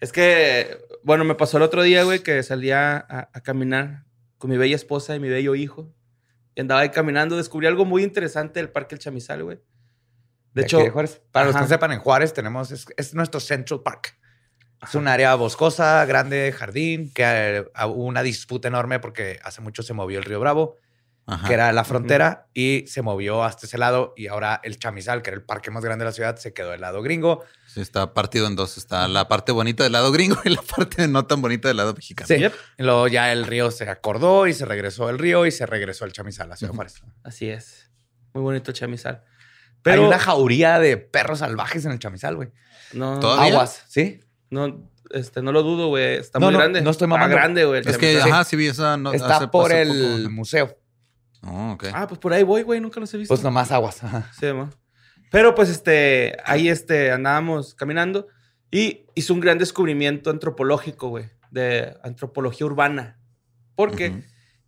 Es 0.00 0.12
que, 0.12 0.78
bueno, 1.02 1.24
me 1.24 1.34
pasó 1.34 1.56
el 1.56 1.62
otro 1.62 1.82
día, 1.82 2.04
güey, 2.04 2.20
que 2.20 2.42
salía 2.42 2.96
a, 2.96 3.30
a 3.32 3.40
caminar 3.42 4.04
con 4.38 4.50
mi 4.50 4.56
bella 4.56 4.76
esposa 4.76 5.16
y 5.16 5.20
mi 5.20 5.28
bello 5.28 5.54
hijo. 5.54 5.92
Y 6.54 6.60
andaba 6.60 6.80
ahí 6.80 6.90
caminando. 6.90 7.36
Descubrí 7.36 7.66
algo 7.66 7.84
muy 7.84 8.02
interesante 8.02 8.60
del 8.60 8.70
Parque 8.70 8.94
El 8.94 9.00
Chamizal, 9.00 9.44
güey. 9.44 9.56
De 9.56 10.62
De 10.62 10.62
hecho, 10.62 10.78
de. 10.78 10.90
Para 11.30 11.46
los 11.46 11.54
que 11.54 11.62
no 11.62 11.68
sepan, 11.68 11.92
en 11.92 12.00
Juárez 12.00 12.32
tenemos, 12.32 12.70
es, 12.70 12.86
es 12.96 13.14
nuestro 13.14 13.40
Central 13.40 13.82
Park. 13.82 14.18
Es 14.82 14.94
un 14.94 15.08
área 15.08 15.34
boscosa, 15.34 16.04
grande, 16.04 16.52
jardín, 16.52 17.12
que 17.12 17.24
eh, 17.24 17.64
hubo 17.86 18.04
una 18.04 18.22
disputa 18.22 18.68
enorme 18.68 19.00
porque 19.00 19.40
hace 19.42 19.60
mucho 19.60 19.82
se 19.82 19.92
movió 19.92 20.18
el 20.18 20.24
río 20.24 20.38
Bravo, 20.38 20.76
Ajá. 21.30 21.46
que 21.46 21.52
era 21.54 21.72
la 21.72 21.84
frontera, 21.84 22.46
y 22.54 22.84
se 22.88 23.02
movió 23.02 23.44
hasta 23.44 23.66
ese 23.66 23.76
lado. 23.78 24.14
Y 24.16 24.28
ahora 24.28 24.60
el 24.64 24.78
Chamizal, 24.78 25.20
que 25.22 25.30
era 25.30 25.36
el 25.36 25.44
parque 25.44 25.70
más 25.70 25.84
grande 25.84 26.04
de 26.04 26.08
la 26.08 26.12
ciudad, 26.14 26.36
se 26.36 26.54
quedó 26.54 26.70
del 26.70 26.80
lado 26.80 27.02
gringo. 27.02 27.44
Sí, 27.66 27.80
está 27.82 28.14
partido 28.14 28.46
en 28.46 28.56
dos. 28.56 28.78
Está 28.78 29.06
la 29.08 29.28
parte 29.28 29.52
bonita 29.52 29.84
del 29.84 29.92
lado 29.92 30.10
gringo 30.10 30.38
y 30.44 30.48
la 30.48 30.62
parte 30.62 31.06
no 31.06 31.26
tan 31.26 31.42
bonita 31.42 31.68
del 31.68 31.76
lado 31.76 31.92
mexicano. 31.94 32.26
Sí. 32.26 32.38
Yep. 32.38 32.52
Y 32.78 32.82
luego 32.82 33.08
ya 33.08 33.30
el 33.30 33.44
río 33.46 33.70
se 33.70 33.88
acordó 33.90 34.46
y 34.46 34.54
se 34.54 34.64
regresó 34.64 35.10
el 35.10 35.18
río 35.18 35.44
y 35.44 35.50
se 35.50 35.66
regresó 35.66 36.06
el 36.06 36.12
Chamizal 36.12 36.50
a 36.50 36.56
Ciudad 36.56 36.72
Juárez. 36.72 37.02
así 37.22 37.50
es. 37.50 37.90
Muy 38.32 38.42
bonito 38.42 38.70
el 38.70 38.76
Chamizal. 38.76 39.22
Pero 39.82 40.02
hay 40.02 40.08
una 40.08 40.18
jauría 40.18 40.78
de 40.78 40.96
perros 40.96 41.40
salvajes 41.40 41.84
en 41.84 41.92
el 41.92 41.98
Chamizal, 41.98 42.36
güey. 42.36 42.48
no, 42.94 43.20
¿Todavía? 43.20 43.52
Aguas, 43.52 43.84
¿sí? 43.88 44.20
no, 44.50 44.90
este, 45.10 45.40
no 45.42 45.52
lo 45.52 45.62
dudo, 45.62 45.88
güey. 45.88 46.16
Está 46.16 46.38
No, 46.38 46.46
muy 46.46 46.52
no, 46.54 46.58
grande. 46.58 46.80
no 46.82 46.90
estoy 46.90 47.06
mamando. 47.06 47.36
grande, 47.36 47.64
güey. 47.64 47.82
Es 47.86 47.96
que, 47.98 48.18
ajá, 48.20 48.44
sí 48.44 48.56
vi 48.56 48.66
esa. 48.68 48.96
No, 48.96 49.12
Está 49.12 49.36
hace- 49.36 49.48
por 49.48 49.66
hace 49.72 49.82
el 49.82 50.18
poco. 50.22 50.30
museo. 50.30 50.78
Oh, 51.42 51.72
ok. 51.72 51.84
Ah, 51.94 52.06
pues 52.08 52.18
por 52.18 52.32
ahí 52.32 52.42
voy, 52.42 52.62
güey. 52.62 52.80
Nunca 52.80 53.00
los 53.00 53.12
he 53.14 53.18
visto. 53.18 53.32
Pues 53.32 53.42
nomás 53.42 53.70
aguas. 53.72 54.02
Ajá. 54.02 54.30
Sí, 54.38 54.46
ma. 54.52 54.70
Pero 55.30 55.54
pues 55.54 55.68
este, 55.68 56.36
ahí 56.44 56.68
este, 56.68 57.12
andábamos 57.12 57.74
caminando 57.74 58.26
y 58.70 59.06
hizo 59.14 59.34
un 59.34 59.40
gran 59.40 59.58
descubrimiento 59.58 60.30
antropológico, 60.30 61.08
güey, 61.08 61.26
de 61.50 61.96
antropología 62.02 62.66
urbana. 62.66 63.18
Porque 63.74 64.08
Ujú. 64.10 64.22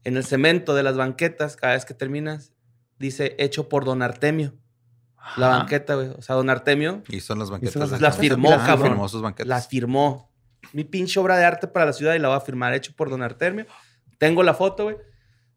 en 0.04 0.16
el 0.16 0.24
cemento 0.24 0.74
de 0.74 0.82
las 0.82 0.96
banquetas, 0.96 1.56
cada 1.56 1.72
vez 1.72 1.84
que 1.84 1.94
terminas, 1.94 2.52
dice 2.98 3.34
hecho 3.38 3.68
por 3.68 3.84
Don 3.84 4.02
Artemio. 4.02 4.54
La 5.36 5.48
Ajá. 5.48 5.58
banqueta, 5.58 5.94
güey. 5.94 6.08
O 6.16 6.22
sea, 6.22 6.36
Don 6.36 6.48
Artemio 6.50 7.02
Y 7.08 7.20
son 7.20 7.38
las 7.38 7.50
banquetas. 7.50 7.90
las- 7.90 8.00
las 8.00 8.18
firmó, 8.18 8.52
Ah, 8.52 8.62
cabrón. 8.64 8.88
firmó 8.92 9.08
sus 9.08 9.22
banquetas. 9.22 9.48
las 9.48 9.68
firmó. 9.68 10.30
Mi 10.72 10.84
pinche 10.84 11.18
obra 11.20 11.36
de 11.38 11.44
arte 11.44 11.66
para 11.68 11.86
la 11.86 11.92
ciudad 11.92 12.14
y 12.14 12.18
la 12.18 12.28
voy 12.28 12.36
a 12.36 12.40
firmar, 12.40 12.74
hecho 12.74 12.92
por 12.94 13.08
Don 13.10 13.22
Artemio. 13.22 13.66
Tengo 14.18 14.42
la 14.42 14.54
foto, 14.54 14.84
güey. 14.84 14.96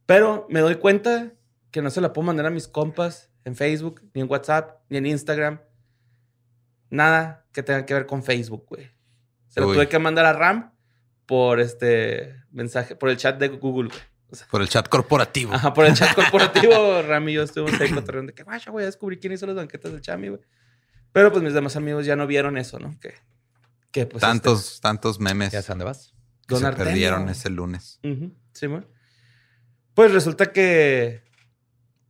Pero 0.05 0.45
me 0.49 0.59
doy 0.59 0.75
cuenta 0.75 1.33
que 1.71 1.81
no 1.81 1.89
se 1.89 2.01
la 2.01 2.13
puedo 2.13 2.25
mandar 2.25 2.45
a 2.45 2.49
mis 2.49 2.67
compas 2.67 3.31
en 3.45 3.55
Facebook, 3.55 4.01
ni 4.13 4.21
en 4.21 4.29
WhatsApp, 4.29 4.81
ni 4.89 4.97
en 4.97 5.05
Instagram. 5.05 5.59
Nada 6.89 7.45
que 7.51 7.63
tenga 7.63 7.85
que 7.85 7.93
ver 7.93 8.05
con 8.05 8.23
Facebook, 8.23 8.65
güey. 8.67 8.91
Se 9.47 9.59
lo 9.59 9.67
Uy. 9.67 9.75
tuve 9.75 9.89
que 9.89 9.99
mandar 9.99 10.25
a 10.25 10.33
Ram 10.33 10.73
por 11.25 11.59
este 11.59 12.35
mensaje, 12.51 12.95
por 12.95 13.09
el 13.09 13.17
chat 13.17 13.37
de 13.39 13.47
Google, 13.49 13.89
güey. 13.89 14.01
O 14.29 14.35
sea, 14.35 14.47
Por 14.47 14.61
el 14.63 14.67
chat 14.69 14.87
corporativo. 14.89 15.53
Ajá, 15.53 15.73
por 15.73 15.85
el 15.85 15.93
chat 15.93 16.13
corporativo, 16.15 17.01
Ram 17.03 17.29
y 17.29 17.33
yo 17.33 17.43
estuvimos 17.43 17.79
ahí 17.79 17.91
cotorreando 17.91 18.31
de 18.31 18.35
que, 18.35 18.43
vaya, 18.43 18.71
voy 18.71 18.81
a 18.83 18.87
descubrir 18.87 19.19
quién 19.19 19.33
hizo 19.33 19.45
las 19.45 19.55
banquetas 19.55 19.91
del 19.91 20.01
Chami, 20.01 20.29
güey. 20.29 20.41
Pero 21.11 21.31
pues 21.31 21.43
mis 21.43 21.53
demás 21.53 21.75
amigos 21.75 22.05
ya 22.07 22.15
no 22.15 22.25
vieron 22.25 22.57
eso, 22.57 22.79
¿no? 22.79 22.99
Que, 22.99 23.13
que 23.91 24.07
pues. 24.07 24.21
tantos, 24.21 24.81
tantos 24.81 25.19
memes 25.19 25.51
¿Ya 25.51 25.61
dónde 25.61 25.85
vas? 25.85 26.15
que 26.47 26.55
Don 26.55 26.61
se 26.61 26.65
Artemio. 26.65 26.85
perdieron 26.89 27.29
ese 27.29 27.51
lunes. 27.51 27.99
Sí, 28.53 28.67
man. 28.67 28.87
Pues 29.93 30.11
resulta 30.11 30.51
que 30.51 31.23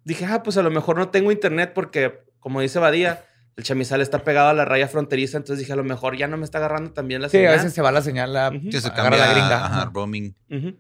dije, 0.04 0.26
ah, 0.26 0.44
pues 0.44 0.58
a 0.58 0.64
lo 0.64 0.72
mejor 0.72 0.98
no 0.98 1.10
tengo 1.10 1.32
internet 1.32 1.72
porque, 1.74 2.24
como 2.40 2.62
dice 2.62 2.80
Badía, 2.80 3.26
el 3.56 3.64
chamizal 3.64 4.02
está 4.02 4.24
pegado 4.24 4.50
a 4.50 4.54
la 4.54 4.66
raya 4.66 4.88
fronteriza. 4.88 5.38
Entonces 5.38 5.60
dije, 5.60 5.74
a 5.74 5.76
lo 5.76 5.84
mejor 5.84 6.18
ya 6.18 6.28
no 6.28 6.38
me 6.38 6.46
está 6.46 6.58
agarrando 6.60 6.92
también 6.94 7.22
la 7.22 7.30
Sí, 7.30 7.38
a 7.38 7.40
señal. 7.42 7.56
veces 7.58 7.74
se 7.74 7.82
va 7.82 7.92
la 7.92 8.02
señal 8.02 8.36
a 8.38 8.50
Ujú. 8.50 8.70
Que 8.70 8.82
se 8.82 8.88
agarra 8.88 9.04
cambia 9.10 9.26
la 9.26 9.32
gringa. 9.32 9.66
ajá, 9.66 9.92
roaming. 9.94 10.36
Ujú. 10.50 10.78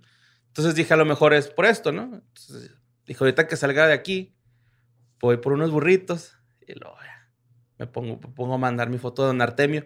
Entonces 0.47 0.75
dije, 0.75 0.93
a 0.93 0.97
lo 0.97 1.05
mejor 1.05 1.33
es 1.33 1.47
por 1.47 1.65
esto, 1.65 1.91
¿no? 1.91 2.03
Entonces, 2.03 2.71
dije, 3.05 3.17
ahorita 3.23 3.47
que 3.47 3.55
salga 3.57 3.87
de 3.87 3.93
aquí, 3.93 4.35
voy 5.19 5.37
por 5.37 5.53
unos 5.53 5.71
burritos 5.71 6.37
y 6.67 6.73
luego 6.79 6.95
ya, 7.03 7.29
me 7.79 7.87
pongo, 7.87 8.19
me 8.21 8.33
pongo 8.33 8.53
a 8.55 8.57
mandar 8.57 8.89
mi 8.89 8.97
foto 8.97 9.23
de 9.23 9.27
Don 9.29 9.41
Artemio. 9.41 9.85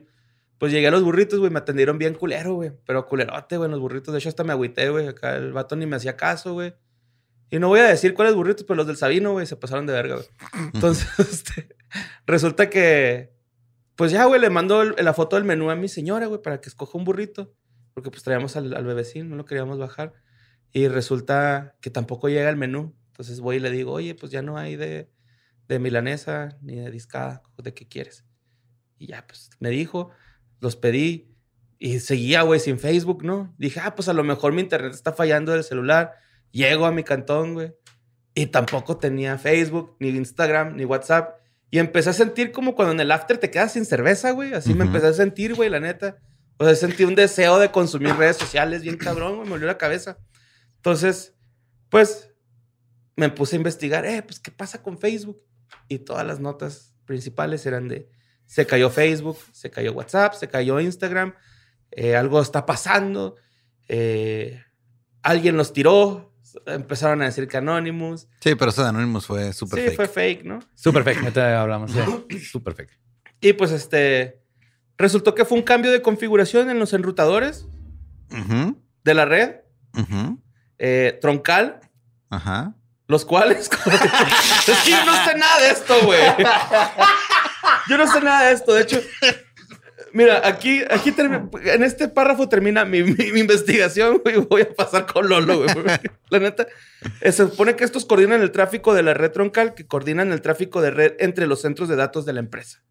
Pues 0.57 0.71
llegué 0.71 0.87
a 0.87 0.91
los 0.91 1.03
burritos, 1.03 1.39
güey, 1.39 1.51
me 1.51 1.59
atendieron 1.59 1.97
bien 1.99 2.15
culero, 2.15 2.55
güey. 2.55 2.71
Pero 2.85 3.05
culerote, 3.05 3.57
güey, 3.57 3.69
los 3.69 3.79
burritos. 3.79 4.11
De 4.13 4.19
hecho, 4.19 4.29
hasta 4.29 4.43
me 4.43 4.53
agüité, 4.53 4.89
güey. 4.89 5.07
Acá 5.07 5.35
el 5.35 5.53
vato 5.53 5.75
ni 5.75 5.85
me 5.85 5.95
hacía 5.95 6.17
caso, 6.17 6.53
güey. 6.53 6.73
Y 7.49 7.59
no 7.59 7.69
voy 7.69 7.79
a 7.79 7.87
decir 7.87 8.13
cuáles 8.13 8.35
burritos, 8.35 8.65
pero 8.65 8.75
los 8.77 8.87
del 8.87 8.97
Sabino, 8.97 9.31
güey, 9.31 9.45
se 9.45 9.55
pasaron 9.55 9.85
de 9.85 9.93
verga, 9.93 10.15
güey. 10.15 10.27
Entonces, 10.73 11.07
este, 11.19 11.75
resulta 12.25 12.69
que, 12.69 13.33
pues 13.95 14.11
ya, 14.11 14.25
güey, 14.25 14.41
le 14.41 14.49
mando 14.49 14.81
el- 14.81 14.95
la 15.03 15.13
foto 15.13 15.35
del 15.37 15.45
menú 15.45 15.69
a 15.69 15.75
mi 15.75 15.87
señora, 15.87 16.25
güey, 16.27 16.41
para 16.41 16.59
que 16.61 16.69
escoja 16.69 16.97
un 16.97 17.03
burrito. 17.05 17.53
Porque 17.93 18.11
pues 18.11 18.21
traíamos 18.21 18.55
al, 18.55 18.75
al 18.75 18.85
bebecín, 18.85 19.29
no 19.29 19.35
lo 19.37 19.45
queríamos 19.45 19.79
bajar. 19.79 20.13
Y 20.71 20.87
resulta 20.87 21.75
que 21.81 21.89
tampoco 21.89 22.29
llega 22.29 22.49
el 22.49 22.55
menú. 22.57 22.95
Entonces 23.07 23.39
voy 23.39 23.55
y 23.55 23.59
le 23.59 23.71
digo, 23.71 23.91
oye, 23.93 24.13
pues 24.13 24.31
ya 24.31 24.43
no 24.43 24.57
hay 24.57 24.75
de, 24.75 25.09
de 25.67 25.79
milanesa 25.79 26.57
ni 26.61 26.75
de 26.75 26.91
discada. 26.91 27.41
¿De 27.57 27.73
qué 27.73 27.87
quieres? 27.87 28.23
Y 28.99 29.07
ya, 29.07 29.25
pues 29.25 29.49
me 29.59 29.69
dijo, 29.71 30.11
los 30.59 30.75
pedí 30.75 31.33
y 31.79 31.99
seguía, 31.99 32.43
güey, 32.43 32.59
sin 32.59 32.77
Facebook, 32.77 33.23
¿no? 33.23 33.55
Dije, 33.57 33.79
ah, 33.83 33.95
pues 33.95 34.09
a 34.09 34.13
lo 34.13 34.23
mejor 34.23 34.53
mi 34.53 34.61
internet 34.61 34.93
está 34.93 35.13
fallando 35.13 35.53
del 35.53 35.63
celular. 35.63 36.13
Llego 36.51 36.85
a 36.85 36.91
mi 36.91 37.03
cantón, 37.03 37.53
güey. 37.53 37.73
Y 38.33 38.47
tampoco 38.47 38.97
tenía 38.97 39.37
Facebook, 39.37 39.95
ni 39.99 40.09
Instagram, 40.09 40.75
ni 40.75 40.85
WhatsApp. 40.85 41.39
Y 41.69 41.79
empecé 41.79 42.11
a 42.11 42.13
sentir 42.13 42.51
como 42.51 42.75
cuando 42.75 42.93
en 42.93 42.99
el 42.99 43.11
after 43.11 43.37
te 43.37 43.49
quedas 43.49 43.73
sin 43.73 43.85
cerveza, 43.85 44.31
güey. 44.31 44.53
Así 44.53 44.73
me 44.73 44.85
empecé 44.85 45.07
a 45.07 45.13
sentir, 45.13 45.55
güey, 45.55 45.69
la 45.69 45.79
neta. 45.79 46.17
O 46.57 46.65
sea, 46.65 46.75
sentí 46.75 47.03
un 47.03 47.15
deseo 47.15 47.59
de 47.59 47.71
consumir 47.71 48.15
redes 48.15 48.37
sociales 48.37 48.81
bien 48.83 48.97
cabrón, 48.97 49.35
güey. 49.35 49.43
Me 49.45 49.51
volvió 49.51 49.67
la 49.67 49.77
cabeza. 49.77 50.17
Entonces, 50.77 51.35
pues, 51.89 52.31
me 53.15 53.29
puse 53.29 53.55
a 53.55 53.57
investigar, 53.57 54.05
eh, 54.05 54.21
pues, 54.23 54.39
¿qué 54.39 54.51
pasa 54.51 54.81
con 54.81 54.97
Facebook? 54.97 55.41
Y 55.87 55.99
todas 55.99 56.25
las 56.25 56.39
notas 56.39 56.95
principales 57.05 57.65
eran 57.65 57.87
de, 57.87 58.09
Se 58.45 58.65
cayó 58.65 58.89
Facebook, 58.89 59.37
se 59.51 59.69
cayó 59.69 59.93
WhatsApp, 59.93 60.33
se 60.33 60.47
cayó 60.47 60.79
Instagram. 60.79 61.33
eh, 61.91 62.15
algo 62.15 62.41
está 62.41 62.65
pasando. 62.65 63.35
eh, 63.89 64.61
alguien 65.23 65.57
los 65.57 65.73
tiró. 65.73 66.26
Empezaron 66.65 67.21
a 67.21 67.25
decir 67.25 67.47
que 67.47 67.57
Anonymous. 67.57 68.27
Sí, 68.39 68.55
pero 68.55 68.71
eso 68.71 68.83
de 68.83 68.89
Anonymous 68.89 69.25
fue 69.25 69.53
súper 69.53 69.79
Sí, 69.79 69.85
fake. 69.87 69.95
fue 69.95 70.07
fake, 70.07 70.43
¿no? 70.45 70.59
Super 70.75 71.03
fake. 71.03 71.19
Ahorita 71.19 71.61
hablamos. 71.61 71.91
Sí. 71.91 72.39
Super 72.51 72.73
fake. 72.73 72.97
Y 73.41 73.53
pues 73.53 73.71
este. 73.71 74.41
Resultó 74.97 75.35
que 75.35 75.45
fue 75.45 75.57
un 75.57 75.63
cambio 75.63 75.91
de 75.91 76.01
configuración 76.01 76.69
en 76.71 76.79
los 76.79 76.91
enrutadores 76.93 77.67
Ujú, 78.31 78.81
de 79.03 79.13
la 79.13 79.25
red. 79.25 79.57
ujú, 79.93 80.41
eh, 80.79 81.17
troncal. 81.21 81.79
Ajá. 82.31 82.73
Los 83.07 83.23
cuales. 83.23 83.69
es 84.67 84.79
que 84.83 84.91
yo 84.91 85.05
no 85.05 85.13
sé 85.25 85.37
nada 85.37 85.61
de 85.61 85.69
esto, 85.69 85.93
güey. 86.03 86.19
Yo 87.89 87.97
no 87.97 88.11
sé 88.11 88.21
nada 88.21 88.47
de 88.47 88.53
esto. 88.53 88.73
De 88.73 88.81
hecho, 88.81 88.99
mira, 90.13 90.47
aquí, 90.47 90.81
aquí 90.89 91.13
en 91.65 91.83
este 91.83 92.07
párrafo 92.07 92.47
termina 92.49 92.85
mi, 92.85 93.03
mi- 93.03 93.31
mi 93.31 93.39
investigación, 93.41 94.21
güey. 94.23 94.37
Voy 94.37 94.61
a 94.63 94.73
pasar 94.73 95.05
con 95.05 95.27
Lolo, 95.29 95.57
güey. 95.63 95.69
La 96.29 96.39
neta, 96.39 96.67
eh, 97.21 97.31
se 97.31 97.47
supone 97.49 97.75
que 97.75 97.83
estos 97.83 98.05
coordinan 98.05 98.41
el 98.41 98.51
tráfico 98.51 98.93
de 98.93 99.03
la 99.03 99.13
red 99.13 99.31
troncal, 99.31 99.73
que 99.73 99.85
coordinan 99.87 100.31
el 100.31 100.41
tráfico 100.41 100.81
de 100.81 100.91
red 100.91 101.13
entre 101.19 101.47
los 101.47 101.61
centros 101.61 101.89
de 101.89 101.95
datos 101.95 102.25
de 102.25 102.33
la 102.33 102.39
empresa, 102.39 102.83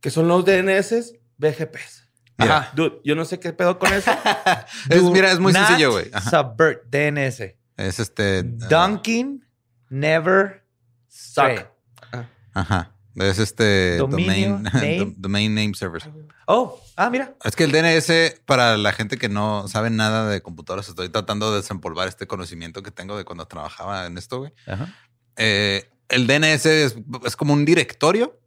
que 0.00 0.10
son 0.10 0.28
los 0.28 0.44
DNS, 0.44 1.14
BGPs. 1.38 2.08
Mira. 2.38 2.56
Ajá. 2.58 2.72
Dude, 2.74 3.00
yo 3.04 3.14
no 3.14 3.24
sé 3.24 3.38
qué 3.38 3.52
pedo 3.52 3.78
con 3.78 3.92
eso. 3.92 4.10
Es, 4.90 5.02
mira, 5.02 5.30
es 5.30 5.38
muy 5.38 5.52
not 5.52 5.66
sencillo, 5.66 5.92
güey. 5.92 6.10
Subvert 6.30 6.84
DNS. 6.90 7.40
Es 7.76 7.98
este. 8.00 8.42
Dunking 8.42 9.44
never 9.90 10.64
Suck. 11.08 11.58
suck. 11.58 12.24
Ajá. 12.54 12.93
Es 13.16 13.38
este. 13.38 13.98
Dominio, 13.98 14.58
domain, 14.58 14.62
name. 14.72 15.14
domain 15.16 15.54
name 15.54 15.74
servers. 15.74 16.08
Oh, 16.46 16.80
ah, 16.96 17.10
mira. 17.10 17.34
Es 17.44 17.54
que 17.54 17.64
el 17.64 17.72
DNS, 17.72 18.40
para 18.44 18.76
la 18.76 18.92
gente 18.92 19.16
que 19.16 19.28
no 19.28 19.68
sabe 19.68 19.90
nada 19.90 20.28
de 20.28 20.42
computadoras, 20.42 20.88
estoy 20.88 21.08
tratando 21.08 21.50
de 21.50 21.58
desempolvar 21.58 22.08
este 22.08 22.26
conocimiento 22.26 22.82
que 22.82 22.90
tengo 22.90 23.16
de 23.16 23.24
cuando 23.24 23.46
trabajaba 23.46 24.06
en 24.06 24.18
esto, 24.18 24.38
güey. 24.38 24.52
Ajá. 24.66 24.94
Eh, 25.36 25.90
el 26.08 26.26
DNS 26.26 26.66
es, 26.66 26.96
es 27.24 27.36
como 27.36 27.52
un 27.52 27.64
directorio. 27.64 28.40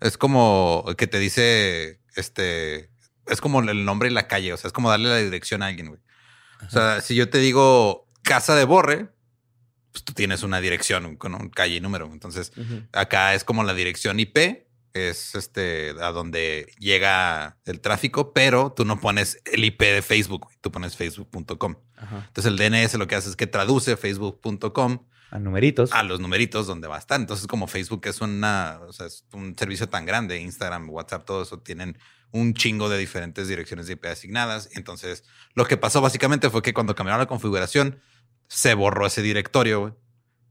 Es 0.00 0.16
como 0.16 0.84
que 0.96 1.08
te 1.08 1.18
dice, 1.18 2.00
este, 2.14 2.90
es 3.26 3.40
como 3.40 3.60
el 3.60 3.84
nombre 3.84 4.08
y 4.08 4.12
la 4.12 4.28
calle. 4.28 4.52
O 4.52 4.56
sea, 4.56 4.68
es 4.68 4.72
como 4.72 4.90
darle 4.90 5.08
la 5.08 5.16
dirección 5.16 5.62
a 5.62 5.66
alguien, 5.66 5.88
güey. 5.88 6.00
O 6.66 6.70
sea, 6.70 7.00
si 7.00 7.14
yo 7.14 7.28
te 7.30 7.38
digo 7.38 8.06
casa 8.22 8.54
de 8.54 8.64
Borre, 8.64 9.08
pues 9.92 10.04
tú 10.04 10.12
tienes 10.12 10.42
una 10.42 10.60
dirección 10.60 11.16
con 11.16 11.34
un 11.34 11.50
calle 11.50 11.76
y 11.76 11.80
número. 11.80 12.08
Entonces, 12.12 12.52
acá 12.92 13.34
es 13.34 13.44
como 13.44 13.64
la 13.64 13.74
dirección 13.74 14.20
IP, 14.20 14.66
es 14.94 15.34
este 15.34 15.90
a 16.00 16.10
donde 16.12 16.72
llega 16.78 17.58
el 17.64 17.80
tráfico, 17.80 18.32
pero 18.32 18.72
tú 18.72 18.84
no 18.84 19.00
pones 19.00 19.40
el 19.44 19.64
IP 19.64 19.80
de 19.80 20.02
Facebook, 20.02 20.48
tú 20.60 20.72
pones 20.72 20.96
facebook.com. 20.96 21.76
Entonces 22.26 22.46
el 22.46 22.56
DNS 22.56 22.94
lo 22.94 23.06
que 23.06 23.14
hace 23.14 23.28
es 23.28 23.36
que 23.36 23.46
traduce 23.46 23.96
facebook.com 23.96 25.06
A 25.30 25.38
numeritos. 25.38 25.92
a 25.92 26.02
los 26.02 26.20
numeritos 26.20 26.66
donde 26.66 26.88
va 26.88 26.96
a 26.96 26.98
estar. 27.00 27.20
Entonces, 27.20 27.46
como 27.46 27.66
Facebook 27.66 28.02
es 28.06 28.20
una, 28.20 28.80
o 28.86 28.92
sea, 28.92 29.06
es 29.06 29.24
un 29.32 29.56
servicio 29.58 29.88
tan 29.88 30.06
grande, 30.06 30.40
Instagram, 30.40 30.88
WhatsApp, 30.90 31.24
todo 31.24 31.42
eso 31.42 31.58
tienen 31.60 31.98
un 32.30 32.54
chingo 32.54 32.88
de 32.88 32.98
diferentes 32.98 33.48
direcciones 33.48 33.86
de 33.86 33.94
IP 33.94 34.06
asignadas. 34.06 34.68
Entonces, 34.72 35.24
lo 35.54 35.66
que 35.66 35.76
pasó 35.76 36.00
básicamente 36.00 36.50
fue 36.50 36.62
que 36.62 36.74
cuando 36.74 36.94
cambiaron 36.94 37.20
la 37.20 37.26
configuración, 37.26 38.00
se 38.48 38.74
borró 38.74 39.06
ese 39.06 39.22
directorio. 39.22 39.98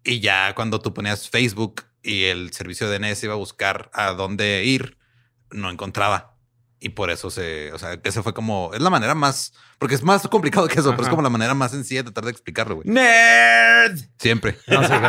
Y 0.04 0.22
ya 0.22 0.56
cuando 0.56 0.80
tú 0.80 0.94
ponías 0.94 1.30
Facebook 1.30 1.84
y 2.02 2.24
el 2.26 2.54
servicio 2.54 2.90
de 2.90 2.98
DNS 3.00 3.24
iba 3.26 3.34
a 3.34 3.38
buscar 3.38 3.90
a 3.94 4.14
dónde 4.14 4.64
ir, 4.64 4.98
no 5.52 5.70
encontraba. 5.70 6.36
Y 6.80 6.90
por 6.90 7.10
eso 7.10 7.32
se, 7.32 7.74
o 7.74 7.80
sea, 7.80 8.00
esa 8.04 8.22
fue 8.22 8.34
como, 8.36 8.72
es 8.74 8.82
la 8.82 8.92
manera 8.92 9.16
más, 9.16 9.52
porque 9.80 9.96
es 9.96 10.04
más 10.04 10.28
complicado 10.28 10.68
que 10.68 10.80
eso, 10.80 10.92
pero 10.92 11.04
es 11.04 11.10
como 11.10 11.24
la 11.24 11.30
manera 11.32 11.56
más 11.56 11.72
sencilla 11.72 12.02
de 12.02 12.12
tratar 12.12 12.26
de 12.26 12.32
explicarlo, 12.32 12.76
güey. 12.76 12.88
Nerd. 12.88 13.98
Siempre. 14.20 14.58
No 14.68 14.88
sé. 14.88 14.94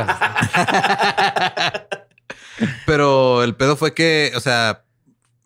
Pero 2.87 3.43
el 3.45 3.55
pedo 3.55 3.77
fue 3.77 3.95
que, 3.95 4.33
o 4.35 4.41
sea, 4.41 4.85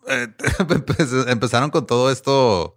eh, 0.07 0.27
empe- 0.59 1.29
empezaron 1.29 1.69
con 1.69 1.85
todo 1.85 2.11
esto. 2.11 2.75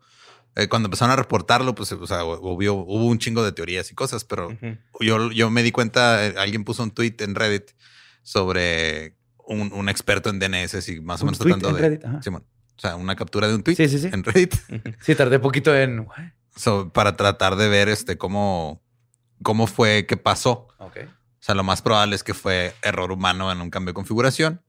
Eh, 0.56 0.68
cuando 0.68 0.86
empezaron 0.86 1.12
a 1.12 1.16
reportarlo, 1.16 1.74
pues, 1.74 1.92
o 1.92 2.06
sea, 2.06 2.24
hubo, 2.24 2.54
hubo 2.54 3.06
un 3.06 3.18
chingo 3.18 3.44
de 3.44 3.52
teorías 3.52 3.90
y 3.92 3.94
cosas, 3.94 4.24
pero 4.24 4.56
yo, 5.00 5.30
yo 5.30 5.50
me 5.50 5.62
di 5.62 5.70
cuenta, 5.70 6.26
eh, 6.26 6.34
alguien 6.38 6.64
puso 6.64 6.82
un 6.82 6.90
tweet 6.90 7.16
en 7.18 7.34
Reddit 7.34 7.72
sobre 8.22 9.16
un, 9.46 9.72
un 9.72 9.88
experto 9.88 10.30
en 10.30 10.38
DNS 10.38 10.88
y 10.88 11.00
más 11.00 11.20
o 11.20 11.24
¿Un 11.24 11.26
menos 11.26 11.38
tratando 11.38 11.72
de. 11.72 11.80
Reddit? 11.80 12.22
Simón. 12.22 12.44
o 12.76 12.80
sea, 12.80 12.96
una 12.96 13.14
captura 13.16 13.48
de 13.48 13.54
un 13.54 13.62
tweet 13.62 13.76
Sí, 13.76 13.88
sí, 13.88 13.98
sí. 13.98 14.08
en 14.12 14.24
Reddit 14.24 14.54
Sí, 15.00 15.14
tardé 15.14 15.38
poquito 15.38 15.76
en. 15.76 16.06
so, 16.56 16.90
para 16.90 17.16
tratar 17.16 17.56
de 17.56 17.68
ver 17.68 17.88
este 17.88 18.16
cómo, 18.16 18.82
cómo 19.42 19.66
fue 19.66 20.06
que 20.06 20.16
pasó. 20.16 20.68
Ok. 20.78 20.96
O 21.06 21.42
sea, 21.46 21.54
lo 21.54 21.62
más 21.62 21.82
probable 21.82 22.16
es 22.16 22.24
que 22.24 22.34
fue 22.34 22.74
error 22.82 23.12
humano 23.12 23.52
en 23.52 23.60
un 23.60 23.70
cambio 23.70 23.90
de 23.90 23.94
configuración. 23.94 24.62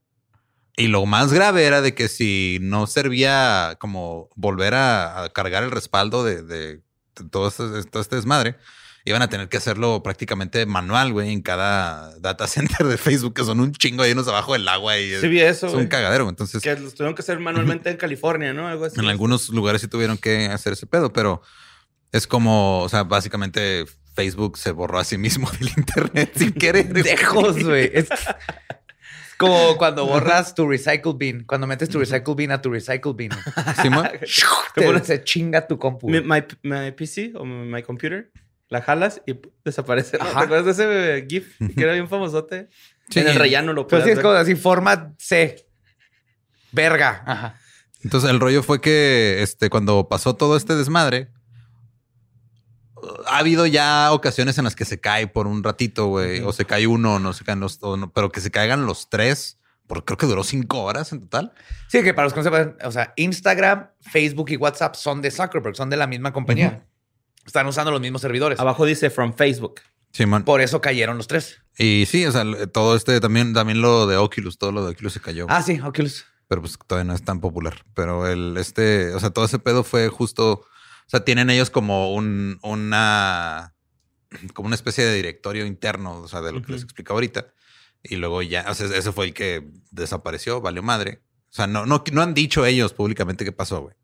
Y 0.77 0.87
lo 0.87 1.05
más 1.07 1.33
grave 1.33 1.65
era 1.65 1.81
de 1.81 1.93
que 1.95 2.07
si 2.07 2.59
no 2.61 2.87
servía 2.87 3.75
como 3.79 4.29
volver 4.35 4.75
a, 4.75 5.23
a 5.23 5.29
cargar 5.33 5.63
el 5.63 5.71
respaldo 5.71 6.23
de, 6.23 6.43
de- 6.43 6.81
de 7.15 7.29
todo, 7.31 7.47
este, 7.47 7.83
todo 7.89 8.01
este 8.01 8.15
desmadre, 8.15 8.57
iban 9.03 9.23
a 9.23 9.27
tener 9.29 9.49
que 9.49 9.57
hacerlo 9.57 10.03
prácticamente 10.03 10.65
manual, 10.67 11.13
güey, 11.13 11.33
en 11.33 11.41
cada 11.41 12.15
data 12.19 12.45
center 12.47 12.85
de 12.85 12.97
Facebook, 12.97 13.33
que 13.33 13.43
son 13.43 13.59
un 13.59 13.71
chingo 13.71 14.03
de 14.03 14.11
unos 14.13 14.27
abajo 14.27 14.53
del 14.53 14.67
agua 14.67 14.99
y 14.99 15.13
es, 15.13 15.21
Sí 15.21 15.27
vi 15.27 15.39
eso, 15.41 15.65
es 15.65 15.73
güey. 15.73 15.85
un 15.85 15.89
cagadero. 15.89 16.29
Entonces, 16.29 16.61
Que 16.61 16.75
los 16.75 16.93
tuvieron 16.93 17.15
que 17.15 17.23
hacer 17.23 17.39
manualmente 17.39 17.89
en 17.89 17.97
California, 17.97 18.53
¿no? 18.53 18.67
Algo 18.67 18.85
así. 18.85 18.99
en 18.99 19.07
algunos 19.07 19.49
lugares 19.49 19.81
sí 19.81 19.87
tuvieron 19.87 20.17
que 20.19 20.45
hacer 20.45 20.73
ese 20.73 20.85
pedo, 20.85 21.11
pero 21.11 21.41
es 22.11 22.27
como, 22.27 22.81
o 22.83 22.89
sea, 22.89 23.03
básicamente 23.03 23.85
Facebook 24.13 24.57
se 24.59 24.71
borró 24.71 24.99
a 24.99 25.03
sí 25.03 25.17
mismo 25.17 25.49
del 25.59 25.69
internet 25.75 26.33
sin 26.35 26.51
querer. 26.51 26.93
Dejos, 26.93 27.63
güey. 27.63 27.89
Es 27.93 28.09
como 29.37 29.77
cuando 29.77 30.05
borras 30.05 30.53
tu 30.55 30.67
recycle 30.67 31.13
bin. 31.15 31.43
Cuando 31.45 31.67
metes 31.67 31.89
tu 31.89 31.99
recycle 31.99 32.35
bin 32.35 32.51
a 32.51 32.61
tu 32.61 32.69
recycle 32.71 33.13
bin. 33.13 33.31
Simón. 33.81 34.09
Te 34.75 34.81
pones 34.83 35.07
se 35.07 35.23
chinga 35.23 35.67
tu 35.67 35.77
compu. 35.77 36.09
Mi, 36.09 36.21
my, 36.21 36.43
my 36.63 36.91
PC 36.91 37.33
o 37.35 37.45
my 37.45 37.81
computer, 37.83 38.31
la 38.69 38.81
jalas 38.81 39.21
y 39.25 39.35
desaparece. 39.63 40.17
¿no? 40.17 40.25
¿Te 40.25 40.31
Ajá. 40.31 40.41
acuerdas 40.41 40.77
de 40.77 41.17
ese 41.19 41.27
GIF 41.27 41.57
que 41.75 41.83
era 41.83 41.93
bien 41.93 42.07
famosote? 42.07 42.69
Sí. 43.09 43.21
En 43.21 43.29
el 43.29 43.35
rellano 43.35 43.71
lo 43.71 43.87
Pero 43.87 44.01
puedes 44.01 44.15
sí 44.15 44.19
es 44.19 44.19
como 44.19 44.33
así, 44.33 44.55
forma 44.55 45.13
C. 45.17 45.65
Verga. 46.73 47.23
Ajá. 47.25 47.57
Entonces 48.03 48.29
el 48.29 48.41
rollo 48.41 48.63
fue 48.63 48.81
que 48.81 49.41
este, 49.41 49.69
cuando 49.69 50.09
pasó 50.09 50.35
todo 50.35 50.57
este 50.57 50.75
desmadre, 50.75 51.29
ha 53.29 53.37
habido 53.39 53.65
ya 53.65 54.11
ocasiones 54.11 54.57
en 54.57 54.63
las 54.63 54.75
que 54.75 54.85
se 54.85 54.99
cae 54.99 55.27
por 55.27 55.47
un 55.47 55.63
ratito, 55.63 56.07
güey, 56.07 56.41
o 56.41 56.51
se 56.53 56.65
cae 56.65 56.87
uno, 56.87 57.19
no 57.19 57.33
se 57.33 57.43
caen 57.43 57.59
los, 57.59 57.81
no- 57.81 58.11
pero 58.13 58.31
que 58.31 58.41
se 58.41 58.51
caigan 58.51 58.85
los 58.85 59.09
tres, 59.09 59.59
porque 59.87 60.05
creo 60.05 60.17
que 60.17 60.25
duró 60.25 60.43
cinco 60.43 60.83
horas 60.83 61.11
en 61.11 61.21
total. 61.21 61.53
Sí, 61.87 62.03
que 62.03 62.13
para 62.13 62.25
los 62.25 62.33
que 62.33 62.39
no 62.39 62.43
sepan, 62.43 62.75
o 62.83 62.91
sea, 62.91 63.13
Instagram, 63.15 63.87
Facebook 64.01 64.49
y 64.49 64.57
WhatsApp 64.57 64.95
son 64.95 65.21
de 65.21 65.31
Zuckerberg, 65.31 65.75
son 65.75 65.89
de 65.89 65.97
la 65.97 66.07
misma 66.07 66.33
compañía. 66.33 66.85
Están 67.45 67.65
usando 67.67 67.91
los 67.91 68.01
mismos 68.01 68.21
servidores. 68.21 68.59
Abajo 68.59 68.85
dice 68.85 69.09
from 69.09 69.33
Facebook. 69.33 69.79
Simón. 70.11 70.43
Por 70.43 70.59
eso 70.61 70.81
cayeron 70.81 71.15
los 71.17 71.27
tres. 71.27 71.61
Y 71.77 72.05
sí, 72.07 72.25
o 72.25 72.31
sea, 72.31 72.43
todo 72.73 72.95
este 72.95 73.19
también, 73.21 73.53
también 73.53 73.81
lo 73.81 74.07
de 74.07 74.17
Oculus, 74.17 74.57
todo 74.57 74.71
lo 74.71 74.83
de 74.85 74.91
Oculus 74.91 75.13
se 75.13 75.21
cayó. 75.21 75.45
Ah, 75.49 75.61
sí, 75.61 75.79
Oculus. 75.79 76.25
pero 76.49 76.61
pues 76.61 76.77
todavía 76.87 77.05
no 77.09 77.13
es 77.13 77.23
tan 77.23 77.39
popular. 77.39 77.83
Pero 77.93 78.27
el 78.27 78.57
este, 78.57 79.13
o 79.13 79.19
sea, 79.19 79.29
todo 79.29 79.45
ese 79.45 79.59
pedo 79.59 79.83
fue 79.83 80.09
justo, 80.09 80.65
o 81.07 81.09
sea, 81.09 81.23
tienen 81.23 81.49
ellos 81.49 81.69
como 81.69 82.13
un, 82.13 82.59
una, 82.63 83.73
como 84.53 84.67
una 84.67 84.75
especie 84.75 85.05
de 85.05 85.15
directorio 85.15 85.65
interno, 85.65 86.19
o 86.19 86.27
sea, 86.27 86.41
de 86.41 86.51
lo 86.51 86.61
que 86.61 86.73
les 86.73 86.83
explicaba 86.83 87.15
ahorita. 87.15 87.47
Y 88.03 88.17
luego 88.17 88.41
ya, 88.41 88.65
o 88.69 88.73
sea, 88.73 88.87
ese 88.87 89.13
fue 89.13 89.27
el 89.27 89.33
que 89.33 89.69
desapareció, 89.89 90.59
valió 90.59 90.83
madre. 90.83 91.21
O 91.49 91.53
sea, 91.53 91.65
no, 91.65 91.85
no, 91.85 92.03
no 92.11 92.21
han 92.21 92.33
dicho 92.33 92.65
ellos 92.65 92.91
públicamente 92.91 93.45
qué 93.45 93.53
pasó, 93.53 93.83
güey. 93.83 93.95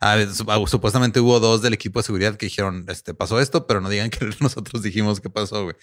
Ah, 0.00 0.16
ah, 0.48 0.64
supuestamente 0.66 1.20
hubo 1.20 1.38
dos 1.38 1.62
del 1.62 1.74
equipo 1.74 2.00
de 2.00 2.06
seguridad 2.06 2.36
que 2.36 2.46
dijeron, 2.46 2.86
este, 2.88 3.14
pasó 3.14 3.40
esto, 3.40 3.68
pero 3.68 3.80
no 3.80 3.88
digan 3.88 4.10
que 4.10 4.28
nosotros 4.40 4.82
dijimos 4.82 5.20
qué 5.20 5.30
pasó, 5.30 5.62
güey. 5.62 5.76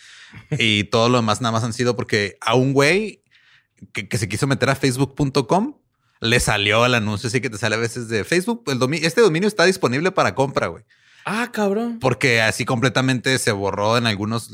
Y 0.52 0.84
todo 0.86 1.08
lo 1.08 1.20
demás 1.20 1.40
nada 1.40 1.54
más 1.54 1.64
han 1.64 1.72
sido 1.72 1.96
porque 1.96 2.38
a 2.42 2.56
un 2.56 2.74
güey 2.74 3.24
que, 3.94 4.10
que 4.10 4.18
se 4.18 4.28
quiso 4.28 4.46
meter 4.46 4.70
a 4.70 4.76
facebook.com 4.76 5.78
le 6.22 6.40
salió 6.40 6.86
el 6.86 6.96
anuncio 6.96 7.28
así 7.28 7.42
que 7.42 7.50
te 7.50 7.58
sale 7.58 7.76
a 7.76 7.80
veces 7.80 8.10
de 8.10 8.24
Facebook. 8.24 8.64
El 8.68 8.80
este 8.94 9.22
dominio 9.22 9.48
está 9.48 9.66
disponible 9.66 10.12
para 10.12 10.36
compra, 10.36 10.68
güey. 10.68 10.84
Ah, 11.26 11.50
cabrón. 11.52 12.00
Porque 12.00 12.42
así 12.42 12.66
completamente 12.66 13.38
se 13.38 13.52
borró 13.52 13.98
en 13.98 14.08
algunos. 14.08 14.52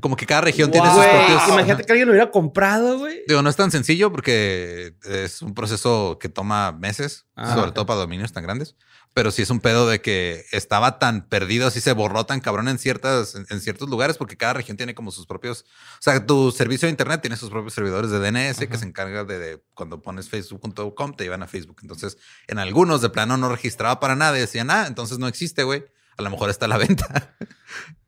Como 0.00 0.16
que 0.16 0.26
cada 0.26 0.40
región 0.40 0.70
tiene 0.70 0.88
sus 0.90 1.04
propios. 1.04 1.48
imagínate 1.48 1.84
que 1.84 1.92
alguien 1.92 2.08
lo 2.08 2.12
hubiera 2.12 2.30
comprado, 2.30 2.98
güey. 2.98 3.22
Digo, 3.28 3.42
no 3.42 3.50
es 3.50 3.56
tan 3.56 3.70
sencillo 3.70 4.10
porque 4.10 4.96
es 5.04 5.40
un 5.40 5.54
proceso 5.54 6.18
que 6.20 6.28
toma 6.28 6.72
meses, 6.72 7.26
Ah, 7.36 7.54
sobre 7.54 7.72
todo 7.72 7.86
para 7.86 8.00
dominios 8.00 8.32
tan 8.32 8.42
grandes. 8.44 8.76
Pero 9.12 9.30
sí 9.30 9.42
es 9.42 9.50
un 9.50 9.60
pedo 9.60 9.88
de 9.88 10.00
que 10.00 10.44
estaba 10.50 10.98
tan 10.98 11.28
perdido, 11.28 11.68
así 11.68 11.80
se 11.80 11.92
borró 11.92 12.26
tan 12.26 12.40
cabrón 12.40 12.66
en 12.68 12.78
ciertas, 12.78 13.36
en, 13.36 13.46
en 13.48 13.60
ciertos 13.60 13.88
lugares, 13.88 14.16
porque 14.16 14.36
cada 14.36 14.54
región 14.54 14.76
tiene 14.76 14.96
como 14.96 15.12
sus 15.12 15.26
propios. 15.26 15.64
O 15.94 16.02
sea, 16.02 16.26
tu 16.26 16.50
servicio 16.50 16.86
de 16.86 16.90
internet 16.90 17.20
tiene 17.20 17.36
sus 17.36 17.50
propios 17.50 17.74
servidores 17.74 18.10
de 18.10 18.18
DNS 18.18 18.58
que 18.66 18.76
se 18.78 18.84
encarga 18.84 19.22
de, 19.22 19.38
de 19.38 19.62
cuando 19.74 20.02
pones 20.02 20.28
facebook.com, 20.28 21.14
te 21.14 21.22
llevan 21.24 21.44
a 21.44 21.46
Facebook. 21.46 21.78
Entonces, 21.82 22.18
en 22.48 22.58
algunos 22.58 23.00
de 23.02 23.10
plano 23.10 23.36
no 23.36 23.48
registraba 23.48 24.00
para 24.00 24.16
nada 24.16 24.36
y 24.36 24.40
decían, 24.40 24.70
ah, 24.70 24.86
entonces 24.88 25.18
no 25.18 25.28
existe, 25.28 25.62
güey. 25.62 25.84
A 26.16 26.22
lo 26.22 26.30
mejor 26.30 26.50
está 26.50 26.64
a 26.66 26.68
la 26.68 26.78
venta. 26.78 27.36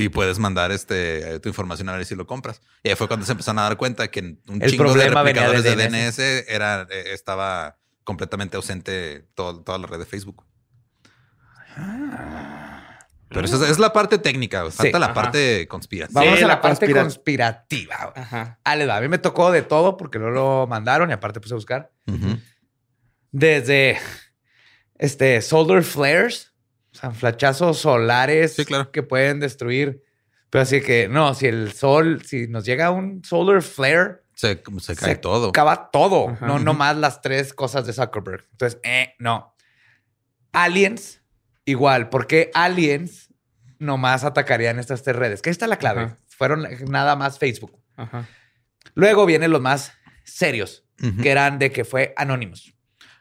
Y 0.00 0.08
puedes 0.08 0.38
mandar 0.38 0.70
este 0.72 1.38
tu 1.40 1.48
información 1.48 1.88
a 1.88 1.96
ver 1.96 2.04
si 2.06 2.14
lo 2.14 2.26
compras. 2.26 2.60
Y 2.82 2.88
ahí 2.90 2.94
fue 2.96 3.08
cuando 3.08 3.26
se 3.26 3.32
empezaron 3.32 3.58
a 3.58 3.62
dar 3.62 3.76
cuenta 3.76 4.08
que 4.10 4.20
un 4.20 4.62
El 4.62 4.70
chingo 4.70 4.84
de 4.84 4.90
problema 4.92 5.22
venía 5.22 5.42
de 5.42 5.48
replicadores 5.56 5.90
de 5.92 5.98
DNS, 6.10 6.44
era, 6.48 6.86
eh, 6.90 7.12
estaba 7.12 7.76
completamente 8.04 8.56
ausente 8.56 9.26
todo- 9.34 9.62
toda 9.62 9.78
la 9.78 9.86
red 9.86 9.98
de 9.98 10.06
Facebook. 10.06 10.44
Pero 13.28 13.46
esa 13.46 13.66
es, 13.70 13.78
la 13.78 13.94
parte 13.94 14.18
técnica, 14.18 14.62
falta 14.70 14.82
Sí, 14.82 14.92
la 14.92 15.06
ajá. 15.06 15.14
parte 15.14 15.66
conspirativa. 15.66 16.20
Vamos 16.20 16.38
Sí, 16.38 16.44
a 16.44 16.48
la, 16.48 16.54
la 16.54 16.60
parte 16.60 16.86
conspira- 16.86 17.00
conspirativa. 17.02 18.12
Ajá. 18.14 18.58
Ah, 18.62 18.76
les 18.76 18.86
va. 18.86 18.98
A 18.98 19.00
mí 19.00 19.08
me 19.08 19.16
tocó 19.18 19.50
de 19.50 19.62
todo 19.62 19.96
porque 19.96 20.18
no 20.18 20.28
lo 20.30 20.66
mandaron 20.66 21.08
y 21.08 21.14
aparte 21.14 21.40
puse 21.40 21.54
a 21.54 21.56
buscar. 21.56 21.90
Desde 23.30 23.98
este 24.98 25.40
solar 25.40 25.82
flares, 25.82 26.51
o 26.92 26.96
sea, 26.96 27.10
flachazos 27.12 27.78
solares 27.78 28.54
Sí, 28.54 28.64
claro. 28.64 28.90
que 28.92 29.02
pueden 29.02 29.40
destruir. 29.40 30.02
Pero 30.50 30.62
así 30.62 30.80
que 30.82 31.08
no, 31.08 31.34
si 31.34 31.46
el 31.46 31.72
sol, 31.72 32.22
si 32.24 32.46
nos 32.48 32.64
llega 32.64 32.90
un 32.90 33.24
solar 33.24 33.62
flare, 33.62 34.22
Se, 34.34 34.62
se 34.80 34.96
cae 34.96 35.16
todo. 35.16 35.48
acaba 35.48 35.90
todo. 35.90 36.28
Ajá. 36.30 36.46
No, 36.46 36.58
no 36.58 36.74
más 36.74 36.96
las 36.96 37.22
tres 37.22 37.54
cosas 37.54 37.86
de 37.86 37.92
Zuckerberg. 37.94 38.44
Entonces, 38.52 38.78
eh, 38.82 39.14
no. 39.18 39.54
Aliens, 40.52 41.22
igual. 41.64 42.08
porque 42.10 42.50
aliens 42.54 43.28
nomás 43.78 44.24
atacarían 44.24 44.78
estas 44.78 45.02
tres 45.02 45.16
redes? 45.16 45.40
Que 45.42 45.50
esta 45.50 45.64
es 45.64 45.68
la 45.70 45.78
clave. 45.78 46.02
Ajá. 46.02 46.16
Fueron 46.28 46.66
nada 46.88 47.16
más 47.16 47.38
Facebook. 47.38 47.80
Ajá. 47.96 48.28
Luego 48.94 49.24
vienen 49.26 49.50
los 49.50 49.60
más 49.62 49.92
serios, 50.24 50.84
que 51.22 51.30
eran 51.30 51.58
de 51.58 51.72
que 51.72 51.84
fue 51.84 52.12
Anonymous. 52.16 52.74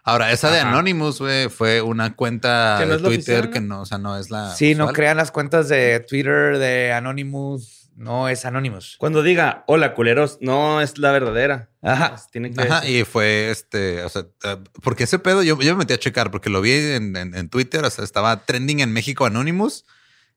Ahora, 0.03 0.31
esa 0.31 0.49
de 0.51 0.59
Ajá. 0.59 0.69
Anonymous, 0.69 1.19
güey, 1.19 1.49
fue 1.49 1.81
una 1.81 2.15
cuenta 2.15 2.77
Que 2.79 2.85
no 2.87 2.93
de 2.97 3.03
Twitter 3.03 3.17
oficial, 3.17 3.43
¿no? 3.45 3.51
que 3.51 3.61
no, 3.61 3.81
o 3.81 3.85
sea, 3.85 3.97
no 3.99 4.17
es 4.17 4.29
la. 4.31 4.53
sí, 4.55 4.73
no 4.75 4.87
crean 4.93 5.17
las 5.17 5.31
cuentas 5.31 5.69
de 5.69 5.99
Twitter 5.99 6.57
de 6.57 6.91
Anonymous. 6.93 7.77
No 7.95 8.29
es 8.29 8.45
Anonymous. 8.45 8.95
Cuando 8.97 9.21
diga, 9.21 9.63
hola, 9.67 9.93
culeros, 9.93 10.37
no 10.41 10.81
es 10.81 10.97
la 10.97 11.11
verdadera. 11.11 11.69
Ajá. 11.83 12.11
Pues 12.11 12.31
Tiene 12.31 12.51
que 12.51 12.59
Ajá, 12.61 12.87
y 12.87 13.03
fue 13.03 13.51
este, 13.51 14.01
o 14.03 14.09
sea, 14.09 14.23
eh, 14.43 14.57
porque 14.81 15.03
ese 15.03 15.19
pedo 15.19 15.43
yo, 15.43 15.59
yo 15.59 15.73
me 15.75 15.79
metí 15.79 15.93
a 15.93 15.99
checar 15.99 16.31
porque 16.31 16.49
lo 16.49 16.61
vi 16.61 16.71
en, 16.71 17.15
en- 17.15 17.35
en 17.35 17.49
Twitter, 17.49 17.83
o 17.83 17.89
sea, 17.91 18.03
estaba 18.03 18.45
trending 18.45 18.79
en 18.79 18.91
México 18.93 19.25
Anonymous 19.25 19.85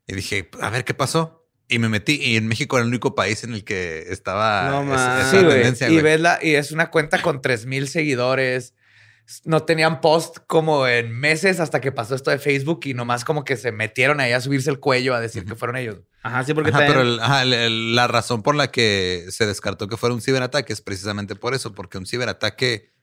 y 0.06 0.14
dije, 0.14 0.50
a 0.60 0.68
ver 0.68 0.84
qué 0.84 0.92
pasó. 0.92 1.46
Y 1.66 1.78
me 1.78 1.88
metí 1.88 2.20
y 2.20 2.36
en 2.36 2.48
México 2.48 2.76
era 2.76 2.82
el 2.82 2.88
único 2.88 3.14
país 3.14 3.44
en 3.44 3.54
el 3.54 3.64
que 3.64 4.04
estaba 4.10 4.68
No 4.68 4.94
esa 4.94 5.30
Sí, 5.30 5.38
güey. 5.38 5.54
tendencia. 5.54 5.88
Y 5.88 6.02
ves 6.02 6.20
la, 6.20 6.38
y 6.42 6.56
es 6.56 6.70
una 6.72 6.90
cuenta 6.90 7.22
con 7.22 7.40
3000 7.40 7.88
seguidores. 7.88 8.74
No 9.44 9.62
tenían 9.64 10.00
post 10.00 10.38
como 10.46 10.86
en 10.86 11.10
meses 11.10 11.58
hasta 11.60 11.80
que 11.80 11.92
pasó 11.92 12.14
esto 12.14 12.30
de 12.30 12.38
Facebook 12.38 12.80
y 12.84 12.94
nomás 12.94 13.24
como 13.24 13.44
que 13.44 13.56
se 13.56 13.72
metieron 13.72 14.20
ahí 14.20 14.32
a 14.32 14.40
subirse 14.40 14.70
el 14.70 14.80
cuello 14.80 15.14
a 15.14 15.20
decir 15.20 15.44
que 15.44 15.54
fueron 15.54 15.76
ellos. 15.76 15.98
Ajá, 16.22 16.44
sí, 16.44 16.54
porque 16.54 16.70
Ajá, 16.70 16.78
también- 16.80 16.98
pero 16.98 17.08
el- 17.08 17.20
ajá, 17.20 17.42
el- 17.42 17.52
el- 17.54 17.94
la 17.94 18.06
razón 18.06 18.42
por 18.42 18.54
la 18.54 18.70
que 18.70 19.26
se 19.30 19.46
descartó 19.46 19.88
que 19.88 19.96
fuera 19.96 20.14
un 20.14 20.20
ciberataque 20.22 20.72
es 20.72 20.80
precisamente 20.80 21.36
por 21.36 21.54
eso, 21.54 21.74
porque 21.74 21.98
un 21.98 22.06
ciberataque 22.06 22.93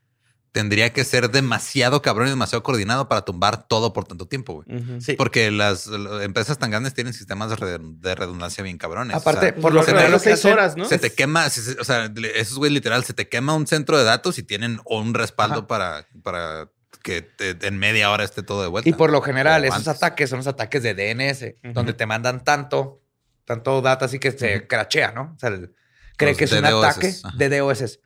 tendría 0.52 0.92
que 0.92 1.06
ser 1.06 1.32
demasiado 1.32 2.02
cabrón 2.02 2.28
y 2.28 2.32
demasiado 2.32 2.62
coordinado 2.62 3.08
para 3.08 3.22
tumbar 3.24 3.68
todo 3.68 3.94
por 3.94 4.04
tanto 4.06 4.28
tiempo, 4.28 4.64
güey. 4.66 5.02
Sí. 5.02 5.14
Porque 5.14 5.50
las 5.50 5.88
las 5.88 6.24
empresas 6.24 6.58
tan 6.58 6.72
grandes 6.72 6.94
tienen 6.94 7.14
sistemas 7.14 7.50
de, 7.50 7.56
redund- 7.56 8.00
de 8.00 8.16
redundancia 8.16 8.62
bien 8.64 8.78
cabrones. 8.78 9.16
Aparte, 9.16 9.48
O 9.48 9.52
sea, 9.54 9.62
por 9.62 9.74
lo 9.74 9.80
Pues 9.82 9.94
general 9.94 10.20
seis 10.20 10.34
hacen 10.40 10.52
horas, 10.54 10.76
¿no? 10.76 10.86
se 10.86 11.00
te 11.00 11.14
quema, 11.14 11.50
se- 11.50 11.62
se- 11.62 11.80
o 11.80 11.84
sea, 11.86 12.12
esos 12.36 12.58
güey 12.58 12.72
literal, 12.72 13.04
se 13.06 13.14
te 13.14 13.30
quema 13.30 13.54
un 13.56 13.66
centro 13.66 13.98
de 13.98 14.04
datos 14.04 14.38
y 14.40 14.44
tienen 14.44 14.80
un 14.86 15.14
respaldo 15.14 15.60
Ajá. 15.60 15.68
para, 15.68 16.08
para 16.22 16.70
que 17.02 17.22
te- 17.22 17.58
en 17.66 17.80
media 17.80 18.12
hora 18.12 18.24
esté 18.26 18.44
todo 18.44 18.62
de 18.62 18.68
vuelta. 18.68 18.90
Y 18.90 18.94
por 18.94 19.10
lo 19.12 19.22
general, 19.22 19.64
esos 19.64 19.88
ataques 19.88 20.30
son 20.30 20.38
los 20.40 20.48
ataques 20.48 20.84
de 20.84 20.94
DNS, 20.94 21.56
donde 21.74 21.94
te 21.94 22.06
mandan 22.06 22.44
tanto, 22.44 23.02
tanto 23.46 23.82
data 23.82 24.06
así 24.06 24.20
que 24.20 24.32
se 24.34 24.68
crachea, 24.68 25.12
¿no? 25.14 25.34
O 25.36 25.40
sea, 25.40 25.50
el- 25.50 25.74
cree 26.18 26.32
Los 26.32 26.38
que 26.38 26.44
es 26.44 26.52
un 26.52 26.66
ataque 26.66 27.16
ajá. 27.24 27.34
de 27.38 27.58
DOS. 27.60 28.00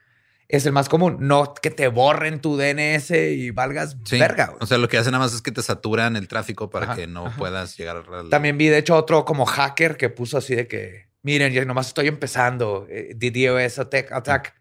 Es 0.47 0.65
el 0.67 0.73
más 0.73 0.89
común, 0.89 1.17
no 1.21 1.53
que 1.55 1.71
te 1.71 1.87
borren 1.87 2.39
tu 2.39 2.55
DNS 2.55 3.09
y 3.31 3.49
valgas 3.51 3.97
Sí. 4.05 4.19
verga. 4.19 4.45
güey. 4.47 4.57
O 4.61 4.65
sea, 4.67 4.77
lo 4.77 4.87
que 4.87 4.97
hacen 4.97 5.11
nada 5.11 5.23
más 5.25 5.33
es 5.33 5.41
que 5.41 5.51
te 5.51 5.63
saturan 5.63 6.15
el 6.15 6.27
tráfico 6.27 6.69
para 6.69 6.85
Ajá, 6.85 6.95
que 6.95 7.07
no 7.07 7.25
ajá. 7.27 7.37
puedas 7.37 7.75
llegar 7.77 8.03
al. 8.13 8.29
También 8.29 8.57
vi, 8.57 8.67
de 8.67 8.77
hecho, 8.77 8.95
otro 8.95 9.25
como 9.25 9.45
hacker 9.45 9.97
que 9.97 10.09
puso 10.09 10.37
así 10.37 10.53
de 10.55 10.67
que, 10.67 11.07
miren, 11.23 11.51
yo 11.51 11.65
nomás 11.65 11.87
estoy 11.87 12.07
empezando, 12.07 12.85
eh, 12.89 13.15
the 13.19 13.31
DOS 13.31 13.79
attack. 13.79 14.11
attack. 14.11 14.53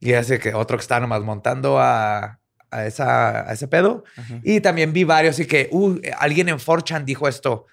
Y 0.00 0.14
hace 0.14 0.40
que 0.40 0.54
otro 0.54 0.76
que 0.76 0.82
está 0.82 0.98
nomás 0.98 1.22
montando 1.22 1.78
a, 1.78 2.40
a, 2.72 2.86
esa, 2.86 3.48
a 3.48 3.52
ese 3.52 3.68
pedo. 3.68 4.02
Ajá. 4.16 4.40
Y 4.42 4.60
también 4.60 4.92
vi 4.92 5.04
varios 5.04 5.38
y 5.38 5.46
que 5.46 5.68
uh, 5.70 6.00
alguien 6.18 6.48
en 6.48 6.56
4chan 6.58 7.04
dijo 7.04 7.28
esto. 7.28 7.66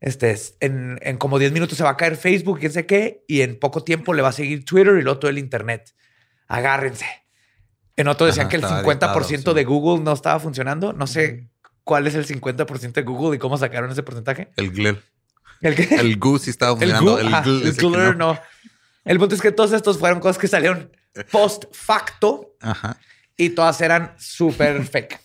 Este, 0.00 0.30
es- 0.30 0.56
en, 0.60 1.00
en 1.02 1.16
como 1.16 1.40
10 1.40 1.50
minutos 1.50 1.76
se 1.76 1.82
va 1.82 1.90
a 1.90 1.96
caer 1.96 2.16
Facebook, 2.16 2.60
quién 2.60 2.70
sé 2.72 2.86
qué, 2.86 3.24
y 3.26 3.40
en 3.40 3.58
poco 3.58 3.82
tiempo 3.82 4.14
le 4.14 4.22
va 4.22 4.28
a 4.28 4.32
seguir 4.32 4.64
Twitter 4.64 4.94
y 4.96 5.02
luego 5.02 5.18
todo 5.18 5.30
el 5.32 5.38
Internet. 5.38 5.92
Agárrense. 6.48 7.06
En 7.96 8.08
otro 8.08 8.26
decían 8.26 8.46
Ajá, 8.46 8.50
que 8.50 8.56
el 8.56 8.64
estaba 8.64 8.82
50% 8.82 9.28
dictado, 9.28 9.54
de. 9.54 9.64
Google 9.64 10.02
no 10.04 10.12
estaba 10.12 10.40
funcionando. 10.40 10.92
No 10.92 11.06
sé 11.06 11.48
cuál 11.84 12.06
es 12.06 12.14
el 12.14 12.26
50% 12.26 12.92
de 12.92 13.02
Google 13.02 13.36
y 13.36 13.38
cómo 13.38 13.58
sacaron 13.58 13.90
ese 13.90 14.02
porcentaje. 14.02 14.50
El 14.56 14.70
GLER. 14.72 15.02
¿El 15.60 15.74
qué? 15.76 15.94
El 15.94 16.16
GU 16.18 16.38
sí 16.38 16.50
estaba 16.50 16.72
El 16.72 16.78
funcionando. 16.90 17.16
Gu- 17.16 17.20
El, 17.20 17.26
ajá, 17.34 17.42
GLER 17.42 18.02
el 18.10 18.18
no. 18.18 18.32
no. 18.34 18.40
El 19.04 19.18
punto 19.18 19.34
es 19.34 19.42
que 19.42 19.52
todos 19.52 19.72
estos 19.72 19.98
fueron 19.98 20.20
cosas 20.20 20.38
que 20.38 20.48
salieron 20.48 20.90
post 21.30 21.64
facto 21.72 22.54
Ajá. 22.60 22.96
y 23.36 23.50
todas 23.50 23.80
eran 23.80 24.14
súper 24.18 24.84
fake. 24.86 25.20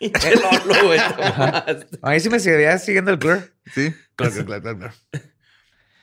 Lolo, 0.00 0.86
güey. 0.86 0.98
A 2.02 2.10
mí 2.10 2.20
sí 2.20 2.28
me 2.30 2.38
seguiría 2.40 2.76
siguiendo 2.78 3.10
el 3.10 3.16
Glur. 3.18 3.52
Sí. 3.72 3.94
Claro, 4.16 4.44
claro, 4.44 4.62
claro, 4.62 4.78
claro. 4.78 4.94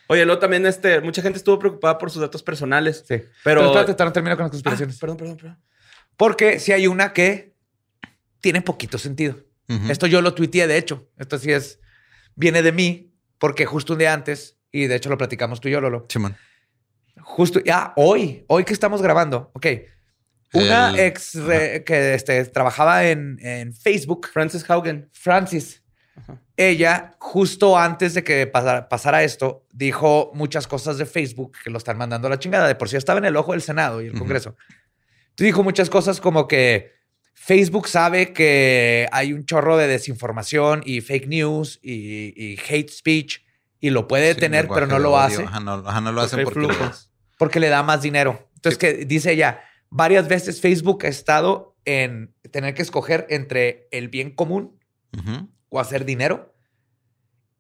Oye, 0.08 0.26
luego 0.26 0.40
también 0.40 0.66
este, 0.66 1.02
mucha 1.02 1.22
gente 1.22 1.38
estuvo 1.38 1.60
preocupada 1.60 1.98
por 1.98 2.10
sus 2.12 2.22
datos 2.22 2.42
personales. 2.44 3.00
Sí. 3.08 3.16
Pero- 3.16 3.28
Pero, 3.44 3.66
espérate, 3.80 4.04
no 4.06 4.12
termino 4.14 4.36
con 4.36 4.44
las 4.44 4.50
Ah, 4.50 4.52
conspiraciones. 4.54 4.98
perdón, 5.00 5.18
perdón, 5.18 5.38
perdón. 5.38 5.60
Porque 6.16 6.60
si 6.60 6.72
hay 6.72 6.88
una 6.88 7.14
que 7.14 7.54
tiene 8.42 8.62
poquito 8.62 8.98
sentido. 8.98 9.38
Esto 9.90 10.08
yo 10.08 10.22
lo 10.22 10.34
tuiteé, 10.34 10.66
de 10.66 10.78
hecho. 10.78 11.10
Esto 11.18 11.38
sí 11.38 11.52
es, 11.52 11.80
viene 12.36 12.62
de 12.62 12.72
mí, 12.72 13.14
porque 13.38 13.66
justo 13.66 13.94
un 13.94 14.00
día 14.00 14.14
antes, 14.14 14.58
y 14.72 14.88
de 14.88 14.96
hecho 14.96 15.10
lo 15.10 15.18
platicamos 15.18 15.60
tú 15.60 15.68
y 15.68 15.72
yo, 15.72 15.82
Lolo. 15.82 16.06
Simón. 16.10 16.38
Justo, 17.20 17.60
ya, 17.62 17.92
hoy, 17.98 18.46
hoy 18.48 18.64
que 18.64 18.72
estamos 18.74 19.02
grabando, 19.02 19.52
ok. 19.54 19.66
Una 20.54 20.92
El- 20.92 21.00
ex 21.00 21.36
re- 21.36 21.84
que 21.84 22.14
este, 22.14 22.46
trabajaba 22.46 23.06
en, 23.08 23.38
en 23.42 23.74
Facebook, 23.74 24.30
Francis 24.32 24.64
Haugen. 24.70 25.10
Francis, 25.12 25.84
Ajá. 26.16 26.42
Ella, 26.58 27.16
justo 27.20 27.78
antes 27.78 28.16
de 28.16 28.24
que 28.24 28.48
pasara, 28.48 28.90
pasara 28.90 29.24
esto, 29.24 29.66
dijo 29.72 30.32
muchas 30.34 30.68
cosas 30.68 30.98
de 30.98 31.06
Facebook 31.06 31.56
que 31.64 31.70
lo 31.70 31.78
están 31.78 31.98
mandando 31.98 32.28
a 32.28 32.32
la 32.32 32.40
chingada. 32.40 32.68
De 32.68 32.76
por 32.76 32.90
sí 32.90 32.98
estaba 32.98 33.20
en 33.20 33.26
el 33.26 33.36
ojo 33.38 33.52
del 33.52 33.62
Senado 33.62 34.02
y 34.02 34.08
el. 34.08 34.18
Congreso. 34.18 34.56
Entonces 35.30 35.46
dijo 35.46 35.64
muchas 35.64 35.90
cosas 35.90 36.20
como 36.20 36.48
que 36.48 36.94
Facebook 37.36 37.88
sabe 37.88 38.34
que 38.34 39.08
hay 39.12 39.34
un 39.34 39.46
chorro 39.46 39.78
de 39.78 39.88
desinformación 39.88 40.82
y 40.84 41.02
fake 41.02 41.28
news 41.28 41.80
y, 41.84 42.34
y 42.36 42.58
hate 42.68 42.90
speech 42.90 43.42
y 43.80 43.92
lo 43.92 44.08
puede 44.08 44.34
Sí, 44.34 44.40
tener, 44.40 44.64
lenguaje 44.64 44.82
pero 44.88 44.92
no 44.92 45.00
lo 45.00 45.20
hace 45.20 45.44
Ajá, 45.44 45.60
no, 45.60 45.74
ajá, 45.74 46.02
no 46.02 46.12
lo 46.12 46.22
Porque 46.22 46.36
hay 46.38 46.44
porque. 46.44 46.68
porque 47.38 47.60
le 47.60 47.70
da 47.70 47.84
más 47.84 48.02
dinero. 48.02 48.50
Entonces, 48.56 48.80
que 48.80 49.06
dice 49.06 49.34
ella, 49.34 49.62
varias 49.92 50.28
veces 50.28 50.60
Facebook 50.60 51.06
ha 51.06 51.10
estado 51.10 51.78
en 51.86 52.34
tener 52.52 52.74
que 52.74 52.82
escoger 52.82 53.28
entre 53.30 53.88
el 53.92 54.10
bien 54.10 54.32
común. 54.32 54.80
O 55.70 55.80
hacer 55.80 56.06
dinero 56.06 56.56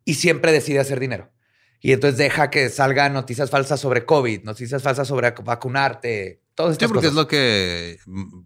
y 0.05 0.15
siempre 0.15 0.51
decide 0.51 0.79
hacer 0.79 0.99
dinero. 0.99 1.31
Y 1.79 1.91
entonces 1.91 2.17
deja 2.17 2.49
que 2.49 2.69
salgan 2.69 3.13
noticias 3.13 3.49
falsas 3.49 3.79
sobre 3.79 4.05
COVID, 4.05 4.43
noticias 4.43 4.81
falsas 4.81 5.07
sobre 5.07 5.31
vacunarte, 5.31 6.41
todas 6.55 6.71
Sí, 6.73 6.83
estas 6.83 6.87
porque 6.87 7.07
cosas. 7.07 7.11
es 7.11 7.15
lo 7.15 7.27
que, 7.27 7.97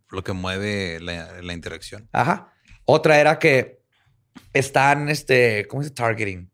lo 0.09 0.23
que 0.23 0.33
mueve 0.33 0.99
la, 0.99 1.41
la 1.41 1.53
interacción. 1.53 2.09
Ajá. 2.11 2.53
Otra 2.85 3.19
era 3.21 3.39
que 3.39 3.81
están, 4.53 5.07
este, 5.09 5.65
¿cómo 5.67 5.81
se 5.81 5.89
dice? 5.89 5.95
Targeting. 5.95 6.51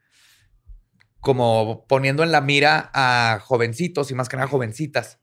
Como 1.20 1.86
poniendo 1.88 2.24
en 2.24 2.32
la 2.32 2.42
mira 2.42 2.92
a 2.94 3.40
jovencitos 3.44 4.12
y 4.12 4.16
más 4.16 4.30
que 4.30 4.38
nada 4.38 4.48
jovencitas. 4.48 5.20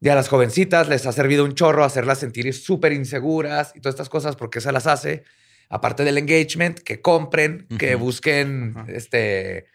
Y 0.00 0.08
a 0.08 0.14
las 0.14 0.28
jovencitas 0.28 0.88
les 0.88 1.06
ha 1.06 1.12
servido 1.12 1.44
un 1.44 1.54
chorro 1.54 1.84
hacerlas 1.84 2.18
sentir 2.18 2.52
súper 2.54 2.92
inseguras 2.92 3.72
y 3.74 3.80
todas 3.80 3.94
estas 3.94 4.08
cosas 4.08 4.36
porque 4.36 4.60
se 4.60 4.72
las 4.72 4.86
hace. 4.86 5.24
Aparte 5.70 6.02
del 6.04 6.18
engagement, 6.18 6.78
que 6.80 7.00
compren, 7.00 7.66
que 7.78 7.94
busquen 7.94 8.74
este, 8.88 9.66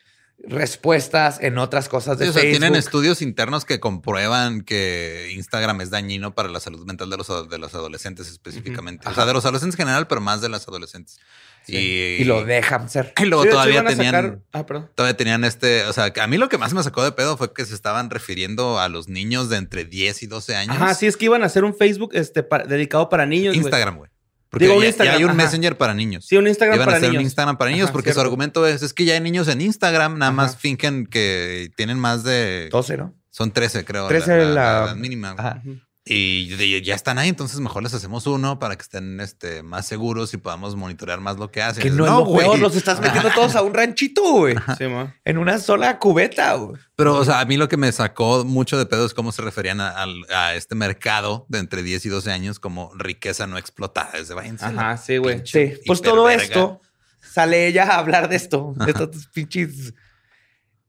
respuestas 0.49 1.39
en 1.41 1.57
otras 1.57 1.89
cosas 1.89 2.17
de 2.17 2.25
Sí, 2.25 2.29
o 2.29 2.33
sea, 2.33 2.41
Facebook. 2.41 2.59
tienen 2.59 2.75
estudios 2.77 3.21
internos 3.21 3.65
que 3.65 3.79
comprueban 3.79 4.61
que 4.61 5.31
Instagram 5.33 5.81
es 5.81 5.89
dañino 5.89 6.35
para 6.35 6.49
la 6.49 6.59
salud 6.59 6.85
mental 6.85 7.09
de 7.09 7.17
los, 7.17 7.49
de 7.49 7.57
los 7.57 7.73
adolescentes 7.73 8.27
específicamente. 8.29 9.07
O 9.09 9.13
sea, 9.13 9.25
de 9.25 9.33
los 9.33 9.45
adolescentes 9.45 9.75
en 9.79 9.85
general, 9.85 10.07
pero 10.07 10.21
más 10.21 10.41
de 10.41 10.49
las 10.49 10.67
adolescentes. 10.67 11.19
Y, 11.67 11.77
y 11.77 12.23
lo 12.25 12.43
dejan 12.45 12.89
ser. 12.89 13.13
y 13.19 13.25
luego 13.25 13.43
Sí, 13.43 13.49
todavía 13.49 13.83
tenían... 13.83 14.13
sacar- 14.13 14.39
Ah, 14.51 14.65
perdón. 14.65 14.91
Todavía 14.95 15.17
tenían 15.17 15.43
este, 15.45 15.85
o 15.85 15.93
sea, 15.93 16.13
a 16.21 16.27
mí 16.27 16.37
lo 16.37 16.47
que 16.49 16.57
más 16.59 16.73
me 16.73 16.83
sacó 16.83 17.03
de 17.03 17.11
pedo 17.11 17.37
fue 17.37 17.53
que 17.53 17.65
se 17.65 17.73
estaban 17.73 18.09
refiriendo 18.11 18.79
a 18.79 18.87
los 18.89 19.07
niños 19.07 19.49
de 19.49 19.57
entre 19.57 19.85
10 19.85 20.23
y 20.23 20.27
12 20.27 20.55
años. 20.55 20.75
Ajá, 20.75 20.93
sí, 20.93 21.07
es 21.07 21.17
que 21.17 21.25
iban 21.25 21.41
a 21.41 21.47
hacer 21.47 21.63
un 21.63 21.75
Facebook 21.75 22.11
este, 22.13 22.43
para- 22.43 22.65
dedicado 22.65 23.09
para 23.09 23.25
niños. 23.25 23.55
Instagram, 23.55 23.97
güey. 23.97 24.11
Porque 24.55 24.65
Digo, 24.67 24.77
un 24.77 24.83
ya, 24.83 24.85
ya 24.85 24.89
Instagram, 24.89 25.17
hay 25.17 25.23
un 25.25 25.29
ajá. 25.31 25.37
Messenger 25.37 25.77
para 25.77 25.93
niños. 25.93 26.25
Sí, 26.25 26.37
un 26.37 26.47
Instagram 26.47 26.75
Iban 26.77 26.85
para 26.85 26.95
a 26.95 26.97
hacer 26.99 27.09
niños. 27.09 27.19
un 27.19 27.25
Instagram 27.25 27.57
para 27.57 27.71
niños 27.71 27.83
Ajá, 27.87 27.91
porque 27.91 28.09
su 28.11 28.13
cierto. 28.13 28.21
argumento 28.21 28.65
es, 28.65 28.81
es 28.83 28.93
que 28.93 29.03
ya 29.03 29.13
hay 29.15 29.19
niños 29.19 29.49
en 29.49 29.59
Instagram, 29.59 30.17
nada 30.17 30.31
más 30.31 30.55
fingen 30.55 31.07
que 31.07 31.69
tienen 31.75 31.99
más 31.99 32.23
de... 32.23 32.69
12, 32.71 32.95
¿no? 32.95 33.13
Son 33.31 33.51
13, 33.51 33.83
creo. 33.83 34.07
13 34.07 34.37
la, 34.37 34.43
la- 34.45 34.53
la 34.53 34.85
edad 34.85 34.95
mínima. 34.95 35.35
Ajá. 35.37 35.61
Y 36.07 36.81
ya 36.83 36.93
están 36.93 37.17
ahí, 37.17 37.29
entonces 37.29 37.59
mejor 37.59 37.81
les 37.81 37.95
hacemos 37.95 38.27
uno 38.27 38.59
para 38.59 38.75
que 38.75 38.83
estén 38.83 39.19
este, 39.19 39.63
más 39.63 39.87
seguros 39.87 40.35
y 40.35 40.37
podamos 40.37 40.75
monitorear 40.75 41.19
más 41.19 41.37
lo 41.37 41.49
que 41.49 41.63
hacen. 41.63 41.81
Que 41.81 41.89
no, 41.89 42.05
es 42.05 42.11
lo 42.11 42.37
peor, 42.37 42.59
los 42.59 42.75
estás 42.75 42.99
metiendo 43.01 43.31
todos 43.31 43.55
a 43.55 43.63
un 43.63 43.73
ranchito, 43.73 44.21
güey. 44.21 44.55
Sí. 44.77 44.85
En 45.23 45.39
una 45.39 45.57
sola 45.57 45.97
cubeta, 45.97 46.53
güey. 46.53 46.79
Pero, 46.95 47.15
o 47.15 47.25
sea, 47.25 47.39
a 47.39 47.45
mí 47.45 47.57
lo 47.57 47.67
que 47.67 47.77
me 47.77 47.91
sacó 47.91 48.45
mucho 48.45 48.77
de 48.77 48.85
pedo 48.85 49.03
es 49.03 49.15
cómo 49.15 49.31
se 49.31 49.41
referían 49.41 49.81
a, 49.81 50.53
este 50.53 50.75
mercado 50.75 51.47
de 51.49 51.57
entre 51.57 51.81
10 51.81 52.05
y 52.05 52.09
12 52.09 52.31
años 52.31 52.59
como 52.59 52.93
riqueza 52.93 53.47
no 53.47 53.57
explotada. 53.57 54.11
Desde 54.13 54.35
Ajá, 54.61 54.97
sí, 54.97 55.17
güey. 55.17 55.41
Sí, 55.43 55.73
pues 55.87 56.03
todo 56.03 56.29
esto 56.29 56.81
sale 57.19 57.65
ella 57.67 57.83
a 57.85 57.97
hablar 57.97 58.29
de 58.29 58.35
esto, 58.35 58.75
de 58.77 58.91
estos 58.91 59.25
pinches. 59.33 59.95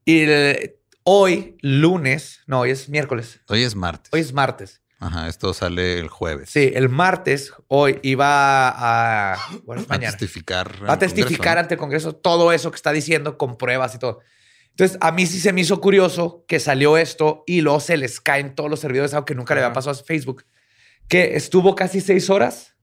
Y 0.05 0.21
el- 0.21 0.75
hoy, 1.05 1.57
lunes, 1.63 2.41
no, 2.47 2.61
hoy 2.61 2.71
es 2.71 2.91
miércoles, 2.91 3.41
Hoy 3.49 3.63
es 3.63 3.75
martes. 3.75 4.13
hoy 4.13 4.21
es 4.21 4.33
martes. 4.35 4.83
Ajá, 4.99 5.29
esto 5.29 5.53
sale 5.53 5.99
el 5.99 6.09
jueves. 6.09 6.49
Sí, 6.51 6.73
el 6.75 6.89
martes, 6.89 7.53
hoy 7.69 7.99
iba 8.03 8.69
a. 8.71 9.37
Bueno, 9.65 9.83
es 9.83 9.89
A 9.89 9.95
mañana. 9.95 10.11
testificar. 10.17 10.89
Va 10.89 10.95
a 10.95 10.99
testificar 10.99 11.39
Congreso, 11.39 11.61
ante 11.61 11.75
el 11.75 11.79
Congreso 11.81 12.15
todo 12.15 12.53
eso 12.53 12.71
que 12.71 12.77
está 12.77 12.93
diciendo 12.93 13.37
con 13.37 13.59
pruebas 13.59 13.95
y 13.95 13.99
todo. 13.99 14.21
Entonces, 14.71 14.97
a 15.01 15.13
mí 15.13 15.27
sí 15.27 15.39
se 15.41 15.53
me 15.53 15.61
hizo 15.63 15.81
curioso 15.81 16.45
que 16.49 16.61
salió 16.61 16.97
esto 16.99 17.45
y 17.47 17.61
luego 17.61 17.81
se 17.81 17.97
les 17.97 18.21
caen 18.21 18.55
todos 18.55 18.69
los 18.71 18.81
servidores, 18.81 19.13
algo 19.15 19.25
que 19.27 19.35
nunca 19.35 19.55
le 19.55 19.63
había 19.63 19.73
pasado 19.75 19.99
a 19.99 20.03
Facebook, 20.05 20.45
que 21.09 21.37
estuvo 21.37 21.75
casi 21.75 22.01
seis 22.01 22.31
horas. 22.31 22.75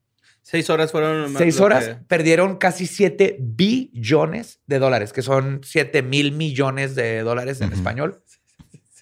Seis 0.42 0.68
horas 0.70 0.92
fueron. 0.92 1.32
más 1.32 1.40
Seis 1.40 1.58
horas 1.58 1.84
que- 1.88 1.94
perdieron 2.06 2.58
casi 2.58 2.86
7 2.86 3.38
billones 3.40 4.60
de 4.66 4.78
dólares, 4.78 5.12
que 5.14 5.22
son 5.22 5.62
7 5.64 6.02
mil 6.02 6.32
millones 6.32 6.94
de 6.94 7.20
dólares 7.22 7.60
en 7.62 7.68
Ujú. 7.68 7.76
español. 7.76 8.22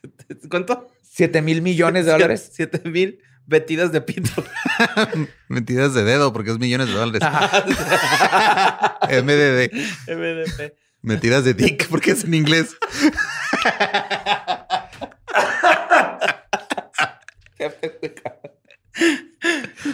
¿Cuánto? 0.51 0.87
7 1.13 1.43
mil 1.43 1.61
millones 1.61 2.07
de 2.07 2.13
dólares. 2.13 2.51
Siete 2.53 2.81
mil 2.89 3.21
metidas 3.47 3.93
de 3.93 4.01
pito. 4.01 4.45
Metidas 5.49 5.93
de 5.95 6.05
dedo 6.05 6.33
porque 6.33 6.51
es 6.51 6.59
millones 6.59 6.89
de 6.89 6.95
dólares. 6.95 7.23
MDD. 9.11 9.73
MDP. 10.09 10.75
Metidas 11.03 11.45
de 11.45 11.53
dick 11.55 11.89
porque 11.89 12.13
es 12.13 12.25
en 12.25 12.35
inglés. 12.35 12.77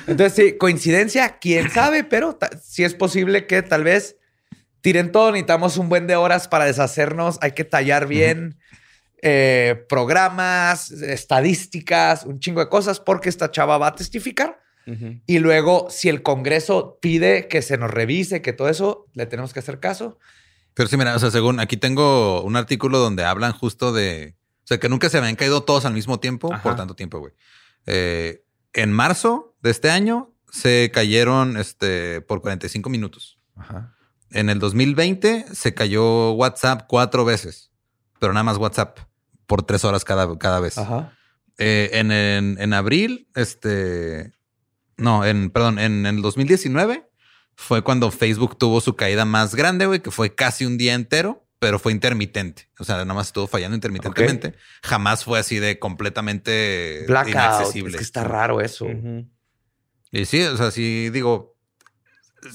Entonces, 0.06 0.34
sí, 0.34 0.58
coincidencia, 0.58 1.38
quién 1.38 1.70
sabe, 1.70 2.04
pero 2.04 2.38
sí 2.62 2.84
es 2.84 2.94
posible 2.94 3.46
que 3.46 3.62
tal 3.62 3.84
vez 3.84 4.16
tiren 4.82 5.10
todo. 5.10 5.32
Necesitamos 5.32 5.78
un 5.78 5.88
buen 5.88 6.06
de 6.06 6.16
horas 6.16 6.46
para 6.46 6.66
deshacernos. 6.66 7.38
Hay 7.40 7.52
que 7.52 7.64
tallar 7.64 8.06
bien 8.06 8.58
eh, 9.22 9.84
programas, 9.88 10.90
estadísticas, 10.90 12.24
un 12.24 12.40
chingo 12.40 12.60
de 12.60 12.68
cosas, 12.68 13.00
porque 13.00 13.28
esta 13.28 13.50
chava 13.50 13.78
va 13.78 13.88
a 13.88 13.94
testificar. 13.94 14.60
Y 15.26 15.38
luego, 15.38 15.88
si 15.90 16.08
el 16.08 16.22
Congreso 16.22 16.98
pide 17.02 17.46
que 17.46 17.60
se 17.60 17.76
nos 17.76 17.90
revise, 17.90 18.40
que 18.40 18.54
todo 18.54 18.70
eso, 18.70 19.06
le 19.12 19.26
tenemos 19.26 19.52
que 19.52 19.58
hacer 19.58 19.80
caso. 19.80 20.18
Pero 20.72 20.88
sí, 20.88 20.96
mira, 20.96 21.14
o 21.14 21.18
sea, 21.18 21.30
según 21.30 21.60
aquí 21.60 21.76
tengo 21.76 22.42
un 22.42 22.56
artículo 22.56 22.98
donde 22.98 23.22
hablan 23.22 23.52
justo 23.52 23.92
de, 23.92 24.34
o 24.62 24.66
sea, 24.66 24.78
que 24.78 24.88
nunca 24.88 25.10
se 25.10 25.18
habían 25.18 25.36
caído 25.36 25.62
todos 25.62 25.84
al 25.84 25.92
mismo 25.92 26.20
tiempo 26.20 26.50
Ajá. 26.54 26.62
por 26.62 26.76
tanto 26.76 26.96
tiempo, 26.96 27.18
güey. 27.18 27.34
Eh, 27.84 28.44
en 28.72 28.90
marzo 28.92 29.54
de 29.60 29.70
este 29.70 29.90
año 29.90 30.32
se 30.50 30.90
cayeron 30.90 31.58
este, 31.58 32.22
por 32.22 32.40
45 32.40 32.88
minutos. 32.88 33.38
En 34.30 34.48
el 34.48 34.58
2020 34.58 35.54
se 35.54 35.74
cayó 35.74 36.32
WhatsApp 36.32 36.86
cuatro 36.88 37.24
veces, 37.24 37.72
pero 38.20 38.32
nada 38.32 38.44
más 38.44 38.56
WhatsApp 38.56 39.00
por 39.48 39.64
tres 39.64 39.84
horas 39.84 40.04
cada, 40.04 40.38
cada 40.38 40.60
vez. 40.60 40.78
Ajá. 40.78 41.12
Eh, 41.56 41.90
en, 41.94 42.12
en, 42.12 42.56
en 42.60 42.72
abril, 42.72 43.28
este. 43.34 44.32
No, 44.96 45.24
en, 45.24 45.50
perdón, 45.50 45.80
en, 45.80 46.06
el 46.06 46.22
2019 46.22 47.08
fue 47.56 47.82
cuando 47.82 48.12
Facebook 48.12 48.56
tuvo 48.56 48.80
su 48.80 48.94
caída 48.94 49.24
más 49.24 49.56
grande, 49.56 49.86
güey, 49.86 50.00
que 50.00 50.12
fue 50.12 50.34
casi 50.34 50.66
un 50.66 50.78
día 50.78 50.94
entero, 50.94 51.48
pero 51.58 51.80
fue 51.80 51.90
intermitente. 51.92 52.68
O 52.78 52.84
sea, 52.84 52.96
nada 52.96 53.14
más 53.14 53.28
estuvo 53.28 53.48
fallando 53.48 53.74
intermitentemente. 53.74 54.54
Jamás 54.82 55.24
fue 55.24 55.38
así 55.40 55.58
de 55.58 55.78
completamente 55.78 57.04
Blackout. 57.08 57.32
inaccesible. 57.32 57.90
Es 57.92 57.96
que 57.96 58.04
está 58.04 58.22
raro 58.22 58.60
eso. 58.60 58.86
Y 60.12 60.24
sí, 60.26 60.42
o 60.42 60.56
sea, 60.56 60.70
sí 60.70 61.10
digo, 61.10 61.56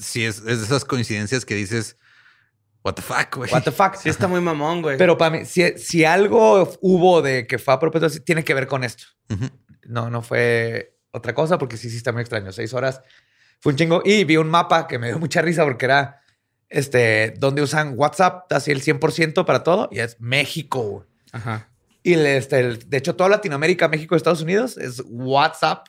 sí 0.00 0.24
es, 0.24 0.38
es 0.38 0.60
de 0.60 0.64
esas 0.64 0.84
coincidencias 0.84 1.44
que 1.44 1.54
dices, 1.54 1.98
what 2.84 2.94
the 2.94 3.02
fuck, 3.02 3.34
güey. 3.36 3.50
What 3.52 3.62
the 3.62 3.72
fuck. 3.72 3.94
Sí, 3.96 4.08
está 4.08 4.28
muy 4.28 4.40
mamón, 4.40 4.82
güey. 4.82 4.96
Pero 4.98 5.16
para 5.18 5.30
mí, 5.38 5.44
si, 5.44 5.76
si 5.78 6.04
algo 6.04 6.70
hubo 6.80 7.22
de 7.22 7.46
que 7.46 7.58
fue 7.58 7.74
a 7.74 7.78
propósito, 7.80 8.22
tiene 8.24 8.44
que 8.44 8.54
ver 8.54 8.66
con 8.66 8.84
esto. 8.84 9.04
Ujú. 9.30 9.46
No, 9.86 10.10
no 10.10 10.22
fue 10.22 10.96
otra 11.10 11.34
cosa, 11.34 11.58
porque 11.58 11.76
sí, 11.76 11.90
sí 11.90 11.96
está 11.96 12.12
muy 12.12 12.20
extraño. 12.22 12.52
Seis 12.52 12.72
horas 12.74 13.00
fue 13.60 13.72
un 13.72 13.78
chingo. 13.78 14.02
Y 14.04 14.24
vi 14.24 14.36
un 14.36 14.48
mapa 14.50 14.86
que 14.86 14.98
me 14.98 15.08
dio 15.08 15.18
mucha 15.18 15.40
risa 15.42 15.64
porque 15.64 15.86
era 15.86 16.20
este, 16.68 17.34
donde 17.38 17.62
usan 17.62 17.94
WhatsApp 17.96 18.52
así 18.52 18.70
el 18.72 18.82
100% 18.82 19.44
para 19.44 19.62
todo 19.62 19.88
y 19.92 20.00
es 20.00 20.20
México. 20.20 20.82
güey. 20.82 21.06
Ajá. 21.32 21.70
Y 22.02 22.14
el, 22.14 22.26
este, 22.26 22.58
el- 22.60 22.88
de 22.90 22.96
hecho, 22.98 23.14
toda 23.16 23.30
Latinoamérica, 23.30 23.88
México, 23.88 24.16
Estados 24.16 24.42
Unidos 24.42 24.76
es 24.76 25.02
WhatsApp 25.08 25.86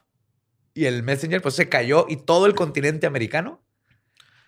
y 0.73 0.85
el 0.85 1.03
Messenger, 1.03 1.41
pues 1.41 1.55
se 1.55 1.67
cayó 1.69 2.05
y 2.07 2.17
todo 2.17 2.45
el 2.45 2.53
continente 2.55 3.07
americano. 3.07 3.64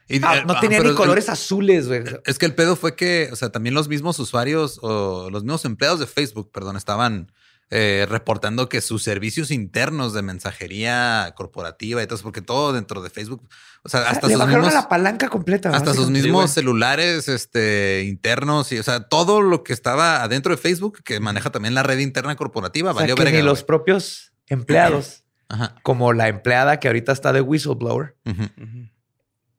Y- 0.09 0.19
Ah, 0.23 0.37
eh, 0.37 0.43
no 0.45 0.53
ah, 0.53 0.59
tenía 0.59 0.79
ni 0.79 0.89
el- 0.89 0.95
colores 0.95 1.27
azules, 1.29 1.87
güey. 1.87 2.03
Es 2.25 2.37
que 2.39 2.45
el 2.45 2.55
pedo 2.55 2.75
fue 2.75 2.95
que, 2.95 3.29
o 3.31 3.35
sea, 3.35 3.49
también 3.49 3.73
los 3.75 3.87
mismos 3.89 4.17
usuarios 4.19 4.79
o 4.81 5.29
los 5.29 5.43
mismos 5.43 5.65
empleados 5.65 5.99
de 5.99 6.07
Facebook, 6.07 6.51
perdón, 6.51 6.77
estaban 6.77 7.31
eh, 7.69 8.05
reportando 8.09 8.69
que 8.69 8.79
sus 8.79 9.03
servicios 9.03 9.51
internos 9.51 10.13
de 10.13 10.21
mensajería 10.21 11.33
corporativa 11.35 12.01
y 12.01 12.05
todo 12.07 12.15
eso, 12.15 12.23
porque 12.23 12.41
todo 12.41 12.71
dentro 12.71 13.01
de 13.01 13.09
Facebook, 13.09 13.45
o 13.83 13.89
sea, 13.89 14.09
hasta 14.09 14.27
Le 14.27 14.33
sus 14.35 14.39
bajaron 14.39 14.61
mismos, 14.61 14.73
a 14.79 14.83
la 14.83 14.87
palanca 14.87 15.27
completa. 15.27 15.71
hasta 15.71 15.93
sus 15.93 16.09
mismos 16.09 16.49
celulares 16.51 17.27
este, 17.27 18.05
internos 18.07 18.71
y, 18.71 18.79
o 18.79 18.83
sea, 18.83 19.01
todo 19.09 19.41
lo 19.41 19.65
que 19.65 19.73
estaba 19.73 20.23
adentro 20.23 20.51
de 20.55 20.57
Facebook, 20.61 20.99
que 21.03 21.19
maneja 21.19 21.49
también 21.49 21.73
la 21.73 21.83
red 21.83 21.99
interna 21.99 22.37
corporativa, 22.37 22.91
O 22.91 22.93
sea, 22.93 23.01
valió 23.01 23.15
que 23.15 23.23
verga. 23.25 23.39
ni 23.39 23.43
los 23.45 23.65
propios 23.65 24.31
empleados, 24.47 25.25
Ajá. 25.49 25.75
como 25.83 26.13
la 26.13 26.29
empleada 26.29 26.79
que 26.79 26.87
ahorita 26.87 27.11
está 27.11 27.33
de 27.33 27.41
whistleblower. 27.41 28.15
Ujú. 28.25 28.43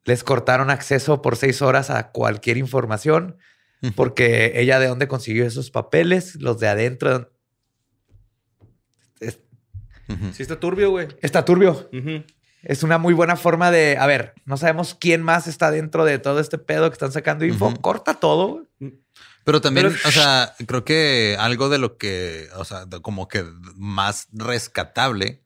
Les 0.08 0.24
cortaron 0.24 0.70
acceso 0.70 1.20
por 1.20 1.36
seis 1.36 1.60
horas 1.60 1.90
a 1.90 2.10
cualquier 2.12 2.56
información 2.56 3.36
porque 3.94 4.52
ella 4.56 4.80
de 4.80 4.88
dónde 4.88 5.06
consiguió 5.06 5.44
esos 5.46 5.70
papeles, 5.70 6.34
los 6.36 6.58
de 6.58 6.66
adentro. 6.68 7.30
Es-. 9.20 9.38
Sí, 10.32 10.42
está 10.42 10.58
turbio, 10.58 10.90
güey. 10.90 11.08
está 11.22 11.44
turbio. 11.44 11.88
Es 12.62 12.82
una 12.82 12.98
muy 12.98 13.14
buena 13.14 13.36
forma 13.36 13.70
de, 13.70 13.96
a 13.98 14.06
ver, 14.06 14.34
no 14.46 14.56
sabemos 14.56 14.96
quién 14.98 15.22
más 15.22 15.46
está 15.46 15.70
dentro 15.70 16.04
de 16.04 16.18
todo 16.18 16.40
este 16.40 16.58
pedo 16.58 16.88
que 16.90 16.94
están 16.94 17.12
sacando 17.12 17.44
info. 17.44 17.72
Corta 17.80 18.14
todo. 18.14 18.64
güey. 18.80 18.94
Pero 19.44 19.60
también, 19.60 19.88
Pero- 19.88 20.08
o 20.08 20.10
sea, 20.10 20.54
creo 20.66 20.84
que 20.84 21.36
algo 21.38 21.68
de 21.68 21.78
lo 21.78 21.96
que, 21.98 22.48
o 22.56 22.64
sea, 22.64 22.86
como 23.02 23.28
que 23.28 23.44
más 23.76 24.26
rescatable 24.32 25.42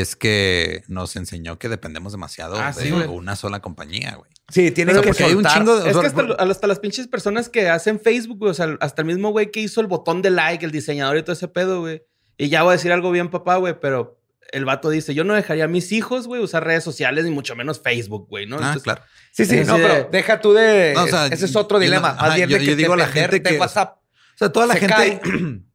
es 0.00 0.16
que 0.16 0.82
nos 0.88 1.16
enseñó 1.16 1.58
que 1.58 1.68
dependemos 1.68 2.12
demasiado 2.12 2.56
Ah, 2.56 2.72
de 2.72 2.82
sí, 2.82 2.92
una 2.92 3.36
sola 3.36 3.60
compañía, 3.60 4.16
güey. 4.16 4.30
Sí, 4.48 4.70
tiene 4.70 4.92
que 4.92 5.08
hay 5.24 5.32
un 5.34 5.42
soltar. 5.44 5.52
chingo 5.54 5.76
de- 5.80 5.90
Es 5.90 5.96
que 5.96 6.06
hasta, 6.06 6.22
hasta 6.38 6.66
las 6.66 6.78
pinches 6.78 7.06
personas 7.08 7.48
que 7.48 7.68
hacen 7.68 7.98
Facebook, 8.00 8.38
güey, 8.38 8.50
o 8.50 8.54
sea, 8.54 8.76
hasta 8.80 9.02
el 9.02 9.06
mismo 9.06 9.30
güey 9.30 9.50
que 9.50 9.60
hizo 9.60 9.80
el 9.80 9.86
botón 9.86 10.20
de 10.22 10.30
like, 10.30 10.64
el 10.64 10.70
diseñador 10.72 11.16
y 11.16 11.22
todo 11.22 11.32
ese 11.32 11.48
pedo, 11.48 11.80
güey. 11.80 12.02
Y 12.36 12.48
ya 12.48 12.62
voy 12.62 12.70
a 12.70 12.76
decir 12.76 12.92
algo 12.92 13.10
bien, 13.10 13.30
papá, 13.30 13.56
güey, 13.56 13.78
pero 13.80 14.20
el 14.52 14.64
vato 14.64 14.90
dice, 14.90 15.14
yo 15.14 15.24
no 15.24 15.34
dejaría 15.34 15.64
a 15.64 15.68
mis 15.68 15.90
hijos, 15.92 16.26
güey, 16.26 16.42
usar 16.42 16.64
redes 16.64 16.84
sociales, 16.84 17.24
ni 17.24 17.30
mucho 17.30 17.56
menos 17.56 17.80
Facebook, 17.82 18.28
güey, 18.28 18.46
¿no? 18.46 18.56
Ah, 18.56 18.58
Entonces, 18.58 18.82
claro. 18.82 19.02
Sí, 19.32 19.44
sí, 19.46 19.62
no, 19.64 19.78
de- 19.78 19.82
pero 19.84 20.08
deja 20.12 20.40
tú 20.40 20.52
de. 20.52 20.92
No, 20.94 21.04
o 21.04 21.06
sea, 21.08 21.26
ese 21.28 21.46
es 21.46 21.56
otro 21.56 21.78
yo 21.78 21.80
no- 21.80 21.84
dilema. 21.86 22.10
ajá, 22.10 22.36
yo- 22.38 22.46
de 22.46 22.52
yo 22.52 22.58
que 22.70 22.76
digo 22.76 22.92
a 22.92 22.96
la 22.96 23.06
gente 23.08 23.42
que- 23.42 23.58
WhatsApp. 23.58 23.98
O 23.98 24.36
sea, 24.38 24.50
toda 24.52 24.66
la 24.66 24.74
Se 24.74 24.80
gente. 24.80 25.20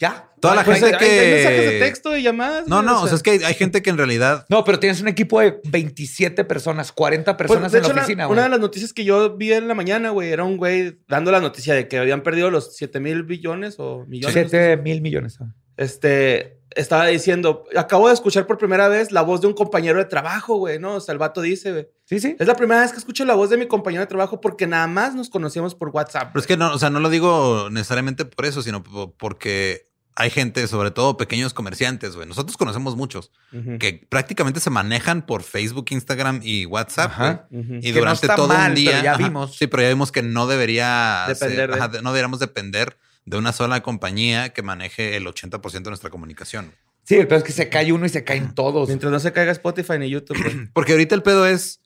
Ya. 0.00 0.32
Toda 0.40 0.54
la 0.54 0.64
Pues, 0.64 0.80
gente 0.80 0.96
hay- 0.96 1.18
hay 1.18 1.30
mensajes 1.34 1.64
de 1.66 1.70
que... 1.72 1.78
texto 1.78 2.16
y 2.16 2.22
llamadas. 2.22 2.66
No, 2.66 2.80
no, 2.80 3.02
o 3.02 3.06
sea, 3.06 3.14
es 3.16 3.22
que 3.22 3.32
hay, 3.32 3.42
hay 3.44 3.52
gente 3.54 3.82
que 3.82 3.90
en 3.90 3.98
realidad... 3.98 4.46
No, 4.48 4.64
pero 4.64 4.80
tienes 4.80 5.00
un 5.02 5.08
equipo 5.08 5.38
de 5.40 5.60
27 5.68 6.44
personas, 6.44 6.90
40 6.92 7.36
Pues, 7.36 7.46
personas 7.48 7.70
de 7.72 7.78
en 7.78 7.82
la 7.82 7.88
hecho, 7.88 7.94
la- 7.96 8.02
oficina, 8.02 8.26
una 8.26 8.34
güey. 8.34 8.44
de 8.44 8.48
las 8.50 8.60
noticias 8.60 8.92
que 8.94 9.04
yo 9.04 9.36
vi 9.36 9.52
en 9.52 9.68
la 9.68 9.74
mañana, 9.74 10.08
güey, 10.10 10.30
era 10.30 10.42
un 10.44 10.56
güey 10.56 10.98
dando 11.06 11.30
la 11.30 11.40
noticia 11.40 11.74
de 11.74 11.86
que 11.86 11.98
habían 11.98 12.22
perdido 12.22 12.50
los 12.50 12.74
7 12.74 12.98
mil 13.00 13.22
billones 13.24 13.76
o 13.78 14.06
millones. 14.08 14.32
7 14.50 14.78
mil 14.78 15.02
millones. 15.02 15.36
ah. 15.42 15.52
Este, 15.76 16.60
estaba 16.76 17.06
diciendo, 17.06 17.64
acabo 17.76 18.08
de 18.08 18.14
escuchar 18.14 18.46
por 18.46 18.56
primera 18.58 18.88
vez 18.88 19.12
la 19.12 19.22
voz 19.22 19.40
de 19.40 19.46
un 19.48 19.54
compañero 19.54 19.98
de 19.98 20.04
trabajo, 20.06 20.56
güey, 20.56 20.78
¿no? 20.78 20.94
O 20.94 21.00
sea, 21.00 21.12
el 21.12 21.18
vato 21.18 21.40
dice, 21.42 21.72
güey. 21.72 21.88
Sí, 22.04 22.20
sí. 22.20 22.36
Es 22.38 22.46
la 22.46 22.54
primera 22.54 22.80
vez 22.80 22.92
que 22.92 22.98
escucho 22.98 23.24
la 23.24 23.34
voz 23.34 23.50
de 23.50 23.56
mi 23.56 23.66
compañero 23.66 24.02
de 24.02 24.06
trabajo 24.06 24.40
porque 24.40 24.66
nada 24.66 24.86
más 24.86 25.14
nos 25.14 25.28
conocíamos 25.30 25.74
por 25.74 25.88
WhatsApp. 25.90 26.30
Pero 26.32 26.40
es 26.40 26.46
que 26.46 26.56
no, 26.56 26.72
o 26.74 26.78
sea, 26.78 26.88
no 26.90 27.00
lo 27.00 27.08
digo 27.10 27.68
necesariamente 27.70 28.24
por 28.24 28.46
eso, 28.46 28.62
sino 28.62 28.82
po- 28.82 29.14
porque 29.16 29.89
hay 30.16 30.30
gente, 30.30 30.66
sobre 30.66 30.90
todo 30.90 31.16
pequeños 31.16 31.54
comerciantes, 31.54 32.14
güey. 32.16 32.28
Nosotros 32.28 32.56
conocemos 32.56 32.96
muchos 32.96 33.30
que 33.78 34.06
prácticamente 34.08 34.60
se 34.60 34.68
manejan 34.70 35.24
por 35.24 35.42
Facebook, 35.42 35.86
Instagram 35.90 36.40
y 36.42 36.66
WhatsApp. 36.66 37.10
Ajá. 37.12 37.46
güey. 37.50 37.62
Ujú. 37.64 37.74
Y 37.76 37.80
Que 37.80 37.92
no 37.92 37.98
durante 38.00 38.26
está 38.26 38.36
todo 38.36 38.48
mal, 38.48 38.70
un 38.70 38.74
día. 38.74 38.90
pero 38.92 39.02
ya 39.04 39.12
ajá, 39.14 39.22
vimos. 39.22 39.56
Sí, 39.56 39.66
pero 39.66 39.82
ya 39.82 39.88
vimos 39.88 40.12
que 40.12 40.22
no 40.22 40.46
debería 40.46 41.24
Depender 41.28 41.56
ser- 41.58 41.70
de- 41.70 41.76
ajá, 41.76 41.88
no 42.02 42.10
deberíamos 42.12 42.38
depender 42.40 42.98
de 43.24 43.36
una 43.38 43.52
sola 43.52 43.82
compañía 43.82 44.50
que 44.50 44.62
maneje 44.62 45.16
el 45.16 45.26
80% 45.26 45.84
de 45.84 45.90
nuestra 45.90 46.10
comunicación. 46.10 46.72
Sí, 47.04 47.14
el 47.16 47.26
peor 47.28 47.38
es 47.38 47.44
que 47.44 47.52
se 47.52 47.68
cae 47.68 47.92
uno 47.92 48.04
y 48.06 48.08
se 48.08 48.24
caen 48.24 48.54
todos. 48.54 48.88
Mientras 48.88 49.10
no 49.10 49.20
se 49.20 49.32
caiga 49.32 49.52
Spotify 49.52 49.98
ni 49.98 50.10
YouTube, 50.10 50.38
güey. 50.42 50.68
Porque 50.74 50.92
ahorita 50.92 51.14
el 51.14 51.22
pedo 51.22 51.46
es, 51.46 51.80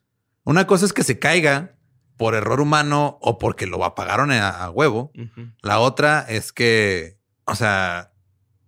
una 0.44 0.66
cosa 0.66 0.86
es 0.86 0.92
que 0.92 1.02
se 1.04 1.18
caiga 1.18 1.76
por 2.16 2.34
error 2.34 2.60
humano 2.60 3.18
o 3.20 3.38
porque 3.38 3.66
lo 3.66 3.84
apagaron 3.84 4.30
a, 4.30 4.48
a 4.50 4.70
huevo. 4.70 5.12
La 5.62 5.78
otra 5.80 6.24
es 6.28 6.52
que, 6.52 7.18
o 7.44 7.54
sea, 7.56 8.12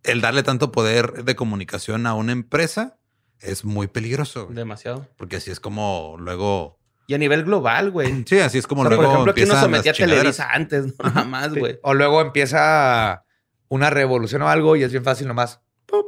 el 0.06 0.20
darle 0.20 0.42
tanto 0.42 0.72
poder 0.72 1.24
de 1.24 1.36
comunicación 1.36 2.06
a 2.06 2.14
una 2.14 2.32
empresa 2.32 2.98
es 3.40 3.64
muy 3.64 3.86
peligroso. 3.86 4.44
güey. 4.46 4.56
Demasiado. 4.56 5.06
Porque 5.16 5.36
así 5.36 5.50
es 5.50 5.60
como 5.60 6.16
luego... 6.18 6.78
Y 7.08 7.14
a 7.14 7.18
nivel 7.18 7.44
global, 7.44 7.92
güey. 7.92 8.24
Sí, 8.26 8.40
así 8.40 8.58
es 8.58 8.66
como 8.66 8.82
O 8.82 8.84
sea, 8.84 8.88
luego 8.96 9.02
por 9.02 9.12
ejemplo, 9.12 9.32
aquí 9.32 9.42
uno 9.42 9.52
empiezan 9.52 9.62
sometía 9.62 9.92
a. 9.92 9.94
Televisa 9.94 10.48
antes, 10.50 10.86
¿no? 10.86 10.94
Nada 11.04 11.24
más, 11.24 11.52
Sí. 11.52 11.58
güey. 11.60 11.78
O 11.82 11.94
luego 11.94 12.20
empieza 12.20 13.24
una 13.68 13.90
revolución 13.90 14.42
o 14.42 14.48
algo 14.48 14.74
y 14.74 14.82
es 14.82 14.90
bien 14.90 15.04
fácil 15.04 15.28
nomás. 15.28 15.60
¡pup! 15.86 16.04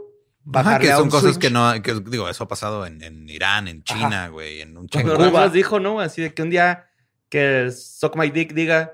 Ajá, 0.54 0.80
que 0.80 0.90
son 0.90 1.08
cosas 1.08 1.34
switch. 1.34 1.38
que 1.42 1.50
no, 1.50 1.70
que 1.82 1.94
digo, 2.10 2.28
eso 2.28 2.42
ha 2.44 2.48
pasado 2.48 2.84
en, 2.84 3.00
en 3.04 3.28
Irán, 3.28 3.68
en 3.68 3.84
China, 3.84 4.26
güey, 4.28 4.60
en 4.60 4.76
un 4.76 4.88
chingo 4.88 5.16
Pero 5.16 5.30
más 5.30 5.52
dijo, 5.52 5.78
¿no? 5.78 6.00
Así 6.00 6.22
de 6.22 6.34
que 6.34 6.42
un 6.42 6.50
día 6.50 6.88
que 7.28 7.60
el 7.62 7.72
Suck 7.72 8.16
My 8.16 8.30
Dick 8.30 8.52
diga, 8.54 8.92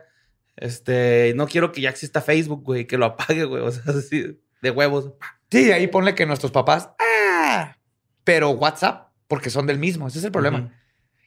este, 0.56 1.32
no 1.36 1.46
quiero 1.46 1.72
que 1.72 1.80
ya 1.80 1.88
exista 1.90 2.20
Facebook, 2.20 2.64
güey, 2.64 2.86
que 2.86 2.98
lo 2.98 3.06
apague, 3.06 3.44
güey. 3.44 3.62
O 3.62 3.70
sea, 3.70 3.82
así, 3.98 4.38
de 4.64 4.70
huevos. 4.70 5.12
Sí, 5.50 5.70
ahí 5.70 5.86
ponle 5.86 6.14
que 6.16 6.26
nuestros 6.26 6.50
papás. 6.50 6.90
¡Ah! 6.98 7.76
Pero 8.24 8.50
WhatsApp, 8.50 9.10
porque 9.28 9.50
son 9.50 9.66
del 9.66 9.78
mismo. 9.78 10.08
Ese 10.08 10.18
es 10.18 10.24
el 10.24 10.32
problema. 10.32 10.72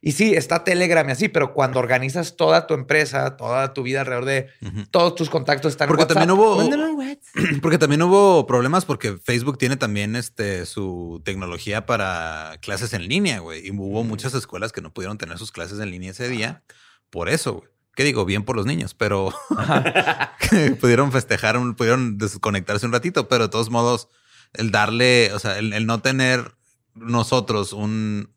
Y 0.01 0.11
sí, 0.11 0.35
está 0.35 0.63
Telegram 0.63 1.07
y 1.09 1.11
así, 1.11 1.27
pero 1.27 1.53
cuando 1.53 1.79
organizas 1.79 2.35
toda 2.35 2.67
tu 2.67 2.73
empresa, 2.73 3.35
toda 3.35 3.73
tu 3.73 3.83
vida 3.83 4.01
alrededor 4.01 4.25
de 4.25 4.47
todos 4.91 5.15
tus 5.15 5.29
contactos 5.29 5.71
están 5.71 5.87
en 5.87 5.89
Porque 5.89 6.03
WhatsApp. 6.03 6.27
también 6.27 6.37
hubo... 6.37 7.61
Porque 7.61 7.77
también 7.77 8.01
hubo 8.03 8.45
problemas 8.45 8.85
porque 8.85 9.17
Facebook 9.17 9.57
tiene 9.57 9.75
también 9.75 10.15
este 10.15 10.65
su 10.65 11.21
tecnología 11.23 11.85
para 11.85 12.57
clases 12.61 12.93
en 12.93 13.07
línea, 13.07 13.39
güey. 13.39 13.67
Y 13.67 13.71
hubo 13.71 14.03
muchas 14.03 14.33
escuelas 14.33 14.71
que 14.71 14.81
no 14.81 14.93
pudieron 14.93 15.17
tener 15.17 15.37
sus 15.37 15.51
clases 15.51 15.79
en 15.79 15.91
línea 15.91 16.11
ese 16.11 16.29
día 16.29 16.63
por 17.09 17.29
eso, 17.29 17.55
güey. 17.55 17.69
¿Qué 17.97 18.03
digo? 18.03 18.23
Bien 18.25 18.43
por 18.43 18.55
los 18.55 18.67
niños, 18.67 18.93
pero 18.93 19.33
que 20.49 20.71
pudieron 20.79 21.11
festejar, 21.11 21.57
un- 21.57 21.73
pudieron 21.75 22.17
desconectarse 22.19 22.85
un 22.85 22.91
ratito, 22.93 23.27
pero 23.27 23.45
de 23.45 23.49
todos 23.49 23.71
modos, 23.71 24.07
el 24.53 24.69
darle, 24.71 25.33
o 25.33 25.39
sea, 25.39 25.57
el, 25.57 25.73
el 25.73 25.87
no 25.87 25.99
tener 25.99 26.55
nosotros 26.93 27.73
un... 27.73 28.31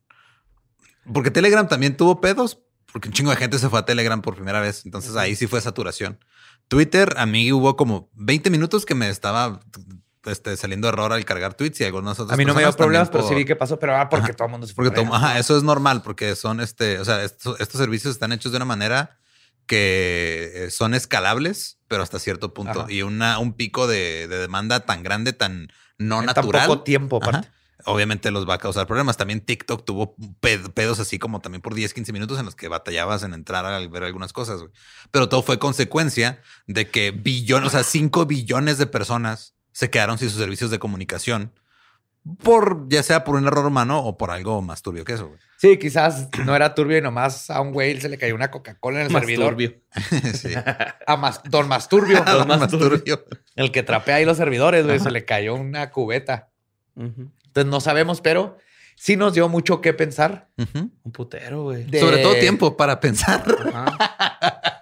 Porque 1.12 1.30
Telegram 1.30 1.68
también 1.68 1.94
tuvo 1.96 2.22
pedos, 2.22 2.58
porque 2.92 3.08
un 3.08 3.12
chingo 3.14 3.30
de 3.30 3.36
gente 3.36 3.58
se 3.58 3.68
fue 3.68 3.78
a 3.78 3.84
Telegram 3.84 4.22
por 4.22 4.34
primera 4.34 4.60
vez, 4.60 4.86
entonces 4.86 5.14
ahí 5.16 5.36
sí 5.36 5.46
fue 5.46 5.60
saturación. 5.60 6.18
Twitter, 6.68 7.12
a 7.18 7.26
mí 7.26 7.52
hubo 7.52 7.76
como 7.76 8.08
20 8.14 8.48
minutos 8.48 8.86
que 8.86 8.94
me 8.94 9.10
estaba 9.10 9.60
este, 10.24 10.56
saliendo 10.56 10.88
error 10.88 11.12
al 11.12 11.24
cargar 11.26 11.52
tweets 11.52 11.80
y 11.80 11.84
algunas 11.84 12.18
otras 12.18 12.32
A 12.32 12.36
mí 12.38 12.46
no 12.46 12.54
me 12.54 12.62
dio 12.62 12.72
problemas, 12.72 13.10
pero 13.10 13.28
sí 13.28 13.34
vi 13.34 13.44
que 13.44 13.56
pasó, 13.56 13.78
pero 13.78 13.96
ah, 13.96 14.08
porque 14.08 14.26
Ajá. 14.30 14.32
todo 14.36 14.46
el 14.46 14.52
mundo 14.52 14.66
se 14.66 14.72
fue. 14.74 14.84
porque 14.86 14.96
para 15.02 15.08
to- 15.10 15.14
allá. 15.14 15.26
ajá, 15.32 15.38
eso 15.38 15.56
es 15.56 15.62
normal 15.62 16.00
porque 16.02 16.34
son 16.36 16.60
este, 16.60 16.98
o 16.98 17.04
sea, 17.04 17.22
estos 17.24 17.58
servicios 17.72 18.12
están 18.14 18.32
hechos 18.32 18.52
de 18.52 18.56
una 18.56 18.64
manera 18.66 19.18
que 19.70 20.50
eh, 20.66 20.70
son 20.72 20.94
escalables, 20.94 21.78
pero 21.86 22.02
hasta 22.02 22.18
cierto 22.18 22.52
punto. 22.52 22.80
Ajá. 22.82 22.92
Y 22.92 23.02
una, 23.02 23.38
un 23.38 23.52
pico 23.54 23.86
de, 23.86 24.26
de 24.26 24.38
demanda 24.38 24.80
tan 24.84 25.02
grande, 25.04 25.32
tan 25.32 25.68
no 25.96 26.18
En 26.20 26.26
tan 26.26 26.34
natural. 26.34 26.66
poco 26.66 26.82
tiempo, 26.82 27.18
aparte. 27.18 27.46
Ajá, 27.48 27.56
Obviamente 27.86 28.30
los 28.30 28.46
va 28.48 28.54
a 28.54 28.58
causar 28.58 28.86
problemas. 28.86 29.16
También 29.16 29.40
TikTok 29.40 29.84
tuvo 29.86 30.14
ped- 30.42 30.70
pedos 30.74 30.98
así 31.00 31.18
como 31.18 31.40
también 31.40 31.62
por 31.62 31.74
10, 31.74 31.94
15 31.94 32.12
minutos 32.12 32.38
en 32.38 32.44
los 32.44 32.54
que 32.54 32.68
batallabas 32.68 33.22
en 33.22 33.32
entrar 33.32 33.64
a 33.64 33.78
ver 33.88 34.02
algunas 34.04 34.32
cosas. 34.34 34.60
Pero 35.10 35.28
todo 35.30 35.42
fue 35.42 35.58
consecuencia 35.58 36.42
de 36.66 36.90
que 36.90 37.12
billones, 37.12 37.68
o 37.68 37.70
sea, 37.70 37.82
5 37.84 38.26
billones 38.26 38.76
de 38.76 38.86
personas 38.86 39.54
se 39.72 39.88
quedaron 39.88 40.18
sin 40.18 40.28
sus 40.28 40.38
servicios 40.40 40.70
de 40.70 40.78
comunicación 40.78 41.52
por 42.42 42.86
ya 42.88 43.02
sea 43.02 43.24
por 43.24 43.36
un 43.36 43.46
error 43.46 43.64
humano 43.66 43.98
o 44.00 44.16
por 44.18 44.30
algo 44.30 44.60
más 44.62 44.82
turbio 44.82 45.04
que 45.04 45.14
eso. 45.14 45.28
güey. 45.28 45.38
Sí, 45.58 45.78
quizás 45.78 46.28
no 46.44 46.54
era 46.56 46.74
turbio 46.74 46.98
y 46.98 47.02
nomás 47.02 47.50
a 47.50 47.60
un 47.60 47.72
güey 47.72 48.00
se 48.00 48.08
le 48.08 48.18
cayó 48.18 48.34
una 48.34 48.50
Coca-Cola 48.50 49.00
en 49.00 49.06
el 49.06 49.12
Más 49.12 49.22
servidor. 49.22 49.50
turbio. 49.50 49.74
sí. 50.34 50.54
A 51.06 51.16
más, 51.16 51.40
don 51.44 51.68
Masturbio, 51.68 52.22
Algo 52.26 52.46
más 52.46 52.68
turbio. 52.70 53.24
el 53.56 53.70
que 53.72 53.82
trapea 53.82 54.16
ahí 54.16 54.24
los 54.24 54.36
servidores, 54.36 54.84
güey, 54.86 54.98
se 55.00 55.10
le 55.10 55.24
cayó 55.24 55.54
una 55.54 55.90
cubeta. 55.90 56.48
Entonces 56.96 57.66
no 57.70 57.80
sabemos, 57.80 58.20
pero 58.20 58.58
sí 58.96 59.16
nos 59.16 59.32
dio 59.34 59.48
mucho 59.48 59.80
que 59.80 59.92
pensar. 59.94 60.48
Un 61.02 61.12
putero, 61.12 61.62
güey. 61.64 61.84
de- 61.84 62.00
Sobre 62.00 62.18
todo 62.18 62.34
tiempo 62.36 62.76
para 62.76 63.00
pensar. 63.00 63.42
Ajá. 63.72 63.96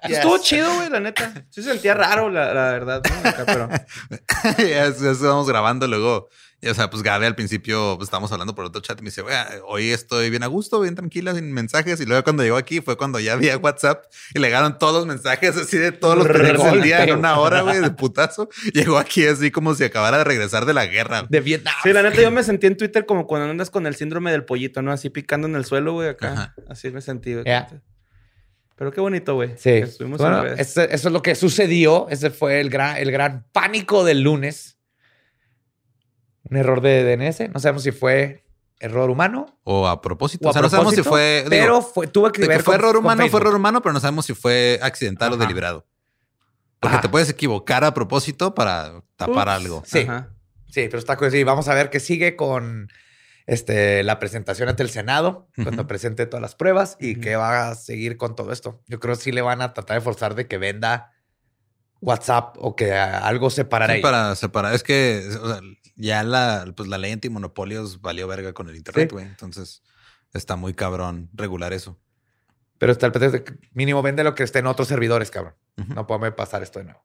Yes. 0.08 0.18
Estuvo 0.18 0.38
chido, 0.38 0.74
güey, 0.74 0.90
la 0.90 1.00
neta. 1.00 1.32
Sí 1.50 1.62
se 1.62 1.70
sentía 1.72 1.94
raro, 1.94 2.30
la, 2.30 2.52
la 2.54 2.70
verdad, 2.72 3.02
¿no? 3.08 3.28
Acá, 3.28 3.44
pero... 3.46 3.68
ya, 4.58 4.88
ya 4.94 5.10
estábamos 5.10 5.46
grabando 5.48 5.86
luego. 5.86 6.28
y, 6.60 6.68
o 6.68 6.74
sea, 6.74 6.90
pues 6.90 7.02
Gabe 7.02 7.26
al 7.26 7.34
principio 7.36 7.94
pues, 7.96 8.06
estábamos 8.08 8.32
hablando 8.32 8.54
por 8.54 8.64
otro 8.64 8.80
chat 8.80 8.98
y 8.98 9.02
me 9.02 9.10
dice, 9.10 9.22
"Güey, 9.22 9.34
hoy 9.66 9.90
estoy 9.90 10.28
bien 10.30 10.42
a 10.42 10.46
gusto, 10.48 10.80
bien 10.80 10.94
tranquila, 10.96 11.34
sin 11.34 11.52
mensajes. 11.52 12.00
Y 12.00 12.06
luego 12.06 12.24
cuando 12.24 12.42
llegó 12.42 12.56
aquí 12.56 12.80
fue 12.80 12.96
cuando 12.96 13.20
ya 13.20 13.34
había 13.34 13.56
WhatsApp 13.58 14.04
y 14.34 14.38
le 14.40 14.48
llegaron 14.48 14.76
todos 14.78 14.94
los 14.94 15.06
mensajes 15.06 15.56
así 15.56 15.78
de 15.78 15.92
todos 15.92 16.16
los 16.18 16.26
periodos 16.26 16.64
del 16.72 16.82
día 16.82 17.04
en 17.04 17.16
una 17.18 17.38
hora, 17.40 17.60
güey, 17.62 17.80
de 17.80 17.90
putazo. 17.90 18.48
Llegó 18.74 18.98
aquí 18.98 19.24
así 19.26 19.50
como 19.50 19.74
si 19.74 19.84
acabara 19.84 20.18
de 20.18 20.24
regresar 20.24 20.64
de 20.66 20.74
la 20.74 20.86
guerra. 20.86 21.26
de 21.28 21.40
Vietnam. 21.40 21.74
Sí, 21.82 21.92
la 21.92 22.02
neta, 22.02 22.20
yo 22.20 22.30
me 22.30 22.42
sentí 22.42 22.66
en 22.66 22.76
Twitter 22.76 23.06
como 23.06 23.26
cuando 23.26 23.48
andas 23.50 23.70
con 23.70 23.86
el 23.86 23.94
síndrome 23.94 24.32
del 24.32 24.44
pollito, 24.44 24.82
¿no? 24.82 24.90
Así 24.90 25.10
picando 25.10 25.46
en 25.46 25.54
el 25.54 25.64
suelo, 25.64 25.92
güey, 25.92 26.08
acá. 26.08 26.32
Ajá. 26.32 26.54
Así 26.68 26.90
me 26.90 27.00
sentí, 27.00 27.34
güey. 27.34 27.44
Pero 28.78 28.92
qué 28.92 29.00
bonito, 29.00 29.34
güey. 29.34 29.54
Sí. 29.56 29.82
Bueno, 29.98 30.38
en 30.38 30.44
redes. 30.44 30.60
ese- 30.60 30.94
eso 30.94 31.08
es 31.08 31.12
lo 31.12 31.20
que 31.20 31.34
sucedió. 31.34 32.06
Ese 32.10 32.30
fue 32.30 32.60
el 32.60 32.70
gran, 32.70 32.96
el 32.96 33.10
gran 33.10 33.44
pánico 33.52 34.04
del 34.04 34.22
lunes. 34.22 34.78
Un 36.48 36.56
error 36.56 36.80
de 36.80 37.04
DNS. 37.04 37.48
No 37.52 37.60
sabemos 37.60 37.82
si 37.82 37.90
fue 37.90 38.44
error 38.80 39.10
humano 39.10 39.58
O 39.64 39.88
a 39.88 40.00
propósito. 40.00 40.46
o 40.46 40.48
a 40.48 40.50
o 40.50 40.52
sea, 40.52 40.62
no 40.62 40.70
sabemos 40.70 40.94
si 40.94 41.02
fue. 41.02 41.40
digo, 41.40 41.50
pero 41.50 41.82
fue, 41.82 42.06
tuvo 42.06 42.30
que 42.30 42.42
de 42.42 42.48
ver 42.48 42.58
que 42.58 42.62
fue 42.62 42.74
con- 42.76 42.84
error 42.84 42.96
humano, 42.96 43.28
fue 43.28 43.40
error 43.40 43.54
humano, 43.56 43.82
pero 43.82 43.92
no 43.92 44.00
sabemos 44.00 44.24
si 44.24 44.34
fue 44.34 44.78
accidental 44.82 45.32
o 45.32 45.36
deliberado. 45.36 45.84
Porque 46.80 46.94
Ajá. 46.94 47.02
te 47.02 47.08
puedes 47.08 47.28
equivocar 47.28 47.82
a 47.84 47.92
propósito 47.92 48.54
para 48.54 49.02
tapar 49.16 49.48
Ups. 49.48 49.54
algo. 49.56 49.82
Sí. 49.84 49.98
Ajá. 50.00 50.30
Sí, 50.68 50.82
pero 50.84 50.98
está. 50.98 51.18
Sí, 51.30 51.42
vamos 51.42 51.66
a 51.68 51.74
ver 51.74 51.90
qué 51.90 51.98
sigue 51.98 52.36
con 52.36 52.88
este, 53.48 54.02
la 54.04 54.18
presentación 54.18 54.68
ante 54.68 54.82
el 54.84 54.90
Senado, 54.90 55.48
cuando 55.64 55.86
presente 55.88 56.26
todas 56.26 56.42
las 56.42 56.54
pruebas 56.54 56.96
y 57.00 57.12
Ujú. 57.12 57.20
qué 57.22 57.34
va 57.36 57.70
a 57.70 57.74
seguir 57.74 58.16
con 58.16 58.36
todo 58.36 58.52
esto. 58.52 58.80
Yo 58.86 59.00
creo 59.00 59.16
que 59.16 59.22
sí 59.22 59.32
le 59.32 59.40
van 59.42 59.62
a 59.62 59.72
tratar 59.74 59.96
de 59.96 60.00
forzar 60.02 60.34
de 60.36 60.46
que 60.46 60.58
venda 60.58 61.12
WhatsApp 62.00 62.56
o 62.58 62.76
que 62.76 62.92
algo 62.94 63.50
separara 63.50 63.94
Sí, 63.94 63.96
ahí. 63.96 64.02
para 64.02 64.34
separar. 64.36 64.74
Es 64.74 64.82
que 64.84 65.24
o 65.42 65.48
sea, 65.48 65.60
ya 65.96 66.22
la, 66.22 66.72
pues, 66.76 66.88
la 66.88 66.98
ley 66.98 67.10
antimonopolios 67.12 68.00
valió 68.00 68.28
verga 68.28 68.52
con 68.52 68.68
el 68.68 68.76
internet, 68.76 69.08
Sí. 69.08 69.14
güey. 69.14 69.24
Entonces 69.26 69.82
está 70.34 70.56
muy 70.56 70.74
cabrón 70.74 71.30
regular 71.32 71.72
eso. 71.72 71.98
Pero 72.78 72.92
está 72.92 73.06
el 73.06 73.12
pretexto 73.12 73.38
de 73.38 73.44
que 73.44 73.68
mínimo 73.72 74.02
vende 74.02 74.22
lo 74.22 74.34
que 74.36 74.44
esté 74.44 74.60
en 74.60 74.66
otros 74.68 74.86
servidores, 74.88 75.30
cabrón. 75.32 75.54
Ujú. 75.78 75.94
No 75.94 76.06
puede 76.06 76.30
pasar 76.32 76.62
esto 76.62 76.78
de 76.78 76.84
nuevo. 76.84 77.02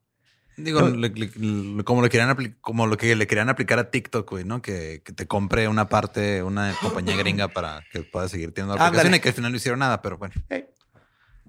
Digo, 0.57 0.81
No. 0.81 0.95
le- 0.95 1.09
le- 1.09 1.31
le- 1.35 1.83
como 1.83 2.01
lo 2.01 2.09
querían 2.09 2.57
como 2.61 2.85
lo 2.87 2.97
que 2.97 3.15
le 3.15 3.27
querían 3.27 3.49
aplicar 3.49 3.79
a 3.79 3.89
TikTok, 3.89 4.29
güey, 4.29 4.45
¿no? 4.45 4.61
Que, 4.61 5.01
que 5.03 5.13
te 5.13 5.25
compre 5.27 5.67
una 5.67 5.89
parte, 5.89 6.43
una 6.43 6.73
compañía 6.81 7.15
gringa 7.15 7.47
para 7.47 7.83
que 7.91 8.01
puedas 8.03 8.29
seguir 8.31 8.53
teniendo 8.53 8.75
la 8.75 8.85
aplicación 8.87 9.15
y 9.15 9.19
que 9.19 9.29
al 9.29 9.35
final 9.35 9.51
no 9.51 9.57
hicieron 9.57 9.79
nada, 9.79 10.01
pero 10.01 10.17
bueno. 10.17 10.33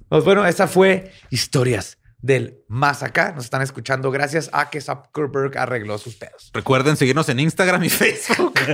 Pues 0.08 0.24
bueno, 0.24 0.46
esa 0.46 0.66
fue 0.68 1.12
historias 1.30 1.98
del 2.22 2.58
más 2.68 3.02
acá. 3.02 3.32
Nos 3.32 3.44
están 3.44 3.60
escuchando 3.62 4.10
gracias 4.10 4.48
a 4.54 4.70
que 4.70 4.80
Zuckerberg 4.80 5.58
arregló 5.58 5.98
sus 5.98 6.14
pedos. 6.14 6.50
Recuerden 6.54 6.96
seguirnos 6.96 7.28
en 7.28 7.40
Instagram 7.40 7.84
y 7.84 7.90
Facebook. 7.90 8.54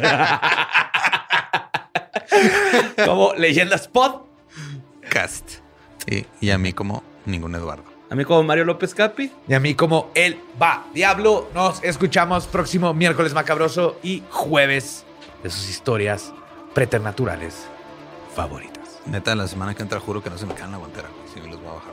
Como 3.05 3.35
Leyendas 3.35 3.89
Pod. 3.89 4.23
Cast. 5.09 5.55
Y, 6.07 6.27
y 6.41 6.51
a 6.51 6.59
mí 6.59 6.73
como 6.73 7.03
ningún 7.27 7.55
Eduardo. 7.55 7.85
A 8.11 8.17
mí 8.17 8.25
como 8.25 8.43
Mario 8.43 8.65
López 8.65 8.93
Capi. 8.93 9.31
Y 9.47 9.55
a 9.55 9.61
mí 9.61 9.77
como 9.77 10.11
El 10.15 10.41
Va 10.61 10.85
Diablo. 10.93 11.49
Nos 11.55 11.81
escuchamos 11.85 12.49
próximo 12.49 12.93
miércoles 12.93 13.33
macabroso 13.33 13.99
y 14.03 14.25
jueves 14.31 15.05
de 15.45 15.51
sus 15.51 15.71
historias 15.71 16.33
preternaturales 16.75 17.69
favoritas. 18.35 19.01
Neta, 19.07 19.37
la 19.37 19.47
semana 19.47 19.77
que 19.77 19.83
entra 19.83 20.01
juro 20.01 20.23
que 20.23 20.29
no 20.29 20.37
se 20.39 20.47
me 20.47 20.55
caen 20.55 20.73
la 20.73 20.79
guantera. 20.79 21.09
güey. 21.09 21.33
Sí, 21.33 21.41
me 21.41 21.53
los 21.53 21.61
voy 21.61 21.71
a 21.71 21.75
bajar. 21.75 21.93